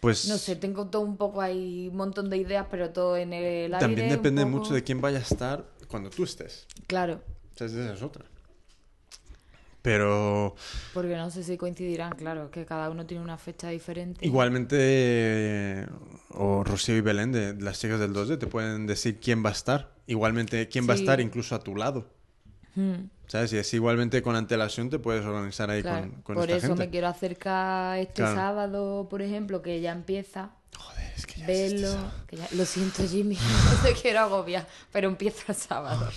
[0.00, 3.32] Pues No sé, tengo todo un poco ahí, un montón de ideas, pero todo en
[3.34, 3.78] el aire.
[3.78, 4.56] también depende poco.
[4.56, 6.66] mucho de quién vaya a estar cuando tú estés.
[6.86, 7.20] Claro,
[7.54, 8.24] O sea, esa es otra.
[9.82, 10.54] Pero
[10.92, 14.26] porque no sé si coincidirán, claro, que cada uno tiene una fecha diferente.
[14.26, 15.86] igualmente, eh,
[16.30, 19.52] o Rocío y Belén, de las chicas del 2D, te pueden decir quién va a
[19.52, 19.94] estar.
[20.06, 22.08] Igualmente, quién va a estar incluso a tu lado.
[22.74, 23.52] Mm, ¿Sabes?
[23.52, 26.00] Y así igualmente con antelación te puedes organizar ahí claro.
[26.10, 26.84] con, con Por esta eso gente.
[26.86, 28.34] me quiero acercar este Claro.
[28.36, 30.50] sábado, por ejemplo, que ya empieza.
[30.76, 33.36] Joder, es que ya es este que ya- Lo siento, Jimmy,
[33.82, 36.08] no te quiero agobiar, pero empieza el sábado.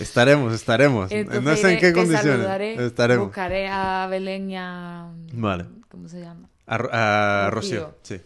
[0.00, 1.10] Estaremos, estaremos.
[1.10, 2.32] Entonces no sé en qué condiciones.
[2.32, 3.26] saludaré, Estaremos.
[3.26, 5.08] Buscaré a Belén y a.
[5.32, 5.66] Vale.
[5.88, 6.48] ¿Cómo se llama?
[6.66, 7.50] A, a.
[7.50, 8.20] Rocío, sí.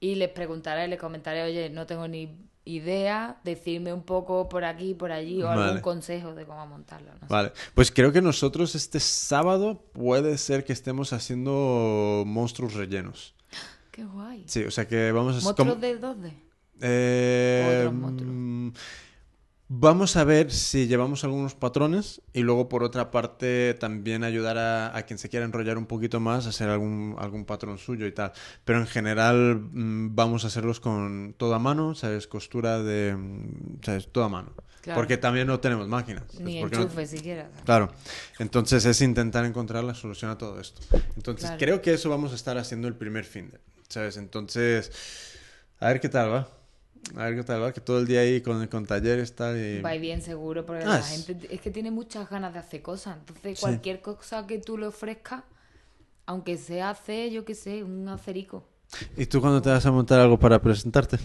[0.00, 4.92] Y les preguntaré, les comentaré, oye, no tengo ni idea, decirme un poco por aquí,
[4.92, 5.62] por allí, o Vale.
[5.62, 7.12] algún consejo de cómo montarlo.
[7.14, 7.26] No sé.
[7.28, 13.34] Vale, pues creo que nosotros este sábado puede ser que estemos haciendo monstruos rellenos.
[13.92, 14.44] Qué guay.
[14.46, 15.44] Sí, o sea que vamos a...
[15.44, 16.32] ¿Monstruos del 2D?
[16.82, 18.74] Eh, Otros monstruos.
[19.68, 24.96] Vamos a ver si llevamos algunos patrones y luego por otra parte también ayudar a,
[24.96, 28.12] a quien se quiera enrollar un poquito más a hacer algún, algún patrón suyo y
[28.12, 28.32] tal.
[28.64, 32.28] Pero en general mm, vamos a hacerlos con toda mano, ¿sabes?
[32.28, 33.16] Costura de...
[33.16, 34.06] mm, ¿sabes?
[34.12, 34.52] Toda mano.
[34.82, 35.00] Claro.
[35.00, 36.22] Porque también no tenemos máquinas.
[36.38, 37.50] Ni no- enchufe siquiera.
[37.64, 37.90] Claro.
[38.38, 40.80] Entonces es intentar encontrar la solución a todo esto.
[41.16, 41.58] Entonces Claro.
[41.58, 44.16] creo que eso vamos a estar haciendo el primer fin de, ¿sabes?
[44.16, 44.92] Entonces,
[45.80, 46.48] a ver qué tal va.
[47.16, 49.80] A ver qué tal va, que todo el día ahí con, con talleres tal y...
[49.80, 52.82] Va bien seguro, porque Ah, la es- gente es que tiene muchas ganas de hacer
[52.82, 53.16] cosas.
[53.18, 53.62] Entonces, Sí.
[53.62, 55.42] cualquier cosa que tú le ofrezcas,
[56.26, 58.64] aunque sea hacer, yo qué sé, un acerico.
[59.16, 61.18] ¿Y tú cuándo te vas a montar algo para presentarte?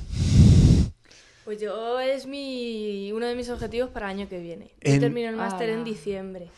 [1.43, 4.67] Pues yo es mi uno de mis objetivos para el año que viene.
[4.83, 6.49] Yo En- termino el máster en diciembre.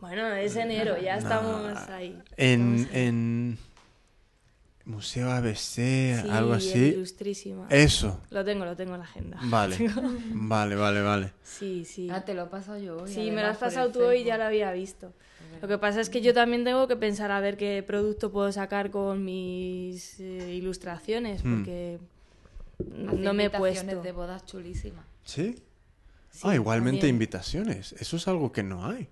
[0.00, 2.18] Bueno, es enero, ya estamos ahí.
[2.38, 3.00] En, Estamos ahí.
[3.06, 3.58] en
[4.90, 6.78] Museo ABC, Sí, algo así.
[6.78, 7.66] Ilustrísima.
[7.70, 8.20] Eso.
[8.30, 9.38] Lo tengo, lo tengo en la agenda.
[9.44, 9.76] Vale.
[10.32, 11.32] Vale, vale, vale.
[11.42, 12.08] Sí, sí.
[12.10, 13.12] Ah, te lo he pasado yo hoy.
[13.12, 15.12] Sí, me lo has pasado tú hoy y ya lo había visto.
[15.62, 18.50] Lo que pasa es que yo también tengo que pensar a ver qué producto puedo
[18.52, 21.56] sacar con mis eh, ilustraciones, Hmm.
[21.58, 21.98] porque
[22.96, 24.02] no me he invitaciones puesto.
[24.02, 25.04] de bodas chulísimas.
[25.24, 25.56] ¿Sí?
[26.30, 27.14] Sí, ah, igualmente también.
[27.16, 27.92] invitaciones.
[27.94, 29.08] Eso es algo que no hay.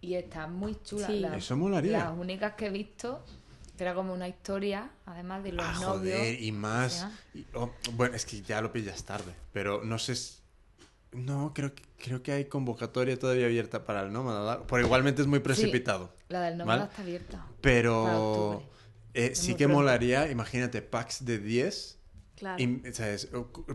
[0.00, 1.06] Y están muy chulas.
[1.06, 1.20] Sí.
[1.20, 1.98] las- Eso molaría.
[1.98, 3.24] Las únicas que he visto,
[3.78, 6.18] era como una historia, además de los Ah, novios.
[6.18, 6.92] joder, y más.
[6.92, 7.12] sea.
[7.34, 10.14] y- oh, bueno, es que ya lo pillas tarde, pero no sé.
[10.16, 10.40] si-
[11.12, 14.66] No, creo que, creo que hay convocatoria todavía abierta para el Nómada.
[14.66, 16.10] Pero igualmente es muy precipitado.
[16.30, 16.90] La del nómada ¿Vale?
[16.90, 17.46] está abierta.
[17.60, 18.62] Pero
[19.12, 19.74] eh, sí que pronto.
[19.80, 21.98] molaría, imagínate, packs de 10
[22.36, 22.62] Claro.
[22.62, 23.28] y, ¿sabes?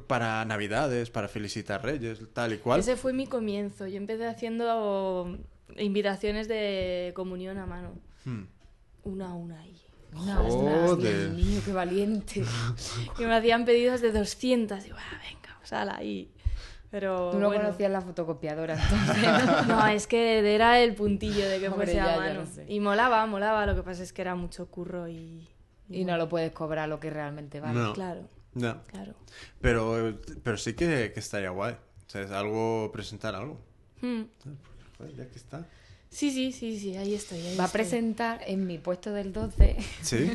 [0.08, 2.80] para Navidades, para felicitar Reyes, tal y cual.
[2.80, 3.86] Ese fue mi comienzo.
[3.86, 5.38] Yo empecé haciendo
[5.78, 8.00] invitaciones de comunión a mano.
[8.26, 8.46] Hmm.
[9.04, 9.80] Una a una ahí.
[10.22, 11.34] Una, Joder.
[11.36, 12.44] Dios mío, qué valiente.
[13.20, 14.86] Y me hacían pedidos de 200.
[14.86, 16.32] Y bueno, venga, pues ala, ahí.
[16.90, 17.64] Pero Tú no bueno.
[17.64, 19.68] conocías la fotocopiadora, entonces.
[19.68, 22.46] No, es que era el puntillo de que Hombre, fuese ya, a ya mano.
[22.46, 22.66] sé.
[22.70, 23.66] Y molaba, molaba.
[23.66, 25.48] Lo que pasa es que era mucho curro y...
[25.90, 27.78] y no lo puedes cobrar lo que realmente vale.
[27.80, 27.94] No.
[27.94, 28.82] Claro, No.
[28.88, 29.14] claro.
[29.60, 31.76] Pero, pero sí que, que estaría guay.
[32.08, 32.32] ¿Sabes?
[32.32, 33.60] Algo, presentar algo.
[34.02, 34.22] Hmm.
[34.98, 35.66] Joder, ya que está.
[36.10, 37.40] Sí, sí, sí, sí, ahí estoy.
[37.40, 40.32] ahí Va a presentar en mi puesto del 12 Sí.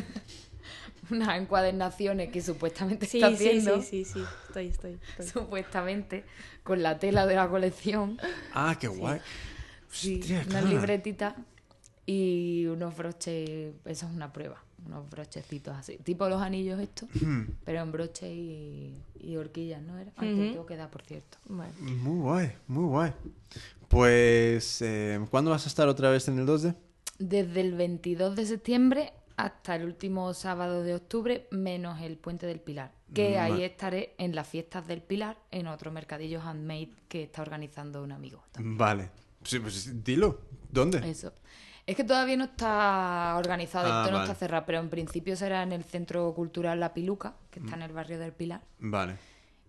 [1.10, 3.82] unas encuadernaciones que supuestamente Sí, está sí, haciendo.
[3.82, 4.98] sí, sí, sí, estoy, estoy.
[5.18, 5.26] estoy.
[5.26, 6.24] Supuestamente,
[6.62, 8.18] con la tela de la colección.
[8.54, 9.20] Ah, qué guay.
[9.90, 10.68] Sí, Hostia, unas claro.
[10.68, 11.34] libretitas
[12.06, 13.74] y unos broches.
[13.84, 14.62] Eso es una prueba.
[14.86, 15.98] Unos brochecitos así.
[15.98, 17.08] Tipo los anillos estos,
[17.64, 20.12] pero en broches y, y horquillas, ¿no era?
[20.16, 20.52] Ay, te Ujú.
[20.52, 21.38] tengo que dar, por cierto.
[21.46, 21.72] Bueno.
[21.80, 23.12] Muy guay, muy guay.
[23.88, 26.74] Pues, eh, ¿cuándo vas a estar otra vez en el 2D?
[27.18, 32.60] Desde el 22 de septiembre hasta el último sábado de octubre, menos el Puente del
[32.60, 32.92] Pilar.
[33.14, 33.66] Que Mm, ahí vale.
[33.66, 38.42] estaré en las fiestas del Pilar, en otro mercadillo handmade que está organizando un amigo.
[38.58, 39.10] Vale.
[39.44, 40.40] Sí, pues dilo.
[40.70, 40.98] ¿Dónde?
[41.10, 41.32] Eso.
[41.92, 44.30] Es que todavía no está organizado, Ah, esto no vale.
[44.30, 47.82] está cerrado, pero en principio será en el Centro Cultural La Piluca, que está en
[47.82, 48.62] el barrio del Pilar.
[48.78, 49.16] Vale.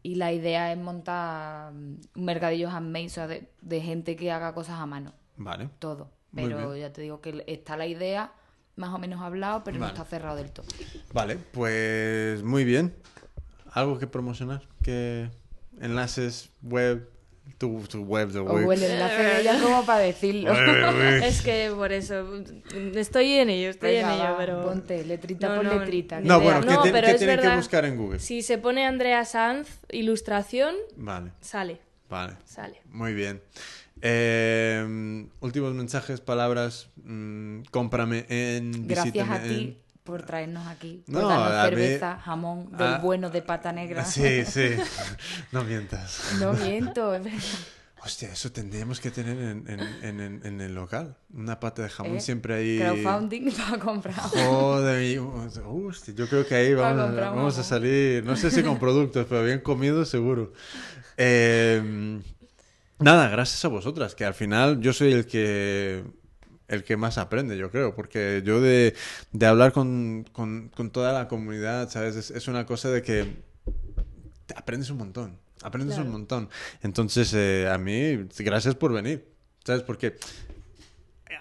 [0.04, 4.32] Y la idea es montar mm, un mercadillo handmade, o sea, de, de gente que
[4.32, 5.70] haga cosas a mano, Vale.
[5.80, 6.12] todo.
[6.34, 8.32] Pero ya te digo que está la idea,
[8.78, 9.92] más o menos hablado, pero Vale.
[9.92, 10.66] no está cerrado del todo.
[11.14, 12.96] Vale, pues muy bien.
[13.74, 14.62] ¿Algo que promocionar?
[14.82, 15.30] ¿Qué
[15.82, 17.10] enlaces web?
[17.58, 18.72] Tu, tu web de O web.
[18.72, 20.52] el enlace ya como para decirlo.
[21.24, 22.26] Es que por eso
[22.96, 26.22] estoy en ello, estoy Venga, en ello, pero Ponte letrita No, por no, letrita.
[26.22, 27.58] que No, bueno, ¿qué, te- pero qué es tienen que verdad.
[27.58, 28.20] buscar en Google?
[28.20, 32.34] si se pone Andrea Sanz ilustración, Vale, sale, vale.
[32.46, 32.82] sale.
[32.92, 33.42] Muy bien.
[34.02, 36.90] Eh, últimos mensajes, palabras.
[37.04, 38.88] mm, cómprame en.
[38.88, 43.00] Gracias a ti en- por traernos aquí, por No, darnos mí- cerveza, jamón, del Ah,
[43.02, 44.04] bueno de pata negra.
[44.06, 44.70] Sí, sí.
[45.52, 46.36] no mientas.
[46.40, 47.40] No miento, es verdad.
[48.06, 51.16] Hostia, eso tendríamos que tener en, en- en- el local.
[51.34, 52.20] Una pata de jamón ¿Eh?
[52.20, 52.78] siempre ahí.
[52.78, 54.16] Crowdfunding para comprar.
[54.16, 55.20] Joder,
[55.66, 59.46] hostia, yo creo que ahí vamos, a- vamos salir, no sé si con productos, pero
[59.46, 60.52] bien comido seguro.
[61.16, 62.20] Eh,
[63.00, 66.04] nada, gracias a vosotras, que al final yo soy el que
[66.68, 68.96] el que más aprende, yo creo, porque yo de,
[69.32, 72.16] de hablar con, con- con toda la comunidad, ¿sabes?
[72.16, 73.44] Es, es una cosa de que
[74.56, 76.50] aprendes un montón, aprendes un montón.
[76.82, 79.28] Entonces, eh, a mí, gracias por venir,
[79.64, 79.84] ¿sabes?
[79.84, 80.16] Porque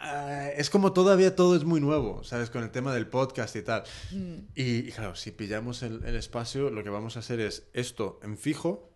[0.04, 2.50] eh, es como todavía todo es muy nuevo, ¿sabes?
[2.50, 3.84] Con el tema del podcast y tal.
[4.10, 4.34] Mm.
[4.54, 8.18] Y, y claro, si pillamos el, el espacio, lo que vamos a hacer es esto
[8.22, 8.90] en fijo,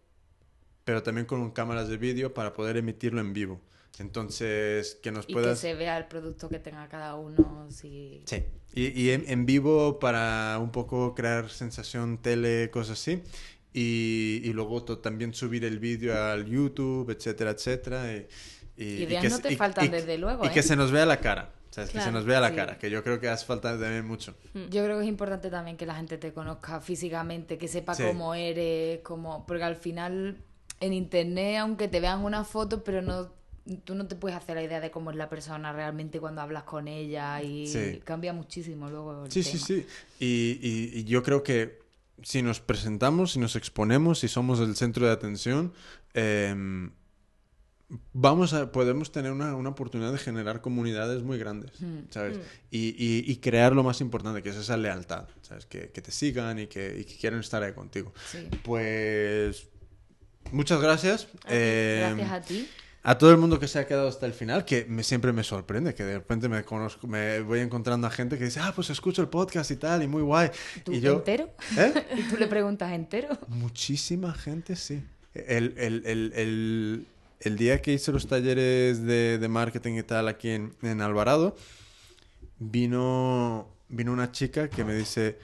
[0.84, 3.60] pero también con cámaras de vídeo para poder emitirlo en vivo.
[3.98, 5.58] Entonces, que nos Y que puedas...
[5.58, 7.66] se vea el producto que tenga cada uno.
[7.70, 8.22] Si...
[8.26, 8.44] Sí.
[8.74, 13.22] Y, y en, en vivo para un poco crear sensación tele, cosas así.
[13.72, 18.12] y, y luego también subir el vídeo al YouTube, etcétera, etcétera.
[18.14, 18.26] Y,
[18.76, 20.50] y- Ideas que no se- te faltan, desde luego, Y ¿eh?
[20.52, 21.52] que se nos vea la cara.
[21.70, 21.90] ¿sabes?
[21.90, 22.54] Que se Claro, nos vea la sí.
[22.56, 24.34] cara, que yo creo que hace falta también mucho.
[24.70, 28.02] Yo creo que es importante también que la gente te conozca físicamente, que sepa Sí.
[28.02, 29.44] cómo eres, cómo...
[29.46, 30.38] porque al final
[30.80, 33.30] en internet, aunque te vean una foto, pero no
[33.84, 36.62] tú no te puedes hacer la idea de cómo es la persona realmente cuando hablas
[36.64, 38.00] con ella y Sí.
[38.04, 39.64] cambia muchísimo luego el Sí, sí, tema.
[39.66, 39.86] sí.
[40.20, 41.78] Y, y- y yo creo que
[42.22, 45.72] si nos presentamos, si nos exponemos, si somos el centro de atención,
[46.14, 46.92] em,
[48.12, 51.72] vamos a, podemos tener una, una oportunidad de generar comunidades muy grandes,
[52.10, 52.38] ¿sabes?
[52.70, 55.66] Y, y- y crear lo más importante, que es esa lealtad, ¿sabes?
[55.66, 58.12] Que, que te sigan y que, y que quieran estar ahí contigo.
[58.30, 58.48] Sí.
[58.64, 59.68] Pues
[60.52, 61.28] muchas gracias.
[61.48, 62.68] Em, Gracias a ti.
[63.08, 65.44] A todo el mundo que se ha quedado hasta el final, que me, siempre me
[65.44, 68.90] sorprende, que de repente me conozco, me voy encontrando a gente que dice, ah, pues
[68.90, 70.50] escucho el podcast y tal, y muy guay.
[70.84, 71.48] ¿Tú y yo, entero?
[71.76, 71.92] ¿Eh?
[72.18, 73.28] Y tú le preguntas entero.
[73.46, 75.04] Muchísima gente, sí.
[75.34, 77.06] El, el- el- el-
[77.40, 81.54] el día que hice los talleres de, de marketing y tal aquí en, en Alvarado,
[82.58, 85.38] vino, vino una chica que me dice,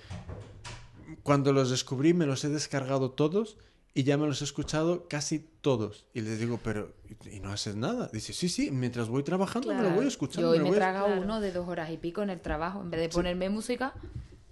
[1.22, 3.56] cuando los descubrí me los he descargado todos
[3.94, 6.06] y ya me los he escuchado casi todos.
[6.14, 6.92] Y les digo, pero
[7.30, 8.08] ¿y no haces nada?
[8.12, 10.54] Dice, sí, sí, mientras voy trabajando me lo voy escuchando.
[10.54, 11.20] Yo hoy me Claro.
[11.20, 12.80] uno de dos horas y pico en el trabajo.
[12.80, 13.92] En vez de ponerme música,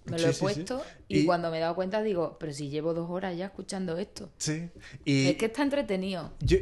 [0.04, 0.40] me lo Sí, he sí, sí.
[0.40, 0.82] puesto.
[1.08, 1.20] Y...
[1.20, 4.30] Y- cuando me he dado cuenta digo, pero si llevo dos horas ya escuchando esto.
[4.38, 4.68] Sí.
[5.04, 6.32] Y Es que está entretenido.
[6.40, 6.58] yo-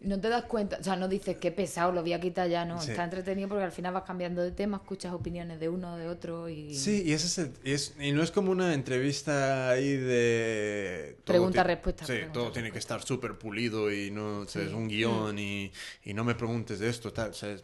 [0.00, 2.64] No te das cuenta, o sea, no dices qué pesado, lo voy a quitar ya,
[2.64, 2.80] no.
[2.80, 2.92] Sí.
[2.92, 6.48] Está entretenido porque al final vas cambiando de tema, escuchas opiniones de uno, de otro
[6.48, 6.72] y.
[6.76, 11.16] Sí, y ese es, el- y es- y no es como una entrevista ahí de...
[11.24, 14.46] todo Pregunta, ti- respuesta, Sí, pregunta, todo tiene que estar súper pulido y no.
[14.46, 14.60] Sí.
[14.72, 15.72] un guion y,
[16.04, 17.62] y no me preguntes de esto, tal, ¿sabes?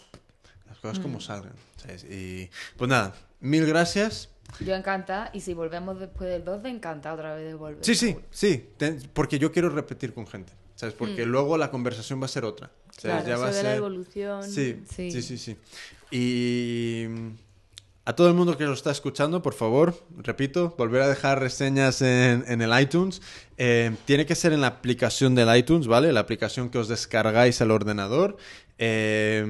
[0.69, 1.03] Las cosas Mm.
[1.03, 2.05] como salgan, ¿sabes?
[2.05, 4.29] Y pues nada, mil gracias.
[4.61, 7.85] Yo encantada, y si volvemos después del 12, encantada otra vez de volver.
[7.85, 8.69] Sí, sí, sí,
[9.13, 10.95] porque yo quiero repetir con gente, ¿sabes?
[10.95, 12.71] Porque luego la conversación va a ser otra.
[12.99, 13.25] ¿sabes?
[13.25, 14.43] Claro, Ya va a sobre la ser- evolución.
[14.45, 15.23] Sí, sí, Sí.
[15.23, 15.57] sí, sí.
[16.11, 17.29] Y mm,
[18.07, 22.03] a todo el mundo que lo está escuchando, por favor, repito, volver a dejar reseñas
[22.03, 23.23] en, en el iTunes.
[23.57, 26.13] Eh, tiene que ser en la aplicación del iTunes, ¿vale?
[26.13, 28.37] La aplicación que os descargáis al ordenador.
[28.79, 29.45] Eh,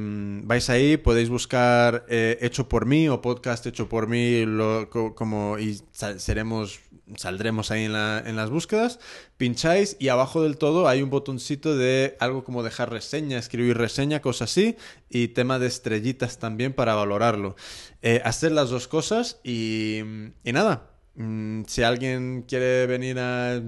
[0.44, 5.14] vais ahí, podéis buscar eh, Hecho por mí o podcast Hecho por mí lo- co-
[5.14, 5.80] como, y
[6.18, 6.80] seremos,
[7.16, 8.98] saldremos ahí en, la- en las búsquedas.
[9.36, 14.20] Pincháis y abajo del todo hay un botoncito de algo como dejar reseña, escribir reseña,
[14.20, 14.76] cosas así,
[15.08, 17.56] y tema de estrellitas también para valorarlo.
[18.02, 20.00] Eh, hacer las dos cosas y,
[20.44, 20.90] nada.
[21.16, 23.62] Mm, Si alguien quiere venir a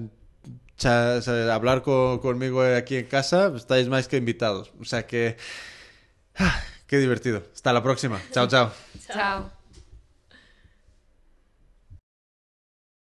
[0.85, 4.71] hablar co- conmigo aquí en casa, estáis más que invitados.
[4.79, 5.37] O sea que...
[6.37, 7.43] ah, qué divertido.
[7.53, 8.21] Hasta la próxima.
[8.31, 8.71] Chao, chao.
[9.07, 9.56] Chao.